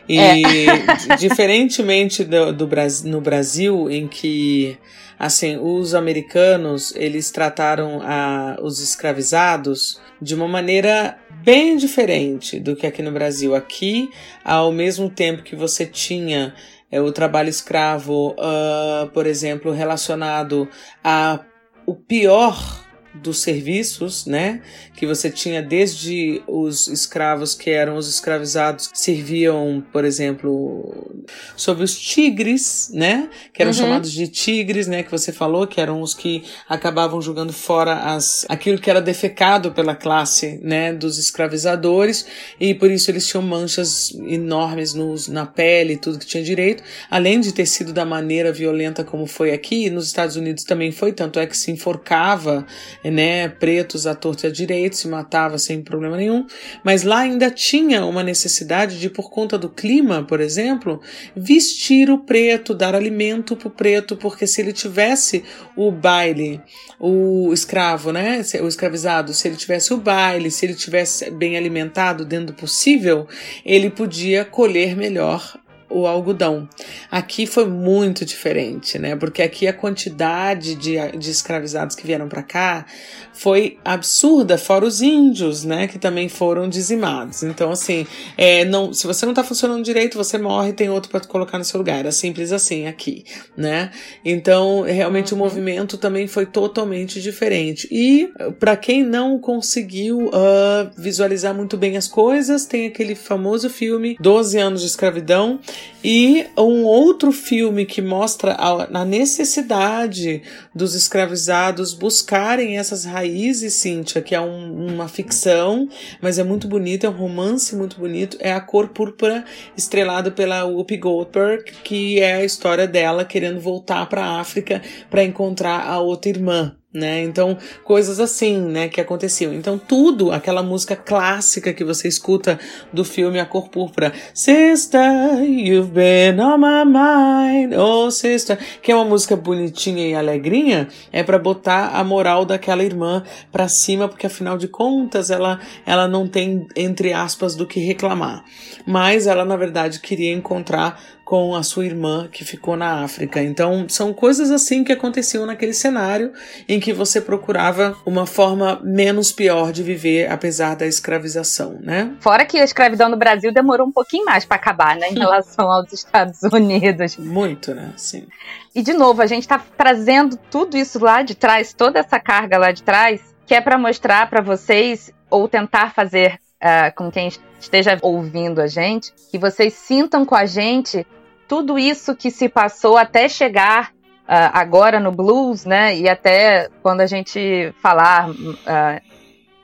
E 0.08 0.18
é. 0.18 1.16
diferentemente 1.18 2.24
do, 2.24 2.52
do 2.52 2.66
Brasil, 2.66 3.10
no 3.10 3.20
Brasil, 3.20 3.90
em 3.90 4.08
que 4.08 4.78
assim 5.18 5.58
os 5.60 5.94
americanos 5.94 6.94
eles 6.96 7.30
trataram 7.30 8.00
a, 8.02 8.56
os 8.62 8.80
escravizados 8.80 10.00
de 10.20 10.34
uma 10.34 10.48
maneira 10.48 11.18
bem 11.44 11.76
diferente 11.76 12.58
do 12.58 12.74
que 12.74 12.86
aqui 12.86 13.02
no 13.02 13.12
Brasil. 13.12 13.54
Aqui, 13.54 14.08
ao 14.44 14.72
mesmo 14.72 15.10
tempo 15.10 15.42
que 15.42 15.54
você 15.54 15.84
tinha 15.84 16.54
é, 16.90 17.00
o 17.00 17.12
trabalho 17.12 17.48
escravo, 17.48 18.30
uh, 18.30 19.08
por 19.12 19.26
exemplo, 19.26 19.72
relacionado 19.72 20.68
a 21.04 21.40
o 21.86 21.94
pior 21.94 22.87
dos 23.22 23.40
serviços, 23.40 24.26
né? 24.26 24.60
Que 24.94 25.06
você 25.06 25.30
tinha 25.30 25.62
desde 25.62 26.42
os 26.46 26.88
escravos 26.88 27.54
que 27.54 27.70
eram 27.70 27.96
os 27.96 28.08
escravizados 28.08 28.90
serviam, 28.92 29.82
por 29.92 30.04
exemplo, 30.04 31.12
sobre 31.56 31.84
os 31.84 31.98
tigres, 31.98 32.90
né? 32.92 33.28
Que 33.52 33.62
eram 33.62 33.72
uhum. 33.72 33.78
chamados 33.78 34.12
de 34.12 34.28
tigres, 34.28 34.86
né? 34.86 35.02
Que 35.02 35.10
você 35.10 35.32
falou, 35.32 35.66
que 35.66 35.80
eram 35.80 36.00
os 36.00 36.14
que 36.14 36.44
acabavam 36.68 37.20
jogando 37.20 37.52
fora 37.52 38.14
as, 38.14 38.44
aquilo 38.48 38.78
que 38.78 38.90
era 38.90 39.00
defecado 39.00 39.72
pela 39.72 39.94
classe, 39.94 40.60
né? 40.62 40.92
Dos 40.92 41.18
escravizadores 41.18 42.26
e 42.60 42.74
por 42.74 42.90
isso 42.90 43.10
eles 43.10 43.26
tinham 43.26 43.42
manchas 43.42 44.12
enormes 44.26 44.94
nos, 44.94 45.28
na 45.28 45.46
pele, 45.46 45.96
tudo 45.96 46.18
que 46.18 46.26
tinha 46.26 46.42
direito, 46.42 46.82
além 47.10 47.40
de 47.40 47.52
ter 47.52 47.66
sido 47.66 47.92
da 47.92 48.04
maneira 48.04 48.52
violenta 48.52 49.04
como 49.04 49.26
foi 49.26 49.52
aqui, 49.52 49.90
nos 49.90 50.06
Estados 50.06 50.36
Unidos 50.36 50.64
também 50.64 50.92
foi, 50.92 51.12
tanto 51.12 51.38
é 51.38 51.46
que 51.46 51.56
se 51.56 51.70
enforcava 51.70 52.66
né, 53.10 53.48
pretos 53.48 54.06
à 54.06 54.14
torta 54.14 54.46
e 54.46 54.50
à 54.50 54.52
direita, 54.52 54.96
se 54.96 55.08
matava 55.08 55.58
sem 55.58 55.82
problema 55.82 56.16
nenhum, 56.16 56.46
mas 56.84 57.02
lá 57.02 57.20
ainda 57.20 57.50
tinha 57.50 58.04
uma 58.04 58.22
necessidade 58.22 58.98
de, 58.98 59.08
por 59.08 59.30
conta 59.30 59.58
do 59.58 59.68
clima, 59.68 60.22
por 60.22 60.40
exemplo, 60.40 61.00
vestir 61.34 62.10
o 62.10 62.18
preto, 62.18 62.74
dar 62.74 62.94
alimento 62.94 63.56
para 63.56 63.68
o 63.68 63.70
preto, 63.70 64.16
porque 64.16 64.46
se 64.46 64.60
ele 64.60 64.72
tivesse 64.72 65.44
o 65.76 65.90
baile, 65.90 66.60
o 66.98 67.52
escravo, 67.52 68.12
né, 68.12 68.42
o 68.60 68.68
escravizado, 68.68 69.32
se 69.32 69.48
ele 69.48 69.56
tivesse 69.56 69.92
o 69.92 69.96
baile, 69.96 70.50
se 70.50 70.66
ele 70.66 70.74
tivesse 70.74 71.30
bem 71.30 71.56
alimentado 71.56 72.24
dentro 72.24 72.48
do 72.48 72.54
possível, 72.54 73.26
ele 73.64 73.90
podia 73.90 74.44
colher 74.44 74.96
melhor 74.96 75.58
o 75.90 76.06
algodão. 76.06 76.68
Aqui 77.10 77.46
foi 77.46 77.66
muito 77.66 78.24
diferente, 78.24 78.98
né? 78.98 79.16
Porque 79.16 79.42
aqui 79.42 79.66
a 79.66 79.72
quantidade 79.72 80.74
de, 80.74 80.96
de 81.16 81.30
escravizados 81.30 81.96
que 81.96 82.06
vieram 82.06 82.28
para 82.28 82.42
cá 82.42 82.86
foi 83.32 83.78
absurda, 83.84 84.58
fora 84.58 84.84
os 84.84 85.00
índios, 85.00 85.64
né? 85.64 85.86
Que 85.86 85.98
também 85.98 86.28
foram 86.28 86.68
dizimados. 86.68 87.42
Então, 87.42 87.70
assim, 87.70 88.06
é, 88.36 88.64
não, 88.64 88.92
se 88.92 89.06
você 89.06 89.24
não 89.24 89.32
tá 89.32 89.42
funcionando 89.44 89.82
direito, 89.82 90.16
você 90.16 90.36
morre 90.36 90.70
e 90.70 90.72
tem 90.72 90.90
outro 90.90 91.10
para 91.10 91.20
colocar 91.20 91.58
no 91.58 91.64
seu 91.64 91.78
lugar. 91.78 92.04
É 92.04 92.10
simples 92.10 92.52
assim 92.52 92.86
aqui, 92.86 93.24
né? 93.56 93.90
Então, 94.24 94.82
realmente 94.82 95.32
uhum. 95.32 95.40
o 95.40 95.42
movimento 95.44 95.96
também 95.96 96.26
foi 96.26 96.46
totalmente 96.46 97.22
diferente. 97.22 97.88
E 97.90 98.30
para 98.58 98.76
quem 98.76 99.02
não 99.02 99.38
conseguiu 99.38 100.26
uh, 100.26 100.90
visualizar 100.96 101.54
muito 101.54 101.76
bem 101.76 101.96
as 101.96 102.08
coisas, 102.08 102.66
tem 102.66 102.86
aquele 102.86 103.14
famoso 103.14 103.70
filme 103.70 104.16
12 104.20 104.58
anos 104.58 104.80
de 104.80 104.86
escravidão 104.86 105.60
e 106.02 106.46
um 106.56 106.84
outro 106.84 107.32
filme 107.32 107.84
que 107.84 108.00
mostra 108.00 108.54
a, 108.54 109.04
necessidade 109.04 110.42
dos 110.72 110.94
escravizados 110.94 111.92
buscarem 111.92 112.78
essas 112.78 113.04
raízes, 113.04 113.74
Cíntia, 113.74 114.22
que 114.22 114.34
é 114.34 114.40
um, 114.40 114.94
uma 114.94 115.08
ficção, 115.08 115.88
mas 116.22 116.38
é 116.38 116.44
muito 116.44 116.68
bonito, 116.68 117.04
é 117.04 117.08
um 117.08 117.16
romance 117.16 117.74
muito 117.74 117.98
bonito, 117.98 118.36
é 118.40 118.52
A 118.52 118.60
Cor 118.60 118.88
Púrpura, 118.88 119.44
estrelado 119.76 120.32
pela 120.32 120.64
Whoopi 120.64 120.96
Goldberg, 120.96 121.64
que 121.82 122.20
é 122.20 122.34
a 122.34 122.44
história 122.44 122.86
dela 122.86 123.24
querendo 123.24 123.60
voltar 123.60 124.06
para 124.06 124.24
a 124.24 124.40
África 124.40 124.80
para 125.10 125.24
encontrar 125.24 125.84
a 125.84 125.98
outra 125.98 126.30
irmã 126.30 126.77
né? 126.92 127.22
Então, 127.22 127.58
coisas 127.84 128.18
assim, 128.18 128.58
né, 128.58 128.88
que 128.88 129.00
aconteciam. 129.00 129.52
Então, 129.52 129.78
tudo, 129.78 130.32
aquela 130.32 130.62
música 130.62 130.96
clássica 130.96 131.72
que 131.74 131.84
você 131.84 132.08
escuta 132.08 132.58
do 132.90 133.04
filme 133.04 133.38
A 133.38 133.44
Cor 133.44 133.68
Púrpura, 133.68 134.12
Sister, 134.32 135.02
you've 135.42 135.90
been 135.90 136.40
on 136.40 136.56
my 136.56 136.84
mind, 136.84 137.74
oh 137.78 138.10
sister, 138.10 138.58
que 138.80 138.90
é 138.90 138.94
uma 138.94 139.04
música 139.04 139.36
bonitinha 139.36 140.08
e 140.08 140.14
alegrinha, 140.14 140.88
é 141.12 141.22
para 141.22 141.38
botar 141.38 141.90
a 141.90 142.02
moral 142.02 142.46
daquela 142.46 142.82
irmã 142.82 143.22
para 143.52 143.68
cima, 143.68 144.08
porque 144.08 144.26
afinal 144.26 144.56
de 144.56 144.68
contas 144.68 145.30
ela 145.30 145.60
ela 145.84 146.08
não 146.08 146.26
tem 146.26 146.66
entre 146.74 147.12
aspas 147.12 147.54
do 147.54 147.66
que 147.66 147.80
reclamar. 147.80 148.44
Mas 148.86 149.26
ela 149.26 149.44
na 149.44 149.56
verdade 149.56 150.00
queria 150.00 150.32
encontrar 150.32 150.98
com 151.28 151.54
a 151.54 151.62
sua 151.62 151.84
irmã 151.84 152.26
que 152.32 152.42
ficou 152.42 152.74
na 152.74 153.04
África. 153.04 153.42
Então, 153.42 153.86
são 153.86 154.14
coisas 154.14 154.50
assim 154.50 154.82
que 154.82 154.90
aconteciam 154.90 155.44
naquele 155.44 155.74
cenário 155.74 156.32
em 156.66 156.80
que 156.80 156.90
você 156.90 157.20
procurava 157.20 157.94
uma 158.06 158.24
forma 158.24 158.80
menos 158.82 159.30
pior 159.30 159.70
de 159.70 159.82
viver, 159.82 160.32
apesar 160.32 160.74
da 160.74 160.86
escravização, 160.86 161.78
né? 161.82 162.16
Fora 162.20 162.46
que 162.46 162.58
a 162.58 162.64
escravidão 162.64 163.10
no 163.10 163.18
Brasil 163.18 163.52
demorou 163.52 163.86
um 163.86 163.92
pouquinho 163.92 164.24
mais 164.24 164.46
para 164.46 164.56
acabar, 164.56 164.96
né, 164.96 165.10
em 165.10 165.14
relação 165.20 165.70
aos 165.70 165.92
Estados 165.92 166.42
Unidos. 166.44 167.18
Muito, 167.18 167.74
né? 167.74 167.92
Sim. 167.98 168.26
E 168.74 168.80
de 168.80 168.94
novo, 168.94 169.20
a 169.20 169.26
gente 169.26 169.42
está 169.42 169.62
trazendo 169.76 170.38
tudo 170.50 170.78
isso 170.78 170.98
lá 170.98 171.20
de 171.20 171.34
trás, 171.34 171.74
toda 171.74 171.98
essa 171.98 172.18
carga 172.18 172.56
lá 172.56 172.72
de 172.72 172.82
trás, 172.82 173.20
que 173.46 173.54
é 173.54 173.60
para 173.60 173.76
mostrar 173.76 174.30
para 174.30 174.40
vocês 174.40 175.12
ou 175.28 175.46
tentar 175.46 175.92
fazer 175.92 176.40
uh, 176.62 176.94
com 176.96 177.10
quem 177.10 177.30
esteja 177.60 177.98
ouvindo 178.00 178.62
a 178.62 178.66
gente, 178.66 179.12
que 179.30 179.36
vocês 179.36 179.74
sintam 179.74 180.24
com 180.24 180.34
a 180.34 180.46
gente 180.46 181.06
tudo 181.48 181.78
isso 181.78 182.14
que 182.14 182.30
se 182.30 182.48
passou 182.48 182.98
até 182.98 183.28
chegar 183.28 183.90
uh, 183.90 184.52
agora 184.52 185.00
no 185.00 185.10
blues, 185.10 185.64
né? 185.64 185.96
E 185.96 186.08
até 186.08 186.68
quando 186.82 187.00
a 187.00 187.06
gente 187.06 187.74
falar 187.80 188.28
uh, 188.30 189.00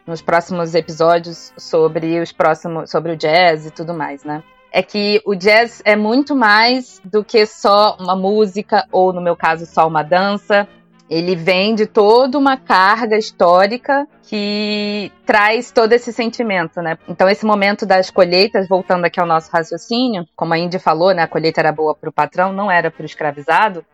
nos 0.07 0.23
próximos 0.23 0.75
episódios 0.75 1.53
sobre 1.59 2.19
os 2.19 2.33
próximos, 2.33 2.91
sobre 2.91 3.13
o 3.13 3.17
jazz 3.17 3.67
e 3.67 3.71
tudo 3.71 3.93
mais, 3.93 4.25
né? 4.25 4.43
É 4.73 4.83
que 4.83 5.23
o 5.25 5.37
jazz 5.37 5.83
é 5.85 5.95
muito 5.95 6.35
mais 6.35 7.01
do 7.05 7.23
que 7.23 7.47
só 7.47 7.97
uma 8.01 8.17
música 8.17 8.89
ou, 8.91 9.13
no 9.13 9.21
meu 9.21 9.37
caso, 9.37 9.67
só 9.67 9.87
uma 9.87 10.03
dança. 10.03 10.67
Ele 11.09 11.37
vem 11.37 11.75
de 11.75 11.87
toda 11.87 12.39
uma 12.39 12.57
carga 12.57 13.17
histórica 13.17 14.07
que 14.23 15.13
traz 15.27 15.71
todo 15.71 15.93
esse 15.93 16.13
sentimento, 16.13 16.81
né? 16.81 16.97
Então, 17.07 17.29
esse 17.29 17.45
momento 17.45 17.85
das 17.85 18.11
colheitas, 18.11 18.67
voltando 18.67 19.05
aqui 19.05 19.21
ao 19.21 19.27
nosso 19.27 19.51
raciocínio, 19.51 20.27
como 20.35 20.55
a 20.55 20.59
Indy 20.59 20.79
falou, 20.79 21.13
né? 21.13 21.23
A 21.23 21.29
colheita 21.29 21.61
era 21.61 21.73
boa 21.73 21.95
para 21.95 22.09
o 22.09 22.13
patrão, 22.13 22.53
não 22.53 22.71
era 22.71 22.91
para 22.91 23.03
o 23.03 23.07
escravizado. 23.07 23.85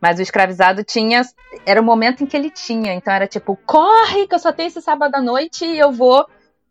Mas 0.00 0.18
o 0.18 0.22
escravizado 0.22 0.84
tinha. 0.84 1.22
Era 1.66 1.80
o 1.80 1.84
momento 1.84 2.22
em 2.22 2.26
que 2.26 2.36
ele 2.36 2.50
tinha. 2.50 2.92
Então 2.92 3.12
era 3.12 3.26
tipo, 3.26 3.58
corre, 3.66 4.26
que 4.26 4.34
eu 4.34 4.38
só 4.38 4.52
tenho 4.52 4.68
esse 4.68 4.80
sábado 4.80 5.14
à 5.14 5.20
noite 5.20 5.64
e 5.64 5.78
eu 5.78 5.90
vou. 5.90 6.26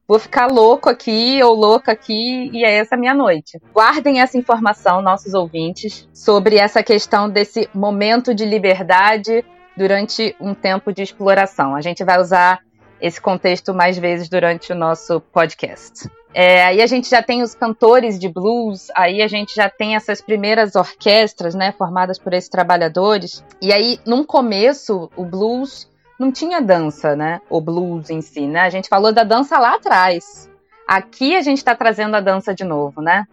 Vou 0.07 0.19
ficar 0.19 0.47
louco 0.49 0.89
aqui 0.89 1.43
ou 1.43 1.53
louca 1.53 1.91
aqui 1.91 2.49
e 2.53 2.63
é 2.63 2.75
essa 2.75 2.95
minha 2.95 3.13
noite. 3.13 3.59
Guardem 3.73 4.21
essa 4.21 4.37
informação, 4.37 5.01
nossos 5.01 5.33
ouvintes, 5.33 6.07
sobre 6.13 6.55
essa 6.55 6.81
questão 6.81 7.29
desse 7.29 7.69
momento 7.73 8.33
de 8.33 8.45
liberdade 8.45 9.43
durante 9.78 10.36
um 10.41 10.53
tempo 10.53 10.91
de 10.91 11.03
exploração. 11.03 11.75
A 11.75 11.82
gente 11.82 12.03
vai 12.03 12.19
usar 12.19 12.59
esse 12.99 13.21
contexto 13.21 13.73
mais 13.73 13.97
vezes 13.97 14.28
durante 14.28 14.71
o 14.71 14.75
nosso 14.75 15.21
podcast. 15.21 16.09
É, 16.34 16.65
aí 16.65 16.82
a 16.82 16.88
gente 16.88 17.09
já 17.09 17.21
tem 17.21 17.41
os 17.41 17.55
cantores 17.55 18.19
de 18.19 18.28
blues, 18.28 18.88
aí 18.95 19.21
a 19.21 19.28
gente 19.28 19.55
já 19.55 19.69
tem 19.69 19.95
essas 19.95 20.19
primeiras 20.19 20.75
orquestras, 20.75 21.55
né, 21.55 21.71
formadas 21.71 22.19
por 22.19 22.34
esses 22.34 22.49
trabalhadores. 22.49 23.43
E 23.61 23.71
aí, 23.71 23.99
num 24.05 24.23
começo, 24.23 25.09
o 25.15 25.23
blues 25.23 25.89
não 26.19 26.32
tinha 26.32 26.59
dança, 26.59 27.15
né, 27.15 27.39
o 27.49 27.61
blues 27.61 28.09
em 28.09 28.21
si, 28.21 28.47
né? 28.47 28.61
A 28.61 28.69
gente 28.69 28.89
falou 28.89 29.13
da 29.13 29.23
dança 29.23 29.57
lá 29.59 29.75
atrás. 29.75 30.49
Aqui 30.88 31.36
a 31.36 31.41
gente 31.41 31.57
está 31.57 31.75
trazendo 31.75 32.15
a 32.15 32.21
dança 32.21 32.53
de 32.53 32.63
novo, 32.63 33.01
né? 33.01 33.25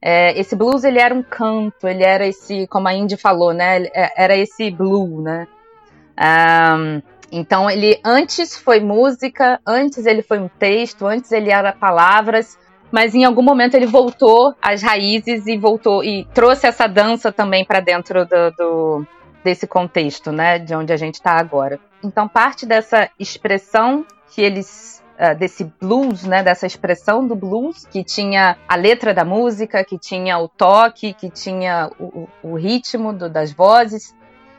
É, 0.00 0.38
esse 0.38 0.54
blues 0.54 0.84
ele 0.84 1.00
era 1.00 1.12
um 1.12 1.22
canto, 1.22 1.88
ele 1.88 2.04
era 2.04 2.26
esse, 2.26 2.66
como 2.68 2.86
a 2.86 2.94
Indy 2.94 3.16
falou, 3.16 3.52
né? 3.52 3.84
É, 3.94 4.24
era 4.24 4.36
esse 4.36 4.70
blue, 4.70 5.20
né? 5.20 5.46
Um, 6.18 7.00
então 7.30 7.70
ele 7.70 8.00
antes 8.04 8.56
foi 8.56 8.80
música, 8.80 9.60
antes 9.66 10.06
ele 10.06 10.22
foi 10.22 10.38
um 10.38 10.48
texto, 10.48 11.06
antes 11.06 11.30
ele 11.30 11.50
era 11.50 11.72
palavras, 11.72 12.58
mas 12.90 13.14
em 13.14 13.24
algum 13.24 13.42
momento 13.42 13.74
ele 13.74 13.86
voltou 13.86 14.54
às 14.60 14.82
raízes 14.82 15.46
e 15.46 15.56
voltou 15.56 16.02
e 16.02 16.26
trouxe 16.34 16.66
essa 16.66 16.86
dança 16.86 17.30
também 17.30 17.64
para 17.64 17.80
dentro 17.80 18.24
do, 18.24 18.50
do, 18.56 19.06
desse 19.44 19.66
contexto, 19.66 20.32
né, 20.32 20.58
de 20.58 20.74
onde 20.74 20.92
a 20.92 20.96
gente 20.96 21.14
está 21.14 21.32
agora. 21.32 21.78
Então 22.02 22.26
parte 22.26 22.64
dessa 22.64 23.10
expressão 23.18 24.06
que 24.30 24.40
eles 24.40 25.02
uh, 25.18 25.36
desse 25.38 25.64
blues, 25.80 26.24
né, 26.24 26.42
dessa 26.42 26.66
expressão 26.66 27.26
do 27.26 27.36
blues 27.36 27.86
que 27.86 28.02
tinha 28.02 28.56
a 28.66 28.74
letra 28.74 29.12
da 29.12 29.24
música, 29.24 29.84
que 29.84 29.98
tinha 29.98 30.38
o 30.38 30.48
toque, 30.48 31.12
que 31.12 31.28
tinha 31.28 31.90
o, 32.00 32.26
o 32.42 32.54
ritmo 32.54 33.12
do, 33.12 33.28
das 33.28 33.52
vozes 33.52 34.16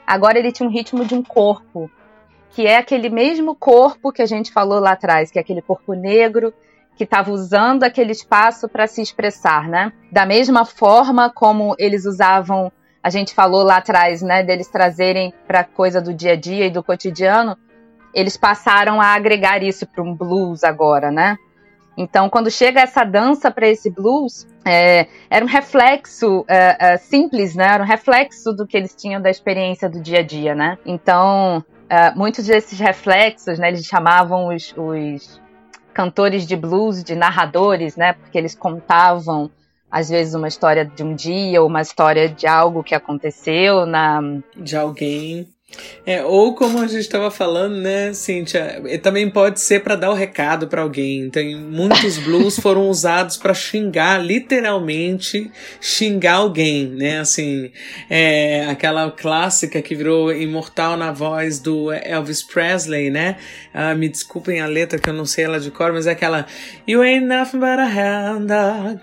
Agora 0.09 0.39
ele 0.39 0.51
tinha 0.51 0.67
um 0.67 0.71
ritmo 0.71 1.05
de 1.05 1.13
um 1.13 1.21
corpo, 1.21 1.87
que 2.49 2.65
é 2.65 2.77
aquele 2.77 3.11
mesmo 3.11 3.53
corpo 3.53 4.11
que 4.11 4.23
a 4.23 4.25
gente 4.25 4.51
falou 4.51 4.79
lá 4.79 4.93
atrás, 4.93 5.29
que 5.29 5.37
é 5.37 5.41
aquele 5.41 5.61
corpo 5.61 5.93
negro 5.93 6.51
que 6.97 7.03
estava 7.03 7.29
usando 7.31 7.83
aquele 7.83 8.11
espaço 8.11 8.67
para 8.67 8.87
se 8.87 9.03
expressar, 9.03 9.69
né? 9.69 9.93
Da 10.11 10.25
mesma 10.25 10.65
forma 10.65 11.29
como 11.29 11.75
eles 11.77 12.05
usavam, 12.05 12.71
a 13.03 13.11
gente 13.11 13.35
falou 13.35 13.61
lá 13.61 13.77
atrás, 13.77 14.23
né, 14.23 14.41
deles 14.41 14.67
trazerem 14.67 15.31
para 15.47 15.63
coisa 15.63 16.01
do 16.01 16.11
dia 16.11 16.31
a 16.31 16.35
dia 16.35 16.65
e 16.65 16.71
do 16.71 16.83
cotidiano, 16.83 17.55
eles 18.11 18.35
passaram 18.35 18.99
a 18.99 19.13
agregar 19.13 19.61
isso 19.61 19.85
para 19.85 20.01
um 20.03 20.15
blues 20.15 20.63
agora, 20.63 21.11
né? 21.11 21.37
Então, 22.01 22.29
quando 22.29 22.49
chega 22.49 22.79
essa 22.79 23.03
dança 23.03 23.51
para 23.51 23.67
esse 23.67 23.89
blues, 23.89 24.47
é, 24.63 25.05
era 25.29 25.43
um 25.43 25.47
reflexo 25.49 26.45
é, 26.47 26.93
é, 26.93 26.97
simples, 26.97 27.55
né? 27.55 27.73
Era 27.73 27.83
um 27.83 27.85
reflexo 27.85 28.53
do 28.53 28.65
que 28.65 28.77
eles 28.77 28.95
tinham 28.95 29.21
da 29.21 29.29
experiência 29.29 29.89
do 29.89 29.99
dia 29.99 30.19
a 30.19 30.23
dia, 30.23 30.55
né? 30.55 30.77
Então, 30.85 31.57
uh, 31.57 32.17
muitos 32.17 32.45
desses 32.45 32.79
reflexos, 32.79 33.59
né, 33.59 33.67
eles 33.67 33.85
chamavam 33.85 34.47
os, 34.47 34.73
os 34.77 35.41
cantores 35.93 36.47
de 36.47 36.55
blues 36.55 37.03
de 37.03 37.15
narradores, 37.15 37.97
né, 37.97 38.13
porque 38.13 38.37
eles 38.37 38.55
contavam 38.55 39.51
às 39.91 40.07
vezes 40.07 40.33
uma 40.35 40.47
história 40.47 40.85
de 40.85 41.03
um 41.03 41.13
dia 41.13 41.61
ou 41.61 41.67
uma 41.67 41.81
história 41.81 42.29
de 42.29 42.47
algo 42.47 42.81
que 42.81 42.95
aconteceu 42.95 43.85
na 43.85 44.21
de 44.55 44.77
alguém 44.77 45.49
é, 46.05 46.23
ou 46.23 46.55
como 46.55 46.79
a 46.79 46.87
gente 46.87 47.01
estava 47.01 47.29
falando, 47.29 47.75
né, 47.75 48.13
Cíntia, 48.13 48.81
também 49.01 49.29
pode 49.29 49.59
ser 49.59 49.81
para 49.81 49.95
dar 49.95 50.09
o 50.09 50.13
recado 50.13 50.67
para 50.67 50.81
alguém. 50.81 51.29
Tem 51.29 51.55
muitos 51.55 52.17
blues 52.23 52.59
foram 52.59 52.89
usados 52.89 53.37
para 53.37 53.53
xingar, 53.53 54.17
literalmente 54.17 55.51
xingar 55.79 56.35
alguém, 56.35 56.87
né? 56.87 57.19
Assim, 57.19 57.71
é, 58.09 58.65
aquela 58.65 59.11
clássica 59.11 59.81
que 59.81 59.93
virou 59.93 60.33
imortal 60.33 60.97
na 60.97 61.11
voz 61.11 61.59
do 61.59 61.91
Elvis 61.91 62.41
Presley, 62.41 63.09
né? 63.09 63.37
Ah, 63.73 63.93
me 63.93 64.09
desculpem 64.09 64.61
a 64.61 64.65
letra 64.65 64.97
que 64.97 65.09
eu 65.09 65.13
não 65.13 65.25
sei 65.25 65.45
ela 65.45 65.59
de 65.59 65.69
cor, 65.69 65.93
mas 65.93 66.07
é 66.07 66.11
aquela 66.11 66.47
You 66.87 67.01
ain't 67.01 67.25
nothing 67.27 67.59
but 67.59 67.79
a 67.79 67.85
hand 67.85 68.47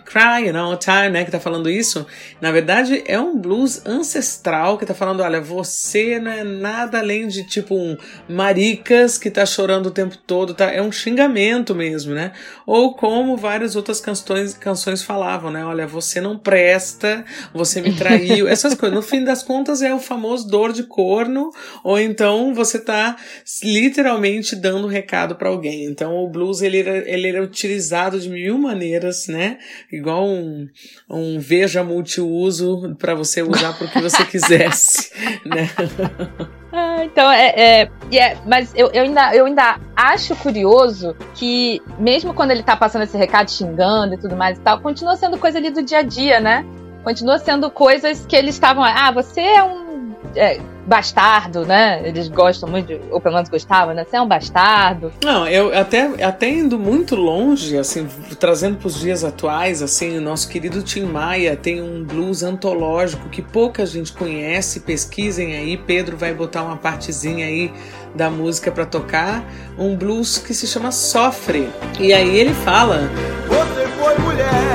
crying 0.05 0.57
all 0.57 0.77
time, 0.77 1.11
né? 1.11 1.25
Que 1.25 1.31
tá 1.31 1.39
falando 1.39 1.71
isso. 1.71 2.07
Na 2.41 2.51
verdade, 2.51 3.05
é 3.07 3.19
um 3.19 3.39
blues 3.39 3.85
ancestral 3.87 4.77
que 4.77 4.85
tá 4.85 4.95
falando, 4.95 5.23
olha, 5.23 5.41
você 5.41 6.19
não 6.19 6.33
é 6.33 6.43
nada 6.57 6.99
além 6.99 7.29
de 7.29 7.45
tipo 7.45 7.75
um 7.75 7.97
maricas 8.29 9.19
que 9.19 9.31
tá 9.31 9.45
chorando 9.45 9.87
o 9.87 9.91
tempo 9.91 10.17
todo, 10.27 10.55
tá? 10.55 10.71
É 10.71 10.83
um 10.83 10.91
xingamento 10.91 11.75
mesmo, 11.75 12.15
né? 12.15 12.33
Ou 12.67 12.95
como 12.95 13.37
várias 13.37 13.77
outras 13.77 14.01
canções, 14.01 14.55
canções 14.55 15.03
falavam, 15.03 15.51
né? 15.51 15.65
Olha, 15.65 15.87
você 15.87 16.21
não 16.21 16.39
presta, 16.39 17.25
você 17.53 17.81
me 17.81 17.93
traiu, 17.95 18.49
essas 18.49 18.75
coisas. 18.75 18.97
No 18.97 19.03
fim 19.03 19.25
das 19.25 19.43
contas 19.43 19.83
é 19.83 19.95
o 19.95 19.99
famoso 19.99 20.49
dor 20.49 20.73
de 20.73 20.83
corno, 20.85 21.51
ou 21.85 21.99
então 21.99 22.55
você 22.55 22.79
tá 22.79 23.17
literalmente 23.63 24.57
dando 24.57 24.87
um 24.87 24.91
recado 24.91 25.37
para 25.37 25.49
alguém. 25.49 25.85
Então 25.85 26.17
o 26.17 26.29
blues 26.29 26.63
ele 26.63 26.81
era, 26.81 27.11
ele 27.11 27.29
era 27.29 27.43
utilizado 27.43 28.19
de 28.19 28.29
mil 28.29 28.59
maneiras, 28.59 29.27
né? 29.29 29.59
Igual 29.93 30.27
um, 30.27 30.69
um 31.09 31.39
veja 31.39 31.85
multiuso 31.85 32.97
para 32.99 33.15
você 33.15 33.43
usar 33.43 33.73
para 33.75 33.87
o 33.87 33.91
que 33.91 34.01
você 34.01 34.25
quisesse, 34.27 35.11
né? 35.45 35.69
Ah, 36.79 37.03
então, 37.03 37.31
é, 37.31 37.55
é, 37.57 37.91
é 38.13 38.37
mas 38.45 38.75
eu, 38.77 38.89
eu, 38.89 39.05
ainda, 39.05 39.35
eu 39.35 39.47
ainda 39.47 39.81
acho 39.97 40.37
curioso 40.37 41.17
que, 41.35 41.81
mesmo 41.99 42.35
quando 42.35 42.51
ele 42.51 42.63
tá 42.63 42.77
passando 42.77 43.03
esse 43.03 43.17
recado 43.17 43.51
xingando 43.51 44.13
e 44.13 44.19
tudo 44.19 44.37
mais 44.37 44.59
e 44.59 44.61
tal, 44.61 44.79
continua 44.81 45.17
sendo 45.17 45.39
coisa 45.39 45.57
ali 45.57 45.71
do 45.71 45.83
dia 45.83 46.01
a 46.01 46.03
dia, 46.03 46.39
né? 46.39 46.67
Continua 47.03 47.39
sendo 47.39 47.71
coisas 47.71 48.27
que 48.27 48.37
eles 48.37 48.57
estavam. 48.57 48.85
Ah, 48.85 49.11
você 49.11 49.41
é 49.41 49.65
um. 49.65 50.13
É, 50.35 50.61
bastardo, 50.87 51.67
né? 51.67 52.01
Eles 52.05 52.29
gostam 52.29 52.69
muito, 52.69 52.93
ou 53.11 53.21
pelo 53.21 53.35
menos 53.35 53.49
gostavam, 53.49 53.95
né? 53.95 54.07
Você 54.09 54.17
é 54.17 54.21
um 54.21 54.29
bastardo. 54.29 55.13
Não, 55.25 55.47
eu 55.49 55.77
até, 55.77 56.25
até 56.25 56.49
indo 56.49 56.79
muito 56.79 57.17
longe, 57.17 57.77
assim, 57.77 58.07
trazendo 58.39 58.77
para 58.77 58.87
os 58.87 58.99
dias 58.99 59.25
atuais, 59.25 59.83
assim, 59.83 60.17
o 60.17 60.21
nosso 60.21 60.49
querido 60.49 60.83
Tim 60.83 61.05
Maia 61.05 61.57
tem 61.57 61.83
um 61.83 62.05
blues 62.05 62.43
antológico 62.43 63.29
que 63.29 63.43
pouca 63.43 63.85
gente 63.85 64.13
conhece, 64.13 64.81
pesquisem 64.81 65.57
aí, 65.57 65.77
Pedro 65.77 66.17
vai 66.17 66.33
botar 66.33 66.63
uma 66.63 66.77
partezinha 66.77 67.47
aí 67.47 67.73
da 68.15 68.31
música 68.31 68.71
para 68.71 68.87
tocar, 68.87 69.45
um 69.77 69.97
blues 69.97 70.39
que 70.39 70.55
se 70.55 70.67
chama 70.67 70.93
Sofre. 70.93 71.69
E 71.99 72.13
aí 72.13 72.37
ele 72.39 72.55
fala: 72.55 73.11
Você 73.49 73.87
foi 73.99 74.19
mulher. 74.19 74.66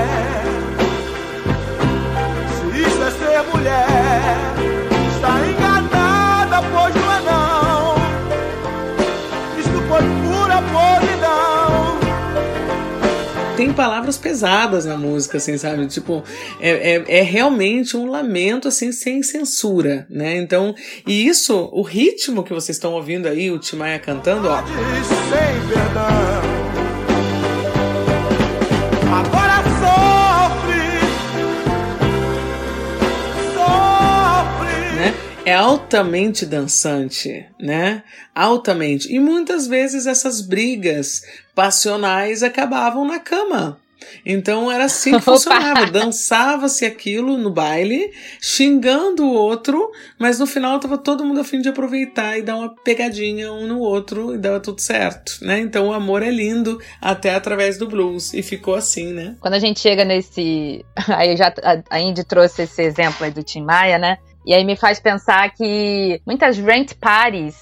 Tem 13.61 13.71
palavras 13.71 14.17
pesadas 14.17 14.85
na 14.85 14.97
música, 14.97 15.37
assim, 15.37 15.55
sabe? 15.55 15.85
Tipo, 15.85 16.23
é, 16.59 16.95
é, 16.95 17.19
é, 17.19 17.21
realmente 17.21 17.95
um 17.95 18.09
lamento, 18.09 18.67
assim, 18.67 18.91
sem 18.91 19.21
censura, 19.21 20.07
né? 20.09 20.35
Então, 20.37 20.73
e 21.05 21.27
isso, 21.27 21.69
o 21.71 21.83
ritmo 21.83 22.43
que 22.43 22.51
vocês 22.51 22.75
estão 22.75 22.93
ouvindo 22.93 23.27
aí, 23.27 23.51
o 23.51 23.59
Timaya 23.59 23.99
cantando, 23.99 24.47
ó. 24.47 24.63
Agora 29.13 29.70
É 35.43 35.55
altamente 35.55 36.45
dançante, 36.45 37.47
né? 37.59 38.03
Altamente. 38.33 39.11
E 39.11 39.19
muitas 39.19 39.65
vezes 39.65 40.05
essas 40.05 40.39
brigas 40.39 41.23
passionais 41.55 42.43
acabavam 42.43 43.05
na 43.05 43.19
cama. 43.19 43.79
Então 44.25 44.71
era 44.71 44.85
assim 44.85 45.13
que 45.13 45.21
funcionava. 45.25 45.87
Dançava-se 45.87 46.85
aquilo 46.85 47.37
no 47.37 47.49
baile, 47.49 48.11
xingando 48.39 49.25
o 49.25 49.33
outro, 49.33 49.91
mas 50.19 50.37
no 50.39 50.45
final 50.45 50.79
tava 50.79 50.97
todo 50.97 51.25
mundo 51.25 51.39
a 51.39 51.43
fim 51.43 51.59
de 51.59 51.69
aproveitar 51.69 52.37
e 52.37 52.43
dar 52.43 52.55
uma 52.55 52.75
pegadinha 52.83 53.51
um 53.51 53.67
no 53.67 53.79
outro 53.79 54.35
e 54.35 54.37
dava 54.37 54.59
tudo 54.59 54.79
certo, 54.79 55.39
né? 55.41 55.59
Então 55.59 55.87
o 55.87 55.93
amor 55.93 56.21
é 56.21 56.29
lindo 56.29 56.79
até 57.01 57.33
através 57.33 57.77
do 57.77 57.87
blues 57.87 58.33
e 58.33 58.43
ficou 58.43 58.75
assim, 58.75 59.11
né? 59.11 59.35
Quando 59.39 59.55
a 59.55 59.59
gente 59.59 59.79
chega 59.79 60.05
nesse, 60.05 60.85
aí 61.09 61.35
já 61.35 61.53
a 61.89 61.99
Indy 61.99 62.23
trouxe 62.23 62.63
esse 62.63 62.81
exemplo 62.83 63.25
aí 63.25 63.31
do 63.31 63.43
Tim 63.43 63.63
Maia, 63.63 63.97
né? 63.97 64.17
E 64.45 64.53
aí 64.53 64.63
me 64.63 64.75
faz 64.75 64.99
pensar 64.99 65.51
que 65.51 66.21
muitas 66.25 66.57
rent 66.57 66.93
parties 66.95 67.61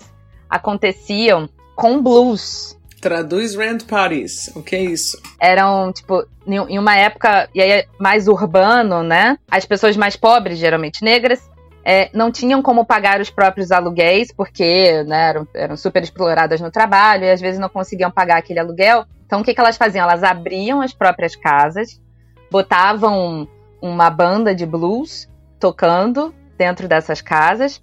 aconteciam 0.50 1.50
com 1.76 2.02
blues. 2.02 2.78
Traduz 3.02 3.56
rent 3.56 3.86
parties. 3.86 4.52
O 4.56 4.64
que 4.64 4.76
é 4.76 4.84
isso? 4.84 5.22
Eram, 5.40 5.92
tipo, 5.94 6.26
em 6.46 6.78
uma 6.78 6.96
época 6.96 7.50
e 7.54 7.62
aí 7.62 7.86
mais 8.00 8.28
urbano, 8.28 9.04
né? 9.04 9.38
As 9.50 9.66
pessoas 9.66 9.96
mais 9.96 10.16
pobres, 10.16 10.58
geralmente 10.58 11.04
negras, 11.04 11.50
é, 11.84 12.10
não 12.14 12.32
tinham 12.32 12.62
como 12.62 12.86
pagar 12.86 13.22
os 13.22 13.30
próprios 13.30 13.72
aluguéis, 13.72 14.32
porque 14.32 15.04
né, 15.04 15.30
eram, 15.30 15.48
eram, 15.54 15.78
super 15.78 16.04
exploradas 16.04 16.60
no 16.60 16.70
trabalho 16.70 17.24
e 17.24 17.32
às 17.32 17.40
vezes 17.40 17.60
não 17.60 17.70
conseguiam 17.70 18.12
pagar 18.12 18.38
aquele 18.38 18.60
aluguel. 18.60 19.06
Então, 19.26 19.42
o 19.42 19.44
que, 19.44 19.54
que 19.54 19.60
elas 19.60 19.78
faziam? 19.78 20.04
Elas 20.04 20.24
abriam 20.24 20.82
as 20.82 20.94
próprias 20.94 21.36
casas, 21.36 22.02
botavam 22.52 23.48
uma 23.82 24.10
banda 24.10 24.54
de 24.54 24.66
blues 24.66 25.30
tocando 25.60 26.34
dentro 26.60 26.88
dessas 26.88 27.22
casas 27.22 27.82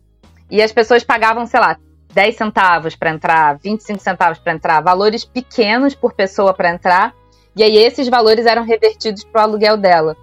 e 0.51 0.63
as 0.63 0.71
pessoas 0.71 1.03
pagavam, 1.03 1.47
sei 1.47 1.59
lá, 1.59 1.79
10 2.13 2.37
centavos 2.37 2.95
para 2.95 3.11
entrar, 3.11 3.59
25 3.59 3.99
centavos 4.01 4.39
para 4.39 4.53
entrar, 4.53 4.83
valores 4.83 5.25
pequenos 5.25 5.95
por 5.95 6.13
pessoa 6.13 6.55
para 6.55 6.71
entrar, 6.71 7.15
e 7.57 7.63
aí 7.63 7.77
esses 7.77 8.09
valores 8.09 8.47
eram 8.47 8.65
revertidos 8.65 9.25
para 9.25 9.41
o 9.41 9.45
aluguel 9.45 9.77
dela. 9.77 10.17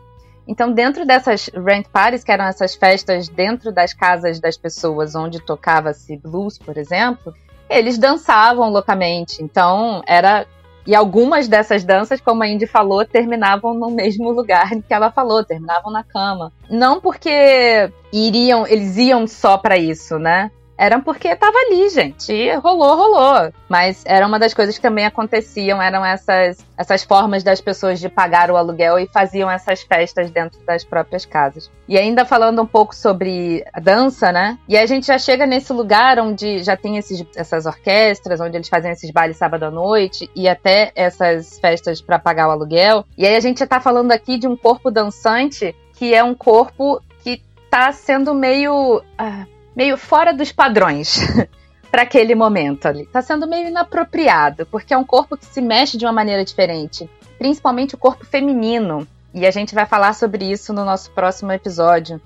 Então, 0.47 0.71
dentro 0.71 1.05
dessas 1.05 1.49
rent 1.49 1.87
parties, 1.87 2.23
que 2.23 2.31
eram 2.31 2.45
essas 2.45 2.75
festas 2.75 3.27
dentro 3.29 3.71
das 3.71 3.93
casas 3.93 4.39
das 4.39 4.57
pessoas 4.57 5.15
onde 5.15 5.39
tocava-se 5.39 6.17
blues, 6.17 6.57
por 6.57 6.77
exemplo, 6.77 7.33
eles 7.69 7.97
dançavam 7.97 8.69
loucamente. 8.69 9.41
Então, 9.41 10.01
era. 10.05 10.45
E 10.85 10.93
algumas 10.93 11.47
dessas 11.47 11.83
danças, 11.83 12.19
como 12.19 12.43
a 12.43 12.47
Indy 12.47 12.67
falou, 12.67 13.05
terminavam 13.05 13.73
no 13.73 13.89
mesmo 13.89 14.31
lugar 14.31 14.69
que 14.69 14.93
ela 14.93 15.11
falou, 15.11 15.43
terminavam 15.43 15.91
na 15.91 16.03
cama. 16.03 16.51
Não 16.69 16.99
porque 16.99 17.89
iriam, 18.11 18.67
eles 18.67 18.97
iam 18.97 19.25
só 19.25 19.57
para 19.57 19.77
isso, 19.77 20.19
né? 20.19 20.51
Eram 20.83 20.99
porque 20.99 21.33
tava 21.33 21.57
ali, 21.57 21.89
gente. 21.89 22.33
E 22.33 22.53
rolou, 22.55 22.95
rolou. 22.95 23.53
Mas 23.69 24.03
era 24.05 24.27
uma 24.27 24.37
das 24.37 24.53
coisas 24.53 24.75
que 24.75 24.81
também 24.81 25.05
aconteciam, 25.05 25.81
eram 25.81 26.03
essas, 26.03 26.57
essas 26.77 27.03
formas 27.03 27.41
das 27.41 27.61
pessoas 27.61 28.01
de 28.01 28.09
pagar 28.09 28.51
o 28.51 28.57
aluguel 28.57 28.99
e 28.99 29.07
faziam 29.07 29.49
essas 29.49 29.81
festas 29.81 30.29
dentro 30.29 30.59
das 30.65 30.83
próprias 30.83 31.25
casas. 31.25 31.71
E 31.87 31.97
ainda 31.97 32.25
falando 32.25 32.61
um 32.61 32.65
pouco 32.65 32.93
sobre 32.93 33.63
a 33.73 33.79
dança, 33.79 34.31
né? 34.33 34.57
E 34.67 34.77
a 34.77 34.85
gente 34.85 35.07
já 35.07 35.17
chega 35.17 35.45
nesse 35.45 35.71
lugar 35.71 36.19
onde 36.19 36.61
já 36.61 36.75
tem 36.75 36.97
esses, 36.97 37.25
essas 37.33 37.65
orquestras, 37.65 38.41
onde 38.41 38.57
eles 38.57 38.67
fazem 38.67 38.91
esses 38.91 39.09
bailes 39.09 39.37
sábado 39.37 39.63
à 39.63 39.71
noite 39.71 40.29
e 40.35 40.49
até 40.49 40.91
essas 40.95 41.59
festas 41.59 42.01
para 42.01 42.19
pagar 42.19 42.49
o 42.49 42.51
aluguel. 42.51 43.05
E 43.17 43.25
aí 43.25 43.37
a 43.37 43.39
gente 43.39 43.59
já 43.59 43.67
tá 43.67 43.79
falando 43.79 44.11
aqui 44.11 44.37
de 44.37 44.47
um 44.47 44.57
corpo 44.57 44.91
dançante 44.91 45.73
que 45.93 46.13
é 46.13 46.21
um 46.21 46.35
corpo 46.35 47.01
que 47.23 47.41
tá 47.69 47.91
sendo 47.93 48.33
meio. 48.33 49.01
Ah, 49.17 49.45
meio 49.75 49.97
fora 49.97 50.33
dos 50.33 50.51
padrões 50.51 51.19
para 51.91 52.03
aquele 52.03 52.35
momento 52.35 52.87
ali. 52.87 53.05
Tá 53.05 53.21
sendo 53.21 53.47
meio 53.47 53.67
inapropriado, 53.67 54.65
porque 54.65 54.93
é 54.93 54.97
um 54.97 55.03
corpo 55.03 55.37
que 55.37 55.45
se 55.45 55.61
mexe 55.61 55.97
de 55.97 56.05
uma 56.05 56.11
maneira 56.11 56.43
diferente, 56.43 57.09
principalmente 57.37 57.95
o 57.95 57.97
corpo 57.97 58.25
feminino. 58.25 59.07
E 59.33 59.45
a 59.45 59.51
gente 59.51 59.73
vai 59.73 59.85
falar 59.85 60.13
sobre 60.13 60.45
isso 60.45 60.73
no 60.73 60.85
nosso 60.85 61.11
próximo 61.11 61.51
episódio. 61.51 62.21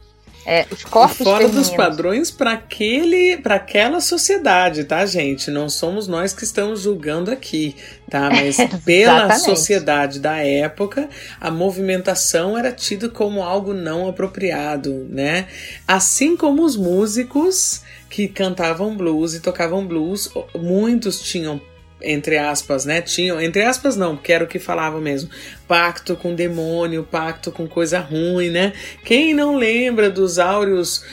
É, 0.49 0.65
os 0.71 0.85
corpos 0.85 1.17
Fora 1.17 1.39
femininos. 1.39 1.67
dos 1.67 1.75
padrões 1.75 2.31
para 2.31 2.53
aquele, 2.53 3.35
para 3.35 3.55
aquela 3.55 3.99
sociedade, 3.99 4.85
tá, 4.85 5.05
gente? 5.05 5.51
Não 5.51 5.67
somos 5.67 6.07
nós 6.07 6.31
que 6.31 6.45
estamos 6.45 6.79
julgando 6.79 7.29
aqui, 7.29 7.75
tá? 8.09 8.29
Mas 8.31 8.55
pela 8.85 9.37
sociedade 9.39 10.21
da 10.21 10.37
época, 10.37 11.09
a 11.41 11.51
movimentação 11.51 12.57
era 12.57 12.71
tida 12.71 13.09
como 13.09 13.43
algo 13.43 13.73
não 13.73 14.07
apropriado, 14.07 15.05
né? 15.09 15.47
Assim 15.85 16.37
como 16.37 16.63
os 16.63 16.77
músicos 16.77 17.81
que 18.09 18.29
cantavam 18.29 18.95
blues 18.95 19.33
e 19.33 19.41
tocavam 19.41 19.85
blues. 19.85 20.31
Muitos 20.55 21.19
tinham 21.19 21.59
entre 22.01 22.37
aspas, 22.37 22.85
né? 22.85 23.01
Tinham, 23.01 23.41
entre 23.41 23.63
aspas 23.63 23.95
não, 23.95 24.15
porque 24.15 24.31
era 24.31 24.43
o 24.43 24.47
que 24.47 24.59
falavam 24.59 25.01
mesmo 25.01 25.29
pacto 25.67 26.15
com 26.15 26.33
demônio, 26.33 27.03
pacto 27.03 27.51
com 27.51 27.67
coisa 27.67 27.99
ruim, 27.99 28.49
né? 28.49 28.71
Quem 29.03 29.33
não 29.33 29.57
lembra 29.57 30.09
dos 30.09 30.39
áureos 30.39 31.03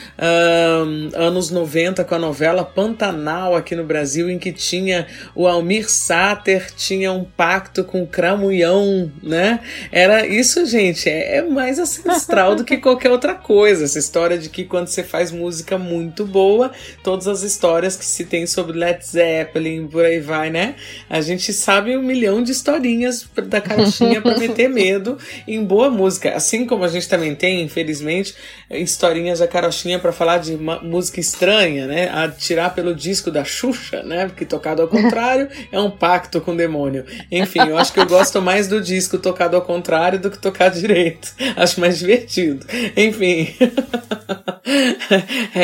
anos 1.13 1.51
90 1.51 2.03
com 2.05 2.15
a 2.15 2.19
novela 2.19 2.63
Pantanal 2.63 3.55
aqui 3.55 3.75
no 3.75 3.83
Brasil, 3.83 4.29
em 4.29 4.39
que 4.39 4.53
tinha 4.53 5.07
o 5.35 5.45
Almir 5.47 5.89
Sater, 5.89 6.71
tinha 6.71 7.11
um 7.11 7.25
pacto 7.25 7.83
com 7.83 8.07
Cramunhão, 8.07 9.11
né? 9.21 9.59
Era 9.91 10.25
isso, 10.25 10.65
gente, 10.65 11.09
é, 11.09 11.37
é 11.37 11.41
mais 11.41 11.77
ancestral 11.77 12.55
do 12.55 12.63
que 12.63 12.77
qualquer 12.77 13.11
outra 13.11 13.35
coisa. 13.35 13.83
Essa 13.83 13.99
história 13.99 14.37
de 14.37 14.49
que 14.49 14.63
quando 14.63 14.87
você 14.87 15.03
faz 15.03 15.31
música 15.31 15.77
muito 15.77 16.25
boa, 16.25 16.71
todas 17.03 17.27
as 17.27 17.41
histórias 17.41 17.97
que 17.97 18.05
se 18.05 18.23
tem 18.23 18.47
sobre 18.47 18.77
Led 18.77 19.05
Zeppelin, 19.05 19.87
por 19.87 20.05
aí 20.05 20.19
vai, 20.19 20.49
né? 20.49 20.74
A 21.09 21.21
gente 21.21 21.53
sabe 21.53 21.95
um 21.97 22.01
milhão 22.01 22.43
de 22.43 22.51
historinhas 22.51 23.27
da 23.47 23.61
caixinha 23.61 24.21
pra 24.21 24.35
ter 24.53 24.67
medo 24.67 25.17
em 25.47 25.63
boa 25.63 25.89
música. 25.89 26.35
Assim 26.35 26.65
como 26.65 26.83
a 26.83 26.87
gente 26.87 27.07
também 27.07 27.35
tem, 27.35 27.61
infelizmente, 27.61 28.35
historinhas 28.69 29.39
da 29.39 29.47
carochinha 29.47 29.99
para 29.99 30.11
falar 30.11 30.39
de 30.39 30.55
música 30.55 31.19
estranha, 31.19 31.87
né? 31.87 32.09
A 32.09 32.27
tirar 32.29 32.73
pelo 32.73 32.95
disco 32.95 33.31
da 33.31 33.43
Xuxa, 33.43 34.03
né? 34.03 34.25
Porque 34.25 34.45
tocado 34.45 34.81
ao 34.81 34.87
contrário 34.87 35.49
é 35.71 35.79
um 35.79 35.91
pacto 35.91 36.41
com 36.41 36.51
o 36.51 36.57
demônio. 36.57 37.05
Enfim, 37.31 37.59
eu 37.67 37.77
acho 37.77 37.93
que 37.93 37.99
eu 37.99 38.05
gosto 38.05 38.41
mais 38.41 38.67
do 38.67 38.81
disco 38.81 39.17
tocado 39.17 39.55
ao 39.55 39.61
contrário 39.61 40.19
do 40.19 40.29
que 40.29 40.37
tocado 40.37 40.79
direito. 40.79 41.33
Acho 41.55 41.79
mais 41.79 41.97
divertido. 41.97 42.65
Enfim. 42.95 43.55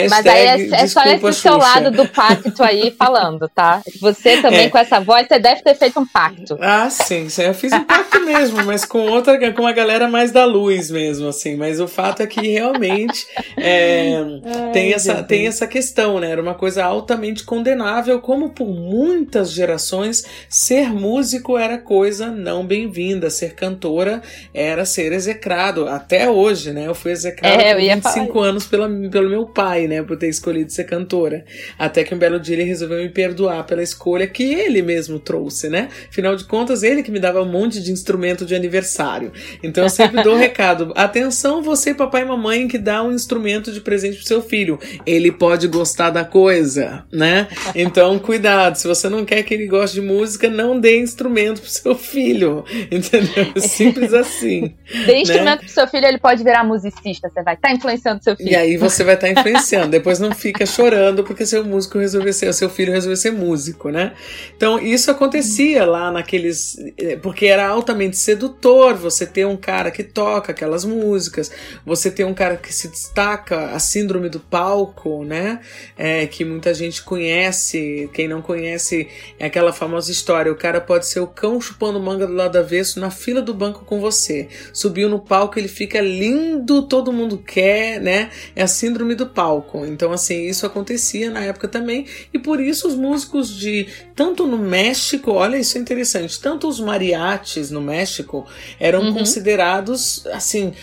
Mas 0.10 0.26
aí 0.26 0.48
é, 0.48 0.84
é 0.84 0.88
só 0.88 1.04
esse 1.04 1.20
Xuxa. 1.20 1.34
seu 1.34 1.58
lado 1.58 1.92
do 1.92 2.08
pacto 2.08 2.64
aí 2.64 2.92
falando, 2.98 3.50
tá? 3.50 3.82
Você 4.00 4.42
também 4.42 4.66
é. 4.66 4.70
com 4.70 4.78
essa 4.78 5.00
voz, 5.04 5.28
você 5.28 5.40
deve 5.40 5.62
ter 5.62 5.76
feito 5.76 6.00
um 6.00 6.06
pacto. 6.06 6.58
Ah, 6.60 6.90
sim, 6.90 7.30
sim 7.30 7.44
eu 7.44 7.54
fiz 7.54 7.72
um 7.74 7.84
pacto 7.84 8.20
mesmo, 8.26 8.64
mas 8.64 8.86
com 8.86 9.00
outra, 9.08 9.52
com 9.52 9.66
a 9.66 9.72
galera 9.72 10.08
mais 10.08 10.32
da 10.32 10.46
luz 10.46 10.90
mesmo, 10.92 11.28
assim. 11.28 11.56
Mas 11.56 11.80
o 11.80 11.88
fato 11.88 12.22
é 12.22 12.28
que 12.28 12.42
realmente 12.42 13.26
é, 13.58 14.18
Ai, 14.18 14.72
tem, 14.72 14.94
essa, 14.94 15.24
tem 15.24 15.48
essa 15.48 15.68
questão, 15.68 16.20
né? 16.20 16.32
Era 16.32 16.42
uma 16.42 16.54
coisa 16.54 16.84
altamente 16.84 17.44
condenável, 17.44 18.20
como 18.20 18.50
por 18.50 18.68
muitas 18.68 19.52
gerações, 19.52 20.24
ser 20.50 20.94
músico 20.94 21.58
era 21.58 21.78
coisa 21.78 22.28
não 22.28 22.66
bem-vinda, 22.66 23.30
ser 23.30 23.54
cantora 23.56 24.22
era 24.54 24.86
ser 24.86 25.12
execrado. 25.12 25.88
Até 25.88 26.30
hoje, 26.30 26.72
né? 26.72 26.88
Eu 26.88 26.96
fui 26.96 27.12
execrado 27.12 27.60
é, 27.60 27.74
por 27.74 27.82
25 27.82 28.34
falar. 28.34 28.48
anos 28.48 28.66
pela, 28.66 28.90
pelo 29.10 29.30
meu 29.30 29.46
pai, 29.46 29.88
né? 29.88 30.02
Por 30.02 30.18
ter 30.18 30.30
escolhido 30.30 30.72
ser 30.72 30.86
cantora. 30.86 31.46
Até 31.78 32.04
que 32.04 32.14
um 32.14 32.18
belo 32.18 32.40
dia 32.40 32.56
ele 32.56 32.64
resolveu 32.64 32.98
me 32.98 33.10
perdoar 33.10 33.66
pela 33.66 33.84
escolha 33.84 34.28
que 34.28 34.44
ele 34.44 34.82
mesmo 34.82 34.91
trouxe, 35.20 35.70
né? 35.70 35.90
Afinal 36.10 36.36
de 36.36 36.44
contas, 36.44 36.84
ele 36.84 37.04
que 37.04 37.12
me 37.12 37.20
dava 37.20 37.42
um 37.42 37.46
monte 37.46 37.82
de 37.82 37.92
instrumento 37.92 38.46
de 38.46 38.56
aniversário. 38.56 39.32
Então 39.64 39.84
eu 39.84 39.90
sempre 39.90 40.24
dou 40.24 40.36
um 40.36 40.40
recado. 40.40 40.92
Atenção, 40.96 41.62
você, 41.62 41.94
papai 41.94 42.24
e 42.24 42.26
mamãe, 42.26 42.68
que 42.68 42.78
dá 42.78 43.04
um 43.04 43.12
instrumento 43.12 43.72
de 43.72 43.82
presente 43.82 44.18
pro 44.18 44.28
seu 44.28 44.42
filho. 44.42 44.80
Ele 45.06 45.32
pode 45.32 45.68
gostar 45.68 46.10
da 46.10 46.24
coisa, 46.24 47.06
né? 47.12 47.48
Então, 47.76 48.18
cuidado. 48.20 48.76
Se 48.76 48.88
você 48.88 49.10
não 49.10 49.24
quer 49.26 49.44
que 49.44 49.54
ele 49.54 49.68
goste 49.68 50.00
de 50.00 50.06
música, 50.06 50.50
não 50.50 50.80
dê 50.80 51.00
instrumento 51.00 51.62
pro 51.62 51.70
seu 51.70 51.96
filho. 51.96 52.66
Entendeu? 52.92 53.54
Simples 53.58 54.14
assim. 54.14 54.74
Dê 55.06 55.14
né? 55.14 55.22
instrumento 55.22 55.60
pro 55.60 55.70
seu 55.70 55.88
filho, 55.88 56.06
ele 56.06 56.18
pode 56.18 56.44
virar 56.44 56.64
musicista. 56.64 57.30
Você 57.30 57.42
vai 57.44 57.54
estar 57.56 57.70
tá 57.70 57.74
influenciando 57.74 58.24
seu 58.24 58.36
filho. 58.36 58.50
E 58.50 58.56
aí 58.56 58.78
você 58.78 59.04
vai 59.04 59.16
estar 59.16 59.28
tá 59.28 59.34
influenciando. 59.40 59.88
Depois 59.88 60.20
não 60.20 60.32
fica 60.32 60.66
chorando 60.66 61.24
porque 61.24 61.46
seu 61.46 61.64
músico 61.64 61.98
resolveu 61.98 62.34
ser, 62.34 62.54
seu 62.54 62.70
filho 62.70 62.92
resolveu 62.92 63.16
ser 63.16 63.32
músico, 63.32 63.90
né? 63.90 64.14
Então, 64.56 64.80
isso 64.82 65.12
acontecia 65.12 65.86
lá 65.86 66.12
naqueles. 66.12 66.78
Eh, 66.98 67.16
porque 67.16 67.46
era 67.46 67.68
altamente 67.68 68.18
sedutor 68.18 68.96
você 68.96 69.26
ter 69.26 69.46
um 69.46 69.58
cara 69.58 69.92
que 69.92 70.04
toca 70.04 70.52
aquelas 70.52 70.84
músicas, 70.86 71.52
você 71.86 72.10
ter 72.12 72.26
um 72.26 72.34
cara 72.34 72.58
que 72.58 72.74
se 72.74 72.88
destaca, 72.88 73.72
a 73.72 73.80
síndrome 73.80 74.30
do 74.30 74.40
palco, 74.40 75.24
né? 75.24 75.60
É, 75.98 76.26
que 76.28 76.44
muita 76.46 76.74
gente 76.74 77.04
conhece. 77.04 78.10
Quem 78.14 78.28
não 78.28 78.42
conhece 78.42 79.08
é 79.40 79.46
aquela 79.46 79.74
famosa 79.74 80.12
história: 80.12 80.52
o 80.52 80.56
cara 80.56 80.82
pode 80.82 81.08
ser 81.08 81.20
o 81.20 81.28
cão 81.28 81.60
chupando 81.62 82.00
manga 82.00 82.28
do 82.28 82.34
lado 82.34 82.58
avesso 82.58 83.00
na 83.00 83.12
fila 83.12 83.42
do 83.42 83.54
banco 83.54 83.86
com 83.86 84.00
você. 84.00 84.48
Subiu 84.74 85.10
no 85.10 85.20
palco, 85.20 85.58
ele 85.58 85.68
fica 85.68 86.02
lindo, 86.02 86.84
todo 86.84 87.14
mundo 87.14 87.38
quer, 87.38 88.00
né? 88.02 88.30
É 88.56 88.64
a 88.64 88.68
síndrome 88.68 89.16
do 89.16 89.28
palco. 89.28 89.86
Então, 89.86 90.12
assim, 90.12 90.48
isso 90.48 90.66
acontecia 90.66 91.30
na 91.30 91.44
época 91.44 91.68
também, 91.68 92.06
e 92.34 92.40
por 92.40 92.60
isso 92.60 92.88
os 92.88 92.96
músicos 92.96 93.50
de 93.56 93.88
tanto 94.16 94.46
no 94.46 94.58
México, 94.72 95.32
olha 95.32 95.58
isso 95.58 95.78
é 95.78 95.82
interessante, 95.82 96.40
tanto 96.40 96.68
os 96.68 96.80
mariachis 96.80 97.70
no 97.70 97.82
México 97.82 98.48
eram 98.80 99.02
uhum. 99.02 99.14
considerados 99.14 100.26
assim 100.28 100.74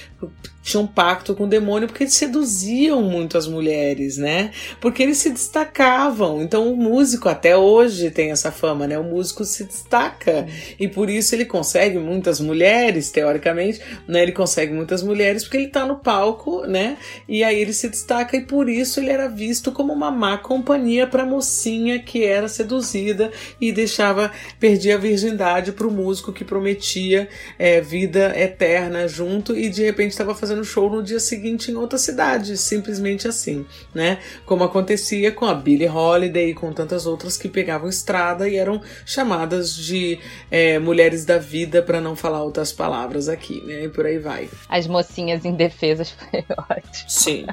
tinham 0.68 0.84
um 0.84 0.86
pacto 0.86 1.34
com 1.34 1.44
o 1.44 1.48
demônio 1.48 1.88
porque 1.88 2.04
eles 2.04 2.14
seduziam 2.14 3.02
muito 3.02 3.38
as 3.38 3.46
mulheres, 3.46 4.18
né? 4.18 4.50
Porque 4.80 5.02
eles 5.02 5.18
se 5.18 5.30
destacavam. 5.30 6.42
Então 6.42 6.70
o 6.70 6.76
músico 6.76 7.28
até 7.28 7.56
hoje 7.56 8.10
tem 8.10 8.30
essa 8.30 8.52
fama, 8.52 8.86
né? 8.86 8.98
O 8.98 9.04
músico 9.04 9.44
se 9.44 9.64
destaca 9.64 10.46
e 10.78 10.86
por 10.86 11.08
isso 11.08 11.34
ele 11.34 11.44
consegue 11.44 11.98
muitas 11.98 12.40
mulheres, 12.40 13.10
teoricamente, 13.10 13.80
né? 14.06 14.22
Ele 14.22 14.32
consegue 14.32 14.72
muitas 14.72 15.02
mulheres 15.02 15.44
porque 15.44 15.56
ele 15.56 15.68
tá 15.68 15.86
no 15.86 15.96
palco, 15.96 16.66
né? 16.66 16.98
E 17.26 17.42
aí 17.42 17.58
ele 17.58 17.72
se 17.72 17.88
destaca 17.88 18.36
e 18.36 18.42
por 18.42 18.68
isso 18.68 19.00
ele 19.00 19.10
era 19.10 19.28
visto 19.28 19.72
como 19.72 19.92
uma 19.92 20.10
má 20.10 20.36
companhia 20.36 21.06
para 21.06 21.24
mocinha 21.24 21.98
que 21.98 22.24
era 22.24 22.48
seduzida 22.48 23.32
e 23.60 23.72
deixava 23.72 24.30
perdia 24.60 24.96
a 24.96 24.98
virgindade 24.98 25.72
para 25.72 25.86
o 25.86 25.90
músico 25.90 26.32
que 26.32 26.44
prometia 26.44 27.28
é, 27.58 27.80
vida 27.80 28.38
eterna 28.38 29.08
junto 29.08 29.56
e 29.56 29.68
de 29.68 29.82
repente 29.82 30.10
estava 30.10 30.34
fazendo 30.34 30.57
fazendo 30.58 30.64
show 30.64 30.90
no 30.90 31.02
dia 31.02 31.20
seguinte 31.20 31.70
em 31.70 31.76
outra 31.76 31.98
cidade, 31.98 32.56
simplesmente 32.56 33.28
assim, 33.28 33.66
né? 33.94 34.18
Como 34.44 34.64
acontecia 34.64 35.32
com 35.32 35.44
a 35.44 35.54
Billie 35.54 35.88
Holiday 35.88 36.50
e 36.50 36.54
com 36.54 36.72
tantas 36.72 37.06
outras 37.06 37.36
que 37.36 37.48
pegavam 37.48 37.88
estrada 37.88 38.48
e 38.48 38.56
eram 38.56 38.80
chamadas 39.04 39.74
de 39.74 40.18
é, 40.50 40.78
mulheres 40.78 41.24
da 41.24 41.38
vida, 41.38 41.82
para 41.82 42.00
não 42.00 42.16
falar 42.16 42.42
outras 42.42 42.72
palavras 42.72 43.28
aqui, 43.28 43.62
né? 43.64 43.84
E 43.84 43.88
por 43.88 44.06
aí 44.06 44.18
vai. 44.18 44.48
As 44.68 44.86
mocinhas 44.86 45.44
indefesas 45.44 46.10
foi 46.10 46.44
ótimo. 46.70 47.08
Sim. 47.08 47.46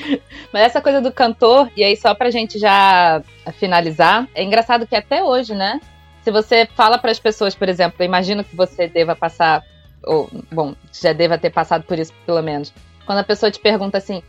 Mas 0.52 0.62
essa 0.62 0.80
coisa 0.80 1.00
do 1.00 1.12
cantor, 1.12 1.70
e 1.76 1.84
aí 1.84 1.96
só 1.96 2.14
pra 2.14 2.30
gente 2.30 2.58
já 2.58 3.22
finalizar, 3.58 4.28
é 4.34 4.42
engraçado 4.42 4.86
que 4.86 4.96
até 4.96 5.22
hoje, 5.22 5.54
né? 5.54 5.80
Se 6.22 6.30
você 6.30 6.68
fala 6.76 6.98
para 6.98 7.10
as 7.10 7.18
pessoas, 7.18 7.54
por 7.54 7.68
exemplo, 7.68 7.96
eu 8.00 8.04
imagino 8.04 8.44
que 8.44 8.54
você 8.54 8.86
deva 8.86 9.16
passar 9.16 9.64
ou, 10.04 10.30
bom, 10.50 10.74
já 10.92 11.12
deva 11.12 11.38
ter 11.38 11.50
passado 11.50 11.84
por 11.84 11.98
isso 11.98 12.12
pelo 12.26 12.42
menos. 12.42 12.72
Quando 13.06 13.18
a 13.18 13.24
pessoa 13.24 13.50
te 13.50 13.58
pergunta 13.58 13.98
assim, 13.98 14.22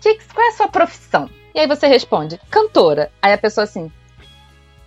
Tix, 0.00 0.26
qual 0.32 0.46
é 0.46 0.50
a 0.50 0.56
sua 0.56 0.68
profissão? 0.68 1.28
E 1.54 1.60
aí 1.60 1.66
você 1.66 1.86
responde, 1.86 2.40
cantora. 2.50 3.10
Aí 3.20 3.32
a 3.32 3.38
pessoa 3.38 3.64
assim, 3.64 3.90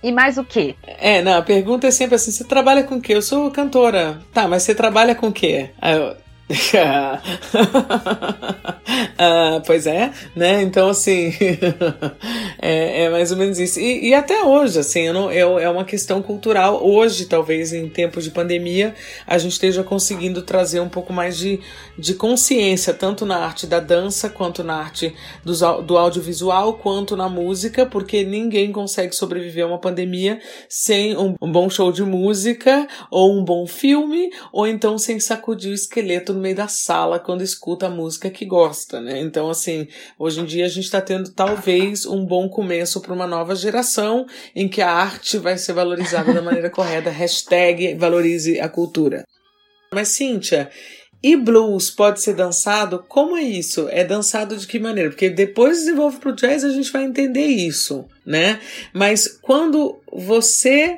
e 0.03 0.11
mais 0.11 0.37
o 0.37 0.43
quê? 0.43 0.75
É, 0.83 1.21
não, 1.21 1.37
a 1.37 1.41
pergunta 1.41 1.87
é 1.87 1.91
sempre 1.91 2.15
assim: 2.15 2.31
você 2.31 2.43
trabalha 2.43 2.83
com 2.83 2.95
o 2.95 3.01
quê? 3.01 3.13
Eu 3.13 3.21
sou 3.21 3.51
cantora. 3.51 4.19
Tá, 4.33 4.47
mas 4.47 4.63
você 4.63 4.73
trabalha 4.73 5.13
com 5.13 5.27
o 5.27 5.31
quê? 5.31 5.69
Eu, 5.81 6.15
ah, 9.17 9.61
pois 9.65 9.87
é, 9.87 10.11
né? 10.35 10.61
Então, 10.61 10.89
assim, 10.89 11.33
é, 12.61 13.03
é, 13.03 13.09
mais 13.09 13.31
ou 13.31 13.37
menos 13.37 13.59
isso. 13.59 13.79
E, 13.79 14.09
e 14.09 14.13
até 14.13 14.43
hoje, 14.43 14.79
assim, 14.79 15.11
não, 15.11 15.29
é, 15.29 15.39
é 15.39 15.69
uma 15.69 15.85
questão 15.85 16.21
cultural. 16.21 16.85
Hoje, 16.85 17.25
talvez, 17.25 17.73
em 17.73 17.87
tempos 17.87 18.23
de 18.23 18.31
pandemia, 18.31 18.93
a 19.25 19.37
gente 19.37 19.53
esteja 19.53 19.83
conseguindo 19.83 20.41
trazer 20.41 20.79
um 20.79 20.89
pouco 20.89 21.13
mais 21.13 21.37
de, 21.37 21.59
de 21.97 22.13
consciência, 22.13 22.93
tanto 22.93 23.25
na 23.25 23.37
arte 23.37 23.65
da 23.65 23.79
dança, 23.79 24.29
quanto 24.29 24.63
na 24.63 24.75
arte 24.75 25.13
do, 25.43 25.81
do 25.81 25.97
audiovisual, 25.97 26.75
quanto 26.75 27.15
na 27.15 27.29
música, 27.29 27.85
porque 27.85 28.23
ninguém 28.23 28.71
consegue 28.71 29.15
sobreviver 29.15 29.63
a 29.63 29.67
uma 29.67 29.79
pandemia 29.79 30.39
sem 30.67 31.17
um, 31.17 31.35
um 31.41 31.51
bom 31.51 31.69
show 31.69 31.91
de 31.91 32.03
música, 32.03 32.87
ou 33.09 33.37
um 33.37 33.43
bom 33.43 33.65
filme, 33.65 34.31
ou 34.51 34.67
então 34.67 34.97
sem 34.97 35.19
sacudir 35.19 35.71
o 35.71 35.75
esqueleto 35.75 36.33
no 36.41 36.43
meio 36.43 36.55
da 36.55 36.67
sala 36.67 37.19
quando 37.19 37.43
escuta 37.43 37.85
a 37.85 37.89
música 37.89 38.27
que 38.31 38.45
gosta, 38.45 38.99
né? 38.99 39.19
Então, 39.19 39.47
assim, 39.47 39.87
hoje 40.17 40.41
em 40.41 40.45
dia 40.45 40.65
a 40.65 40.67
gente 40.67 40.85
está 40.85 40.99
tendo 40.99 41.31
talvez 41.31 42.03
um 42.07 42.25
bom 42.25 42.49
começo 42.49 42.99
para 42.99 43.13
uma 43.13 43.27
nova 43.27 43.55
geração 43.55 44.25
em 44.55 44.67
que 44.67 44.81
a 44.81 44.89
arte 44.91 45.37
vai 45.37 45.55
ser 45.57 45.73
valorizada 45.73 46.33
da 46.33 46.41
maneira 46.41 46.69
correta. 46.71 47.11
Hashtag 47.11 47.93
valorize 47.93 48.59
a 48.59 48.67
cultura. 48.67 49.23
Mas, 49.93 50.07
Cíntia, 50.07 50.71
e 51.21 51.35
blues 51.35 51.91
pode 51.91 52.19
ser 52.19 52.33
dançado? 52.33 53.05
Como 53.07 53.37
é 53.37 53.43
isso? 53.43 53.87
É 53.91 54.03
dançado 54.03 54.57
de 54.57 54.65
que 54.65 54.79
maneira? 54.79 55.11
Porque 55.11 55.29
depois 55.29 55.77
desenvolve 55.77 56.17
pro 56.17 56.35
jazz 56.35 56.63
a 56.63 56.71
gente 56.71 56.91
vai 56.91 57.03
entender 57.03 57.45
isso, 57.45 58.05
né? 58.25 58.59
Mas 58.91 59.27
quando 59.27 60.01
você 60.11 60.97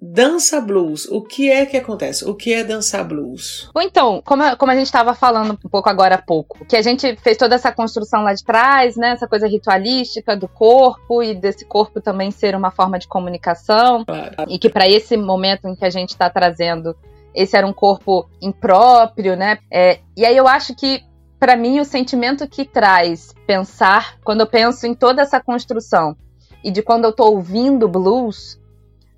dança 0.00 0.60
blues, 0.60 1.06
o 1.06 1.20
que 1.20 1.50
é 1.50 1.66
que 1.66 1.76
acontece? 1.76 2.24
O 2.24 2.34
que 2.34 2.54
é 2.54 2.64
dançar 2.64 3.04
blues? 3.06 3.68
Bom, 3.74 3.82
então, 3.82 4.22
como, 4.24 4.56
como 4.56 4.72
a 4.72 4.74
gente 4.74 4.86
estava 4.86 5.14
falando 5.14 5.52
um 5.52 5.68
pouco 5.68 5.90
agora 5.90 6.14
há 6.14 6.22
pouco, 6.22 6.64
que 6.64 6.76
a 6.76 6.82
gente 6.82 7.16
fez 7.16 7.36
toda 7.36 7.54
essa 7.54 7.70
construção 7.70 8.22
lá 8.22 8.32
de 8.32 8.42
trás, 8.42 8.96
né? 8.96 9.10
Essa 9.10 9.28
coisa 9.28 9.46
ritualística 9.46 10.34
do 10.34 10.48
corpo 10.48 11.22
e 11.22 11.34
desse 11.34 11.66
corpo 11.66 12.00
também 12.00 12.30
ser 12.30 12.56
uma 12.56 12.70
forma 12.70 12.98
de 12.98 13.06
comunicação. 13.06 14.04
Claro. 14.04 14.34
E 14.48 14.58
que 14.58 14.70
para 14.70 14.88
esse 14.88 15.16
momento 15.16 15.68
em 15.68 15.74
que 15.74 15.84
a 15.84 15.90
gente 15.90 16.10
está 16.10 16.30
trazendo, 16.30 16.96
esse 17.34 17.56
era 17.56 17.66
um 17.66 17.72
corpo 17.72 18.28
impróprio, 18.40 19.36
né? 19.36 19.58
É, 19.70 20.00
e 20.16 20.24
aí 20.24 20.36
eu 20.36 20.48
acho 20.48 20.74
que 20.74 21.02
para 21.38 21.56
mim 21.56 21.78
o 21.78 21.84
sentimento 21.84 22.46
que 22.48 22.64
traz 22.64 23.34
pensar, 23.46 24.18
quando 24.24 24.40
eu 24.40 24.46
penso 24.46 24.86
em 24.86 24.94
toda 24.94 25.22
essa 25.22 25.40
construção 25.40 26.16
e 26.62 26.70
de 26.70 26.82
quando 26.82 27.04
eu 27.04 27.12
tô 27.12 27.24
ouvindo 27.24 27.88
blues, 27.88 28.60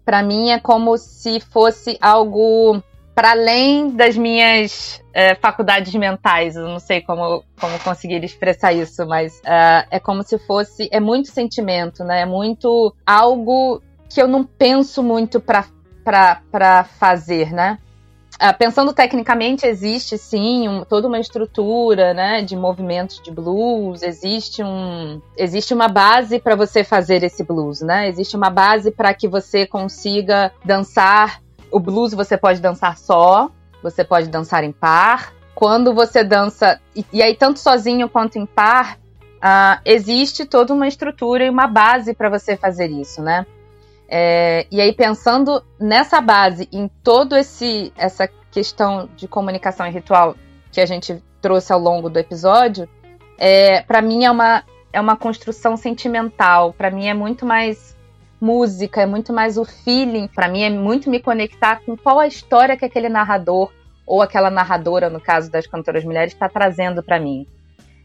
para 0.05 0.23
mim 0.23 0.51
é 0.51 0.59
como 0.59 0.97
se 0.97 1.41
fosse 1.41 1.97
algo 2.01 2.83
para 3.15 3.33
além 3.33 3.91
das 3.91 4.17
minhas 4.17 5.03
é, 5.13 5.35
faculdades 5.35 5.95
mentais. 5.95 6.57
Eu 6.57 6.67
não 6.67 6.79
sei 6.79 7.01
como, 7.01 7.45
como 7.61 7.79
conseguir 7.81 8.25
expressar 8.25 8.73
isso, 8.73 9.07
mas 9.07 9.39
uh, 9.41 9.87
é 9.91 10.01
como 10.01 10.23
se 10.23 10.39
fosse. 10.39 10.89
É 10.91 10.99
muito 10.99 11.29
sentimento, 11.29 12.05
né? 12.05 12.23
É 12.23 12.27
muito 12.27 12.95
algo 13.07 13.83
que 14.09 14.21
eu 14.21 14.29
não 14.29 14.45
penso 14.45 15.03
muito 15.03 15.41
para 15.41 16.85
fazer, 16.99 17.53
né? 17.53 17.79
Uh, 18.43 18.59
pensando 18.59 18.93
tecnicamente, 18.93 19.65
existe 19.65 20.19
sim 20.19 20.69
um, 20.69 20.85
toda 20.85 21.07
uma 21.07 21.21
estrutura 21.21 22.13
né, 22.13 22.43
de 22.43 22.57
movimentos 22.57 23.23
de 23.23 23.31
blues, 23.31 24.03
existe, 24.03 24.65
um, 24.65 25.23
existe 25.37 25.73
uma 25.73 25.87
base 25.87 26.41
para 26.41 26.57
você 26.57 26.83
fazer 26.83 27.23
esse 27.23 27.45
blues, 27.45 27.83
né? 27.83 28.09
Existe 28.09 28.37
uma 28.37 28.51
base 28.51 28.91
para 28.91 29.15
que 29.15 29.29
você 29.29 29.65
consiga 29.65 30.51
dançar. 30.65 31.41
O 31.71 31.79
blues 31.79 32.15
você 32.15 32.37
pode 32.37 32.61
dançar 32.61 32.99
só, 32.99 33.49
você 33.81 34.03
pode 34.03 34.27
dançar 34.27 34.65
em 34.65 34.73
par. 34.73 35.33
Quando 35.55 35.95
você 35.95 36.25
dança, 36.25 36.81
e, 36.97 37.07
e 37.13 37.23
aí 37.23 37.37
tanto 37.37 37.61
sozinho 37.61 38.09
quanto 38.09 38.41
em 38.41 38.47
par, 38.47 38.99
uh, 39.37 39.81
existe 39.85 40.45
toda 40.47 40.75
uma 40.75 40.89
estrutura 40.89 41.45
e 41.45 41.49
uma 41.49 41.69
base 41.69 42.13
para 42.13 42.29
você 42.29 42.57
fazer 42.57 42.91
isso, 42.91 43.23
né? 43.23 43.47
É, 44.15 44.67
e 44.71 44.79
aí, 44.79 44.93
pensando 44.93 45.65
nessa 45.81 46.21
base, 46.21 46.69
em 46.71 46.87
todo 47.03 47.35
esse 47.35 47.91
essa 47.97 48.29
questão 48.51 49.09
de 49.17 49.27
comunicação 49.27 49.87
e 49.87 49.91
ritual 49.91 50.37
que 50.71 50.83
a 50.83 50.85
gente 50.85 51.23
trouxe 51.41 51.73
ao 51.73 51.81
longo 51.81 52.11
do 52.11 52.19
episódio, 52.19 52.87
é, 53.39 53.81
para 53.81 54.03
mim 54.03 54.27
é 54.27 54.31
uma, 54.31 54.65
é 54.93 55.01
uma 55.01 55.17
construção 55.17 55.79
sentimental. 55.79 56.75
Para 56.75 56.91
mim 56.91 57.09
é 57.09 57.15
muito 57.15 57.47
mais 57.47 57.97
música, 58.39 59.01
é 59.01 59.07
muito 59.07 59.33
mais 59.33 59.57
o 59.57 59.65
feeling. 59.65 60.29
Para 60.29 60.47
mim 60.47 60.61
é 60.61 60.69
muito 60.69 61.09
me 61.09 61.19
conectar 61.19 61.81
com 61.81 61.97
qual 61.97 62.21
a 62.21 62.27
história 62.27 62.77
que 62.77 62.85
aquele 62.85 63.09
narrador 63.09 63.73
ou 64.07 64.21
aquela 64.21 64.51
narradora, 64.51 65.09
no 65.09 65.23
caso 65.23 65.51
das 65.51 65.67
cantoras 65.67 66.05
mulheres, 66.05 66.35
está 66.35 66.51
trazendo 66.51 67.03
para 67.03 67.19
mim. 67.19 67.47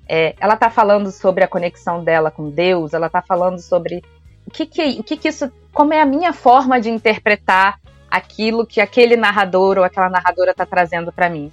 É, 0.07 0.35
ela 0.39 0.53
está 0.53 0.69
falando 0.69 1.11
sobre 1.11 1.43
a 1.43 1.49
conexão 1.49 2.01
dela 2.01 2.31
com 2.31 2.49
Deus, 2.49 2.93
ela 2.93 3.07
está 3.07 3.21
falando 3.21 3.59
sobre 3.59 4.01
o 4.47 4.51
que 4.51 4.65
que, 4.65 4.99
o 4.99 5.03
que 5.03 5.17
que 5.17 5.27
isso, 5.27 5.51
como 5.73 5.93
é 5.93 6.01
a 6.01 6.05
minha 6.05 6.31
forma 6.31 6.79
de 6.79 6.89
interpretar 6.89 7.79
aquilo 8.09 8.65
que 8.65 8.79
aquele 8.79 9.17
narrador 9.17 9.77
ou 9.77 9.83
aquela 9.83 10.09
narradora 10.09 10.51
está 10.51 10.65
trazendo 10.65 11.11
para 11.11 11.29
mim. 11.29 11.51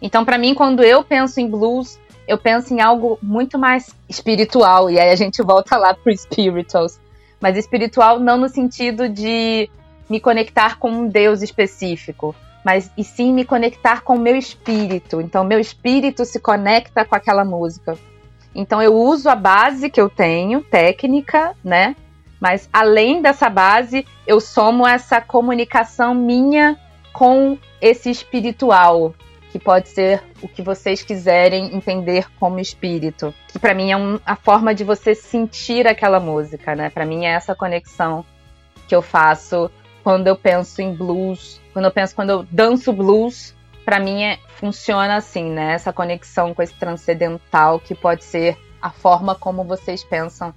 Então, 0.00 0.24
para 0.24 0.36
mim, 0.36 0.52
quando 0.52 0.82
eu 0.82 1.04
penso 1.04 1.40
em 1.40 1.48
blues, 1.48 1.98
eu 2.26 2.36
penso 2.36 2.74
em 2.74 2.80
algo 2.80 3.18
muito 3.22 3.56
mais 3.56 3.94
espiritual, 4.08 4.90
e 4.90 4.98
aí 4.98 5.10
a 5.10 5.16
gente 5.16 5.40
volta 5.42 5.76
lá 5.76 5.94
pro 5.94 6.12
spirituals. 6.16 7.00
Mas 7.40 7.56
espiritual 7.56 8.18
não 8.18 8.36
no 8.36 8.48
sentido 8.48 9.08
de 9.08 9.70
me 10.10 10.20
conectar 10.20 10.78
com 10.78 10.90
um 10.90 11.08
Deus 11.08 11.40
específico, 11.42 12.34
mas 12.64 12.90
e 12.96 13.04
sim 13.04 13.32
me 13.32 13.44
conectar 13.44 14.02
com 14.02 14.16
o 14.16 14.20
meu 14.20 14.36
espírito. 14.36 15.20
Então, 15.20 15.44
meu 15.44 15.60
espírito 15.60 16.24
se 16.24 16.40
conecta 16.40 17.04
com 17.04 17.14
aquela 17.14 17.44
música. 17.44 17.96
Então, 18.54 18.82
eu 18.82 18.94
uso 18.94 19.28
a 19.28 19.36
base 19.36 19.88
que 19.88 20.00
eu 20.00 20.10
tenho, 20.10 20.62
técnica, 20.62 21.56
né? 21.64 21.94
Mas 22.42 22.68
além 22.72 23.22
dessa 23.22 23.48
base, 23.48 24.04
eu 24.26 24.40
somo 24.40 24.84
essa 24.84 25.20
comunicação 25.20 26.12
minha 26.12 26.76
com 27.12 27.56
esse 27.80 28.10
espiritual, 28.10 29.14
que 29.52 29.60
pode 29.60 29.88
ser 29.90 30.20
o 30.42 30.48
que 30.48 30.60
vocês 30.60 31.04
quiserem 31.04 31.72
entender 31.72 32.26
como 32.40 32.58
espírito. 32.58 33.32
Que 33.46 33.60
para 33.60 33.72
mim 33.72 33.92
é 33.92 33.96
um, 33.96 34.18
a 34.26 34.34
forma 34.34 34.74
de 34.74 34.82
você 34.82 35.14
sentir 35.14 35.86
aquela 35.86 36.18
música, 36.18 36.74
né? 36.74 36.90
Para 36.90 37.06
mim 37.06 37.26
é 37.26 37.28
essa 37.28 37.54
conexão 37.54 38.24
que 38.88 38.94
eu 38.96 39.02
faço 39.02 39.70
quando 40.02 40.26
eu 40.26 40.34
penso 40.34 40.82
em 40.82 40.92
blues, 40.92 41.60
quando 41.72 41.84
eu 41.84 41.92
penso 41.92 42.12
quando 42.12 42.30
eu 42.30 42.42
danço 42.50 42.92
blues, 42.92 43.54
para 43.84 44.00
mim 44.00 44.24
é, 44.24 44.40
funciona 44.56 45.14
assim, 45.14 45.48
né? 45.48 45.74
Essa 45.74 45.92
conexão 45.92 46.52
com 46.52 46.60
esse 46.60 46.74
transcendental 46.74 47.78
que 47.78 47.94
pode 47.94 48.24
ser 48.24 48.58
a 48.80 48.90
forma 48.90 49.32
como 49.32 49.62
vocês 49.62 50.02
pensam 50.02 50.52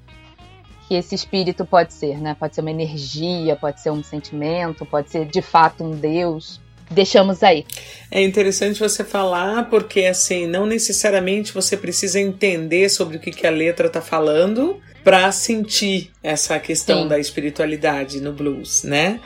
que 0.87 0.95
esse 0.95 1.15
espírito 1.15 1.65
pode 1.65 1.93
ser, 1.93 2.19
né? 2.19 2.35
Pode 2.39 2.55
ser 2.55 2.61
uma 2.61 2.71
energia, 2.71 3.55
pode 3.55 3.81
ser 3.81 3.91
um 3.91 4.03
sentimento, 4.03 4.85
pode 4.85 5.09
ser 5.09 5.25
de 5.25 5.41
fato 5.41 5.83
um 5.83 5.91
Deus. 5.91 6.59
Deixamos 6.89 7.41
aí. 7.41 7.65
É 8.11 8.21
interessante 8.21 8.79
você 8.79 9.03
falar, 9.03 9.69
porque 9.69 10.01
assim, 10.05 10.45
não 10.45 10.65
necessariamente 10.65 11.51
você 11.51 11.75
precisa 11.75 12.19
entender 12.19 12.89
sobre 12.89 13.17
o 13.17 13.19
que, 13.19 13.31
que 13.31 13.47
a 13.47 13.49
letra 13.49 13.87
está 13.87 14.01
falando 14.01 14.79
para 15.03 15.31
sentir 15.31 16.11
essa 16.23 16.59
questão 16.59 17.03
Sim. 17.03 17.07
da 17.07 17.19
espiritualidade 17.19 18.19
no 18.19 18.33
blues, 18.33 18.83
né? 18.83 19.19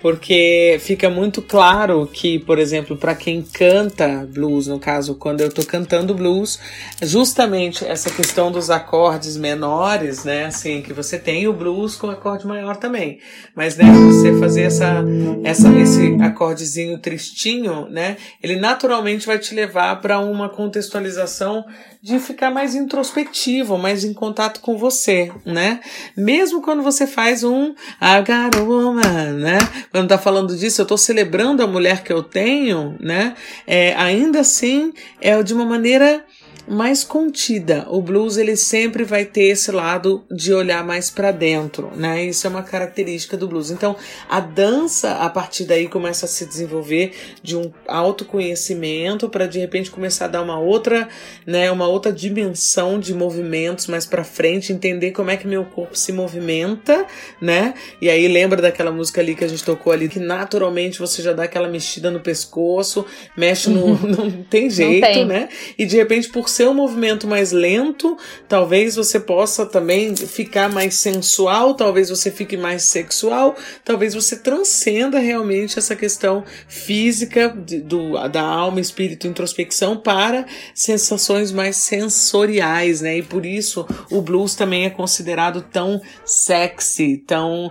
Porque 0.00 0.78
fica 0.80 1.08
muito 1.08 1.40
claro 1.40 2.08
que, 2.12 2.38
por 2.38 2.58
exemplo, 2.58 2.96
para 2.96 3.14
quem 3.14 3.42
canta 3.42 4.26
blues, 4.28 4.66
no 4.66 4.78
caso, 4.78 5.14
quando 5.14 5.40
eu 5.40 5.50
tô 5.50 5.64
cantando 5.64 6.14
blues, 6.14 6.58
justamente 7.02 7.84
essa 7.84 8.10
questão 8.10 8.52
dos 8.52 8.70
acordes 8.70 9.36
menores, 9.36 10.24
né, 10.24 10.46
assim, 10.46 10.82
que 10.82 10.92
você 10.92 11.18
tem 11.18 11.48
o 11.48 11.52
blues 11.52 11.96
com 11.96 12.10
acorde 12.10 12.46
maior 12.46 12.76
também, 12.76 13.18
mas 13.54 13.76
né, 13.76 13.84
você 13.90 14.38
fazer 14.38 14.62
essa, 14.62 15.04
essa 15.42 15.68
esse 15.78 16.16
acordezinho 16.22 16.98
tristinho, 16.98 17.88
né, 17.88 18.16
ele 18.42 18.56
naturalmente 18.56 19.26
vai 19.26 19.38
te 19.38 19.54
levar 19.54 20.00
para 20.00 20.18
uma 20.20 20.48
contextualização 20.48 21.64
de 22.06 22.20
ficar 22.20 22.52
mais 22.52 22.76
introspectivo, 22.76 23.76
mais 23.76 24.04
em 24.04 24.14
contato 24.14 24.60
com 24.60 24.78
você, 24.78 25.32
né? 25.44 25.80
Mesmo 26.16 26.62
quando 26.62 26.80
você 26.80 27.04
faz 27.04 27.42
um 27.42 27.74
I 28.00 28.20
got 28.20 28.56
a 28.56 28.62
woman, 28.62 29.32
né? 29.32 29.58
Quando 29.96 30.10
tá 30.10 30.18
falando 30.18 30.54
disso, 30.54 30.82
eu 30.82 30.84
tô 30.84 30.98
celebrando 30.98 31.62
a 31.62 31.66
mulher 31.66 32.02
que 32.02 32.12
eu 32.12 32.22
tenho, 32.22 32.94
né? 33.00 33.34
É, 33.66 33.94
ainda 33.94 34.40
assim, 34.40 34.92
é 35.22 35.42
de 35.42 35.54
uma 35.54 35.64
maneira 35.64 36.22
mais 36.68 37.04
contida. 37.04 37.86
O 37.88 38.00
blues 38.02 38.36
ele 38.36 38.56
sempre 38.56 39.04
vai 39.04 39.24
ter 39.24 39.44
esse 39.44 39.70
lado 39.70 40.24
de 40.30 40.52
olhar 40.52 40.84
mais 40.84 41.10
para 41.10 41.30
dentro, 41.30 41.90
né? 41.96 42.24
Isso 42.24 42.46
é 42.46 42.50
uma 42.50 42.62
característica 42.62 43.36
do 43.36 43.46
blues. 43.46 43.70
Então, 43.70 43.96
a 44.28 44.40
dança 44.40 45.12
a 45.14 45.30
partir 45.30 45.64
daí 45.64 45.88
começa 45.88 46.26
a 46.26 46.28
se 46.28 46.44
desenvolver 46.44 47.12
de 47.42 47.56
um 47.56 47.72
autoconhecimento 47.86 49.28
para 49.28 49.46
de 49.46 49.58
repente 49.58 49.90
começar 49.90 50.24
a 50.24 50.28
dar 50.28 50.42
uma 50.42 50.58
outra, 50.58 51.08
né, 51.46 51.70
uma 51.70 51.86
outra 51.86 52.12
dimensão 52.12 52.98
de 52.98 53.14
movimentos 53.14 53.86
mais 53.86 54.04
para 54.04 54.24
frente, 54.24 54.72
entender 54.72 55.12
como 55.12 55.30
é 55.30 55.36
que 55.36 55.46
meu 55.46 55.64
corpo 55.64 55.96
se 55.96 56.12
movimenta, 56.12 57.06
né? 57.40 57.74
E 58.00 58.10
aí 58.10 58.26
lembra 58.26 58.60
daquela 58.60 58.90
música 58.90 59.20
ali 59.20 59.34
que 59.34 59.44
a 59.44 59.48
gente 59.48 59.62
tocou 59.64 59.92
ali 59.92 60.08
que 60.08 60.18
naturalmente 60.18 60.98
você 60.98 61.22
já 61.22 61.32
dá 61.32 61.44
aquela 61.44 61.68
mexida 61.68 62.10
no 62.10 62.20
pescoço, 62.20 63.06
mexe 63.36 63.70
no 63.70 63.96
não 64.06 64.30
tem 64.30 64.68
jeito, 64.68 65.06
não 65.06 65.12
tem. 65.12 65.24
né? 65.26 65.48
E 65.78 65.86
de 65.86 65.96
repente 65.96 66.28
por 66.28 66.48
ser 66.56 66.68
um 66.68 66.74
movimento 66.74 67.26
mais 67.26 67.52
lento, 67.52 68.16
talvez 68.48 68.96
você 68.96 69.20
possa 69.20 69.66
também 69.66 70.16
ficar 70.16 70.72
mais 70.72 70.94
sensual, 70.94 71.74
talvez 71.74 72.08
você 72.08 72.30
fique 72.30 72.56
mais 72.56 72.84
sexual, 72.84 73.54
talvez 73.84 74.14
você 74.14 74.36
transcenda 74.36 75.18
realmente 75.18 75.78
essa 75.78 75.94
questão 75.94 76.44
física 76.66 77.48
de, 77.54 77.80
do, 77.80 78.26
da 78.28 78.42
alma, 78.42 78.80
espírito, 78.80 79.26
introspecção 79.26 79.98
para 79.98 80.46
sensações 80.74 81.52
mais 81.52 81.76
sensoriais, 81.76 83.02
né? 83.02 83.18
E 83.18 83.22
por 83.22 83.44
isso 83.44 83.86
o 84.10 84.22
blues 84.22 84.54
também 84.54 84.86
é 84.86 84.90
considerado 84.90 85.60
tão 85.60 86.00
sexy, 86.24 87.18
tão 87.18 87.70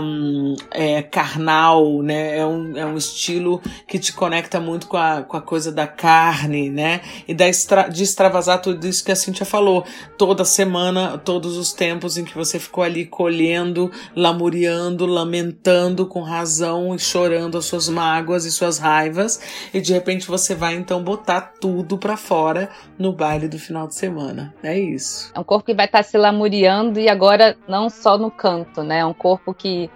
um, 0.00 0.54
é, 0.70 1.02
carnal, 1.02 2.02
né? 2.02 2.38
É 2.38 2.46
um, 2.46 2.76
é 2.76 2.86
um 2.86 2.96
estilo 2.96 3.60
que 3.88 3.98
te 3.98 4.12
conecta 4.12 4.60
muito 4.60 4.86
com 4.86 4.96
a, 4.96 5.22
com 5.22 5.36
a 5.36 5.42
coisa 5.42 5.72
da 5.72 5.88
carne, 5.88 6.70
né? 6.70 7.00
E 7.26 7.34
da 7.34 7.48
de 7.96 8.04
extravasar 8.04 8.60
tudo 8.60 8.86
isso 8.86 9.04
que 9.04 9.10
a 9.10 9.16
Cintia 9.16 9.46
falou. 9.46 9.84
Toda 10.16 10.44
semana, 10.44 11.18
todos 11.18 11.56
os 11.56 11.72
tempos 11.72 12.16
em 12.16 12.24
que 12.24 12.34
você 12.34 12.58
ficou 12.58 12.84
ali 12.84 13.06
colhendo, 13.06 13.90
lamuriando, 14.14 15.06
lamentando 15.06 16.06
com 16.06 16.20
razão 16.20 16.94
e 16.94 16.98
chorando 16.98 17.58
as 17.58 17.64
suas 17.64 17.88
mágoas 17.88 18.44
e 18.44 18.52
suas 18.52 18.78
raivas. 18.78 19.40
E 19.72 19.80
de 19.80 19.92
repente 19.92 20.26
você 20.26 20.54
vai 20.54 20.74
então 20.74 21.02
botar 21.02 21.54
tudo 21.60 21.98
para 21.98 22.16
fora 22.16 22.68
no 22.98 23.12
baile 23.12 23.48
do 23.48 23.58
final 23.58 23.86
de 23.86 23.94
semana. 23.94 24.54
É 24.62 24.78
isso. 24.78 25.32
É 25.34 25.40
um 25.40 25.44
corpo 25.44 25.64
que 25.64 25.74
vai 25.74 25.86
estar 25.86 25.98
tá 25.98 26.04
se 26.04 26.18
lamuriando 26.18 27.00
e 27.00 27.08
agora 27.08 27.56
não 27.66 27.88
só 27.88 28.18
no 28.18 28.30
canto, 28.30 28.82
né? 28.82 28.98
É 28.98 29.06
um 29.06 29.14
corpo 29.14 29.54
que 29.54 29.90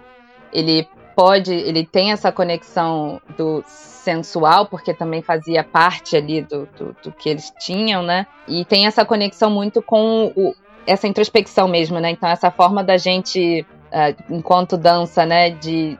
ele 0.51 0.87
pode, 1.15 1.53
ele 1.53 1.85
tem 1.85 2.11
essa 2.11 2.31
conexão 2.31 3.21
do 3.37 3.63
sensual, 4.03 4.65
porque 4.65 4.93
também 4.93 5.21
fazia 5.21 5.63
parte 5.63 6.15
ali 6.15 6.41
do, 6.41 6.67
do, 6.77 6.95
do 7.03 7.11
que 7.11 7.29
eles 7.29 7.53
tinham, 7.59 8.01
né? 8.01 8.25
E 8.47 8.65
tem 8.65 8.85
essa 8.85 9.05
conexão 9.05 9.49
muito 9.49 9.81
com 9.81 10.31
o, 10.35 10.53
essa 10.85 11.07
introspecção 11.07 11.67
mesmo, 11.67 11.99
né? 11.99 12.09
Então, 12.09 12.27
essa 12.27 12.51
forma 12.51 12.83
da 12.83 12.97
gente, 12.97 13.65
uh, 13.91 14.23
enquanto 14.33 14.77
dança, 14.77 15.25
né, 15.25 15.51
de 15.51 15.97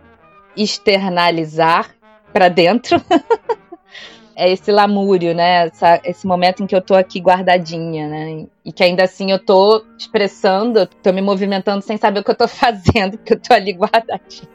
externalizar 0.56 1.89
para 2.34 2.49
dentro. 2.49 3.02
é 4.42 4.52
esse 4.52 4.72
lamúrio, 4.72 5.36
né? 5.36 5.68
Essa, 5.68 6.02
esse 6.04 6.26
momento 6.26 6.64
em 6.64 6.66
que 6.66 6.76
eu 6.76 6.82
tô 6.82 6.96
aqui 6.96 7.20
guardadinha, 7.20 8.08
né? 8.08 8.48
E 8.66 8.74
que 8.74 8.84
ainda 8.84 9.04
assim 9.04 9.30
eu 9.30 9.38
tô 9.38 9.86
expressando, 9.96 10.88
tô 10.88 11.14
me 11.14 11.22
movimentando 11.22 11.84
sem 11.84 11.96
saber 11.96 12.22
o 12.22 12.24
que 12.24 12.32
eu 12.32 12.36
tô 12.36 12.48
fazendo, 12.50 13.20
porque 13.20 13.34
eu 13.34 13.39
tô 13.39 13.54
ali 13.54 13.72
guardadinha. 13.72 14.50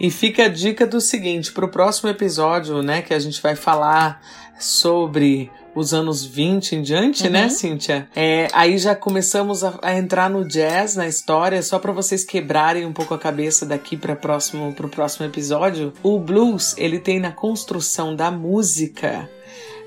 E 0.00 0.10
fica 0.10 0.44
a 0.44 0.48
dica 0.48 0.86
do 0.86 0.98
seguinte, 0.98 1.52
pro 1.52 1.68
próximo 1.68 2.08
episódio, 2.08 2.82
né, 2.82 3.02
que 3.02 3.12
a 3.12 3.18
gente 3.18 3.42
vai 3.42 3.54
falar 3.54 4.22
sobre 4.58 5.50
os 5.78 5.94
anos 5.94 6.24
20 6.24 6.76
em 6.76 6.82
diante, 6.82 7.28
né, 7.28 7.40
uhum. 7.40 7.44
né, 7.46 7.50
Cíntia? 7.50 8.08
É, 8.14 8.48
aí 8.52 8.78
já 8.78 8.94
começamos 8.94 9.64
a, 9.64 9.78
a, 9.82 9.96
entrar 9.96 10.28
no 10.28 10.46
jazz, 10.46 10.96
na 10.96 11.06
história, 11.06 11.62
só 11.62 11.78
para 11.78 11.92
vocês 11.92 12.24
quebrarem 12.24 12.84
um 12.84 12.92
pouco 12.92 13.14
a 13.14 13.18
cabeça 13.18 13.64
daqui 13.64 13.96
para 13.96 14.16
próximo 14.16 14.72
pro 14.72 14.88
próximo 14.88 15.26
episódio. 15.26 15.92
O 16.02 16.18
blues, 16.18 16.74
ele 16.76 16.98
tem 16.98 17.20
na 17.20 17.32
construção 17.32 18.14
da 18.14 18.30
música 18.30 19.28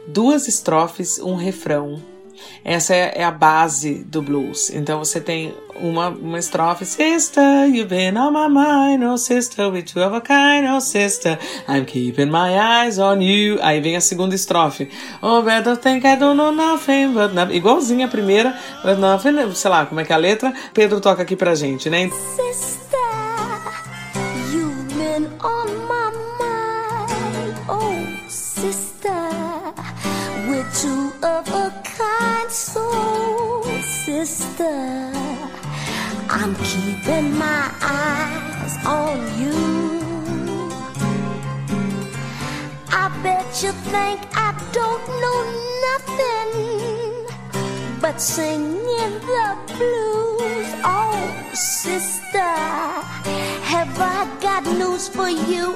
duas 0.07 0.47
estrofes, 0.47 1.19
um 1.19 1.35
refrão 1.35 2.01
essa 2.63 2.93
é, 2.93 3.13
é, 3.15 3.23
a 3.23 3.31
base 3.31 4.03
do 4.05 4.21
blues. 4.21 4.69
Então 4.69 4.99
você 4.99 5.19
tem 5.19 5.53
uma, 5.75 6.09
uma 6.09 6.37
estrofe: 6.37 6.85
Sister, 6.85 7.67
you've 7.67 7.85
been 7.85 8.17
on 8.17 8.31
my 8.31 8.47
mind, 8.47 9.03
oh 9.03 9.17
sister, 9.17 9.69
with 9.69 9.85
two 9.85 10.01
of 10.01 10.15
a 10.15 10.21
kind, 10.21 10.67
oh 10.69 10.79
sister, 10.79 11.39
I'm 11.67 11.85
keeping 11.85 12.29
my 12.29 12.57
eyes 12.57 12.99
on 12.99 13.21
you. 13.21 13.57
Aí 13.61 13.81
vem 13.81 13.95
a 13.95 14.01
segunda 14.01 14.35
estrofe: 14.35 14.89
Oh, 15.21 15.41
better 15.41 15.75
think 15.75 16.05
I 16.05 16.15
don't 16.15 16.37
know 16.37 16.51
nothing, 16.51 17.13
but 17.13 17.33
nothing. 17.33 17.55
Igualzinha 17.55 18.05
a 18.05 18.09
primeira, 18.09 18.55
but 18.83 18.99
nothing, 18.99 19.53
sei 19.55 19.71
lá 19.71 19.85
como 19.85 19.99
é 19.99 20.05
que 20.05 20.11
é 20.11 20.15
a 20.15 20.19
letra. 20.19 20.53
Pedro 20.73 21.01
toca 21.01 21.23
aqui 21.23 21.35
pra 21.35 21.55
gente, 21.55 21.89
né? 21.89 22.09
Sister, 22.35 22.99
you've 24.53 24.93
been 24.93 25.27
on 25.43 25.67
my 25.87 26.11
mind, 26.39 27.55
oh 27.67 28.29
sister, 28.29 29.11
with 30.47 30.65
two 30.79 31.10
of 31.23 31.47
a 31.49 31.71
kind 31.83 32.49
soul 32.49 33.63
sister. 33.81 35.11
I'm 36.29 36.55
keeping 36.55 37.37
my 37.37 37.71
eyes 37.81 38.85
on 38.85 39.17
you. 39.39 40.01
I 42.89 43.09
bet 43.21 43.45
you 43.61 43.71
think 43.93 44.19
I 44.33 44.51
don't 44.71 45.07
know 45.21 45.41
nothing 45.87 46.90
but 48.01 48.19
singing 48.19 49.19
the 49.21 49.57
blues. 49.67 50.67
Oh, 50.83 51.55
sister. 51.55 52.91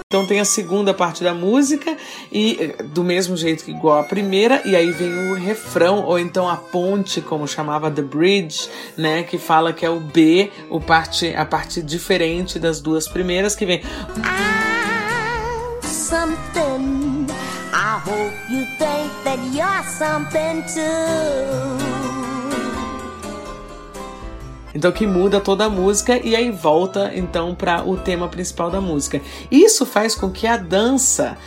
Então 0.06 0.26
tem 0.26 0.40
a 0.40 0.46
segunda 0.46 0.94
parte 0.94 1.24
da 1.24 1.34
música 1.34 1.98
e 2.32 2.76
do 2.94 3.04
mesmo 3.04 3.36
jeito 3.36 3.64
que 3.64 3.72
igual 3.72 4.00
a 4.00 4.04
primeira 4.04 4.62
e 4.66 4.76
aí 4.76 4.92
vem 4.92 5.32
o 5.32 5.34
refrão 5.34 6.04
ou 6.04 6.20
então 6.20 6.48
a 6.50 6.56
ponte, 6.56 7.22
como 7.22 7.48
chamava 7.48 7.90
The 7.90 8.02
Bridge, 8.02 8.70
né, 8.98 9.24
que 9.24 9.38
fala 9.38 9.74
que 9.74 9.86
é 9.86 9.90
o 9.90 10.00
B, 10.00 10.52
o 10.70 10.80
parte 10.80 11.34
a 11.36 11.46
parte 11.46 11.82
diferente 11.82 12.60
das 12.60 12.80
duas 12.80 13.08
primeiras 13.08 13.56
que 13.56 13.66
vem 13.66 13.82
I'm 14.18 15.82
something 15.82 17.28
I 17.74 18.00
hope 18.06 18.34
you 18.50 18.66
think 18.78 19.12
that 19.24 19.40
you're 19.54 19.84
something 19.98 20.64
too 20.74 22.05
então 24.76 24.92
que 24.92 25.08
muda 25.08 25.40
toda 25.40 25.66
a 25.66 25.70
música 25.70 26.20
e 26.22 26.36
aí 26.36 26.52
volta 26.52 27.12
então 27.16 27.56
para 27.56 27.88
o 27.88 27.96
tema 27.96 28.28
principal 28.28 28.70
da 28.70 28.82
música. 28.82 29.22
Isso 29.50 29.86
faz 29.86 30.14
com 30.14 30.30
que 30.30 30.46
a 30.46 30.58
dança 30.58 31.38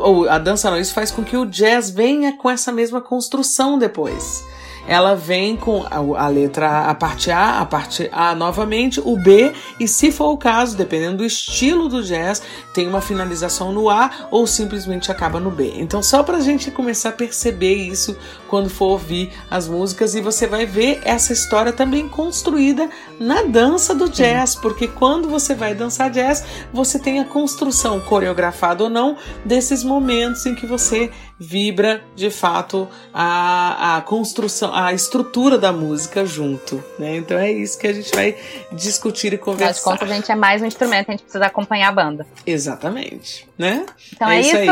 ou 0.00 0.28
a 0.28 0.38
dança 0.38 0.70
não, 0.70 0.78
isso 0.78 0.94
faz 0.94 1.10
com 1.10 1.22
que 1.22 1.36
o 1.36 1.44
jazz 1.44 1.90
venha 1.90 2.36
com 2.36 2.48
essa 2.48 2.72
mesma 2.72 3.00
construção 3.00 3.78
depois 3.78 4.44
ela 4.86 5.14
vem 5.14 5.56
com 5.56 5.84
a, 5.84 6.24
a, 6.24 6.28
letra, 6.28 6.82
a 6.82 6.94
parte 6.94 7.30
A, 7.30 7.60
a 7.60 7.66
parte 7.66 8.08
A 8.12 8.34
novamente, 8.34 9.00
o 9.00 9.16
B, 9.16 9.52
e 9.78 9.86
se 9.86 10.10
for 10.10 10.30
o 10.30 10.36
caso, 10.36 10.76
dependendo 10.76 11.18
do 11.18 11.24
estilo 11.24 11.88
do 11.88 12.02
jazz, 12.02 12.42
tem 12.72 12.88
uma 12.88 13.00
finalização 13.00 13.72
no 13.72 13.88
A 13.88 14.10
ou 14.30 14.46
simplesmente 14.46 15.10
acaba 15.10 15.38
no 15.38 15.50
B. 15.50 15.74
Então, 15.76 16.02
só 16.02 16.22
pra 16.22 16.40
gente 16.40 16.70
começar 16.70 17.10
a 17.10 17.12
perceber 17.12 17.74
isso 17.74 18.16
quando 18.48 18.68
for 18.68 18.86
ouvir 18.86 19.32
as 19.50 19.68
músicas, 19.68 20.14
e 20.14 20.20
você 20.20 20.46
vai 20.46 20.66
ver 20.66 21.00
essa 21.04 21.32
história 21.32 21.72
também 21.72 22.08
construída 22.08 22.88
na 23.18 23.42
dança 23.42 23.94
do 23.94 24.08
jazz, 24.08 24.54
porque 24.54 24.88
quando 24.88 25.28
você 25.28 25.54
vai 25.54 25.74
dançar 25.74 26.10
jazz, 26.10 26.44
você 26.72 26.98
tem 26.98 27.18
a 27.20 27.24
construção, 27.24 28.00
coreografada 28.00 28.84
ou 28.84 28.90
não, 28.90 29.16
desses 29.44 29.82
momentos 29.82 30.44
em 30.46 30.54
que 30.54 30.66
você 30.66 31.10
vibra 31.38 32.02
de 32.14 32.30
fato 32.30 32.88
a, 33.12 33.96
a 33.96 34.00
construção, 34.02 34.74
a 34.74 34.92
estrutura 34.92 35.58
da 35.58 35.72
música 35.72 36.24
junto, 36.24 36.82
né? 36.98 37.16
Então 37.16 37.38
é 37.38 37.50
isso 37.50 37.78
que 37.78 37.86
a 37.86 37.92
gente 37.92 38.14
vai 38.14 38.36
discutir 38.70 39.32
e 39.32 39.38
conversar. 39.38 39.66
Mas 39.66 39.80
contas, 39.80 40.10
a 40.10 40.14
gente 40.14 40.30
é 40.30 40.34
mais 40.36 40.62
um 40.62 40.66
instrumento, 40.66 41.08
a 41.08 41.12
gente 41.12 41.22
precisa 41.22 41.46
acompanhar 41.46 41.88
a 41.88 41.92
banda. 41.92 42.26
Exatamente, 42.46 43.48
né? 43.58 43.84
Então 44.12 44.28
é, 44.28 44.36
é 44.36 44.40
isso. 44.40 44.56
Aí. 44.56 44.68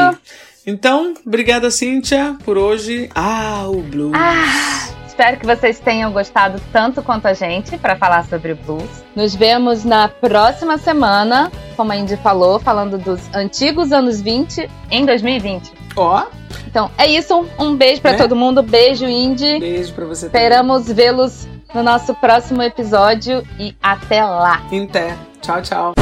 Então, 0.67 1.15
obrigada, 1.27 1.71
Cíntia, 1.71 2.37
por 2.45 2.59
hoje. 2.59 3.11
Ah, 3.15 3.65
o 3.67 3.83
blues. 3.83 4.13
Ah, 4.15 4.95
espero 5.07 5.39
que 5.39 5.47
vocês 5.47 5.81
tenham 5.81 6.13
gostado 6.13 6.61
tanto 6.71 7.03
quanto 7.03 7.27
a 7.27 7.33
gente 7.33 7.77
para 7.79 7.97
falar 7.97 8.25
sobre 8.27 8.53
o 8.53 8.57
blues. 8.57 9.05
Nos 9.17 9.35
vemos 9.35 9.85
na 9.85 10.09
próxima 10.09 10.79
semana, 10.79 11.51
como 11.77 11.93
a 11.93 11.97
Indy 11.97 12.17
falou, 12.19 12.61
falando 12.61 12.99
dos 12.99 13.21
antigos 13.35 13.91
anos 13.91 14.21
20 14.21 14.69
em 14.91 15.07
2020. 15.07 15.80
Ó. 16.01 16.27
Então, 16.67 16.91
é 16.97 17.07
isso. 17.07 17.47
Um 17.59 17.77
beijo 17.77 18.01
para 18.01 18.13
né? 18.13 18.19
todo 18.19 18.35
mundo. 18.35 18.63
Beijo, 18.63 19.07
Indy. 19.07 19.59
Beijo 19.61 19.93
para 19.93 20.07
você 20.07 20.27
Esperamos 20.27 20.87
vê-los 20.87 21.47
no 21.75 21.83
nosso 21.83 22.15
próximo 22.15 22.63
episódio 22.63 23.47
e 23.59 23.75
até 23.83 24.25
lá. 24.25 24.63
Até. 24.85 25.17
Tchau, 25.41 25.63
tchau. 25.63 25.95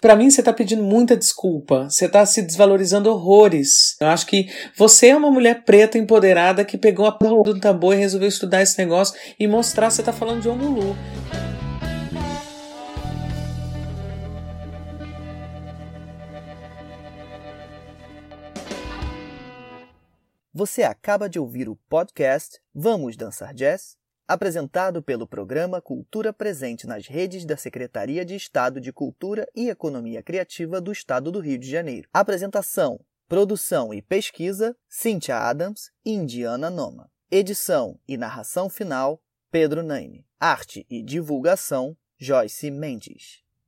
Para 0.00 0.16
mim, 0.16 0.30
você 0.30 0.42
tá 0.42 0.52
pedindo 0.52 0.82
muita 0.82 1.16
desculpa. 1.16 1.88
Você 1.88 2.08
tá 2.08 2.24
se 2.24 2.42
desvalorizando 2.42 3.10
horrores. 3.10 3.96
Eu 4.00 4.08
acho 4.08 4.26
que 4.26 4.48
você 4.76 5.08
é 5.08 5.16
uma 5.16 5.30
mulher 5.30 5.62
preta 5.64 5.98
empoderada 5.98 6.64
que 6.64 6.78
pegou 6.78 7.06
a 7.06 7.12
porra 7.12 7.42
do 7.42 7.60
tambor 7.60 7.94
e 7.94 7.98
resolveu 7.98 8.28
estudar 8.28 8.62
esse 8.62 8.78
negócio 8.78 9.14
e 9.38 9.46
mostrar 9.46 9.88
que 9.88 9.94
você 9.94 10.02
tá 10.02 10.12
falando 10.12 10.42
de 10.42 10.48
Omulu. 10.48 10.96
Você 20.58 20.82
acaba 20.82 21.28
de 21.28 21.38
ouvir 21.38 21.68
o 21.68 21.76
podcast 21.88 22.60
Vamos 22.74 23.16
Dançar 23.16 23.54
Jazz, 23.54 23.96
apresentado 24.26 25.00
pelo 25.00 25.24
programa 25.24 25.80
Cultura 25.80 26.32
Presente 26.32 26.84
nas 26.84 27.06
redes 27.06 27.44
da 27.44 27.56
Secretaria 27.56 28.24
de 28.24 28.34
Estado 28.34 28.80
de 28.80 28.92
Cultura 28.92 29.48
e 29.54 29.68
Economia 29.68 30.20
Criativa 30.20 30.80
do 30.80 30.90
Estado 30.90 31.30
do 31.30 31.38
Rio 31.38 31.60
de 31.60 31.70
Janeiro. 31.70 32.08
Apresentação, 32.12 32.98
produção 33.28 33.94
e 33.94 34.02
pesquisa: 34.02 34.76
Cynthia 34.88 35.38
Adams 35.38 35.92
e 36.04 36.10
Indiana 36.10 36.68
Noma. 36.68 37.08
Edição 37.30 37.96
e 38.08 38.16
narração 38.16 38.68
final: 38.68 39.22
Pedro 39.52 39.84
Naine. 39.84 40.26
Arte 40.40 40.84
e 40.90 41.04
divulgação: 41.04 41.96
Joyce 42.18 42.68
Mendes. 42.68 43.44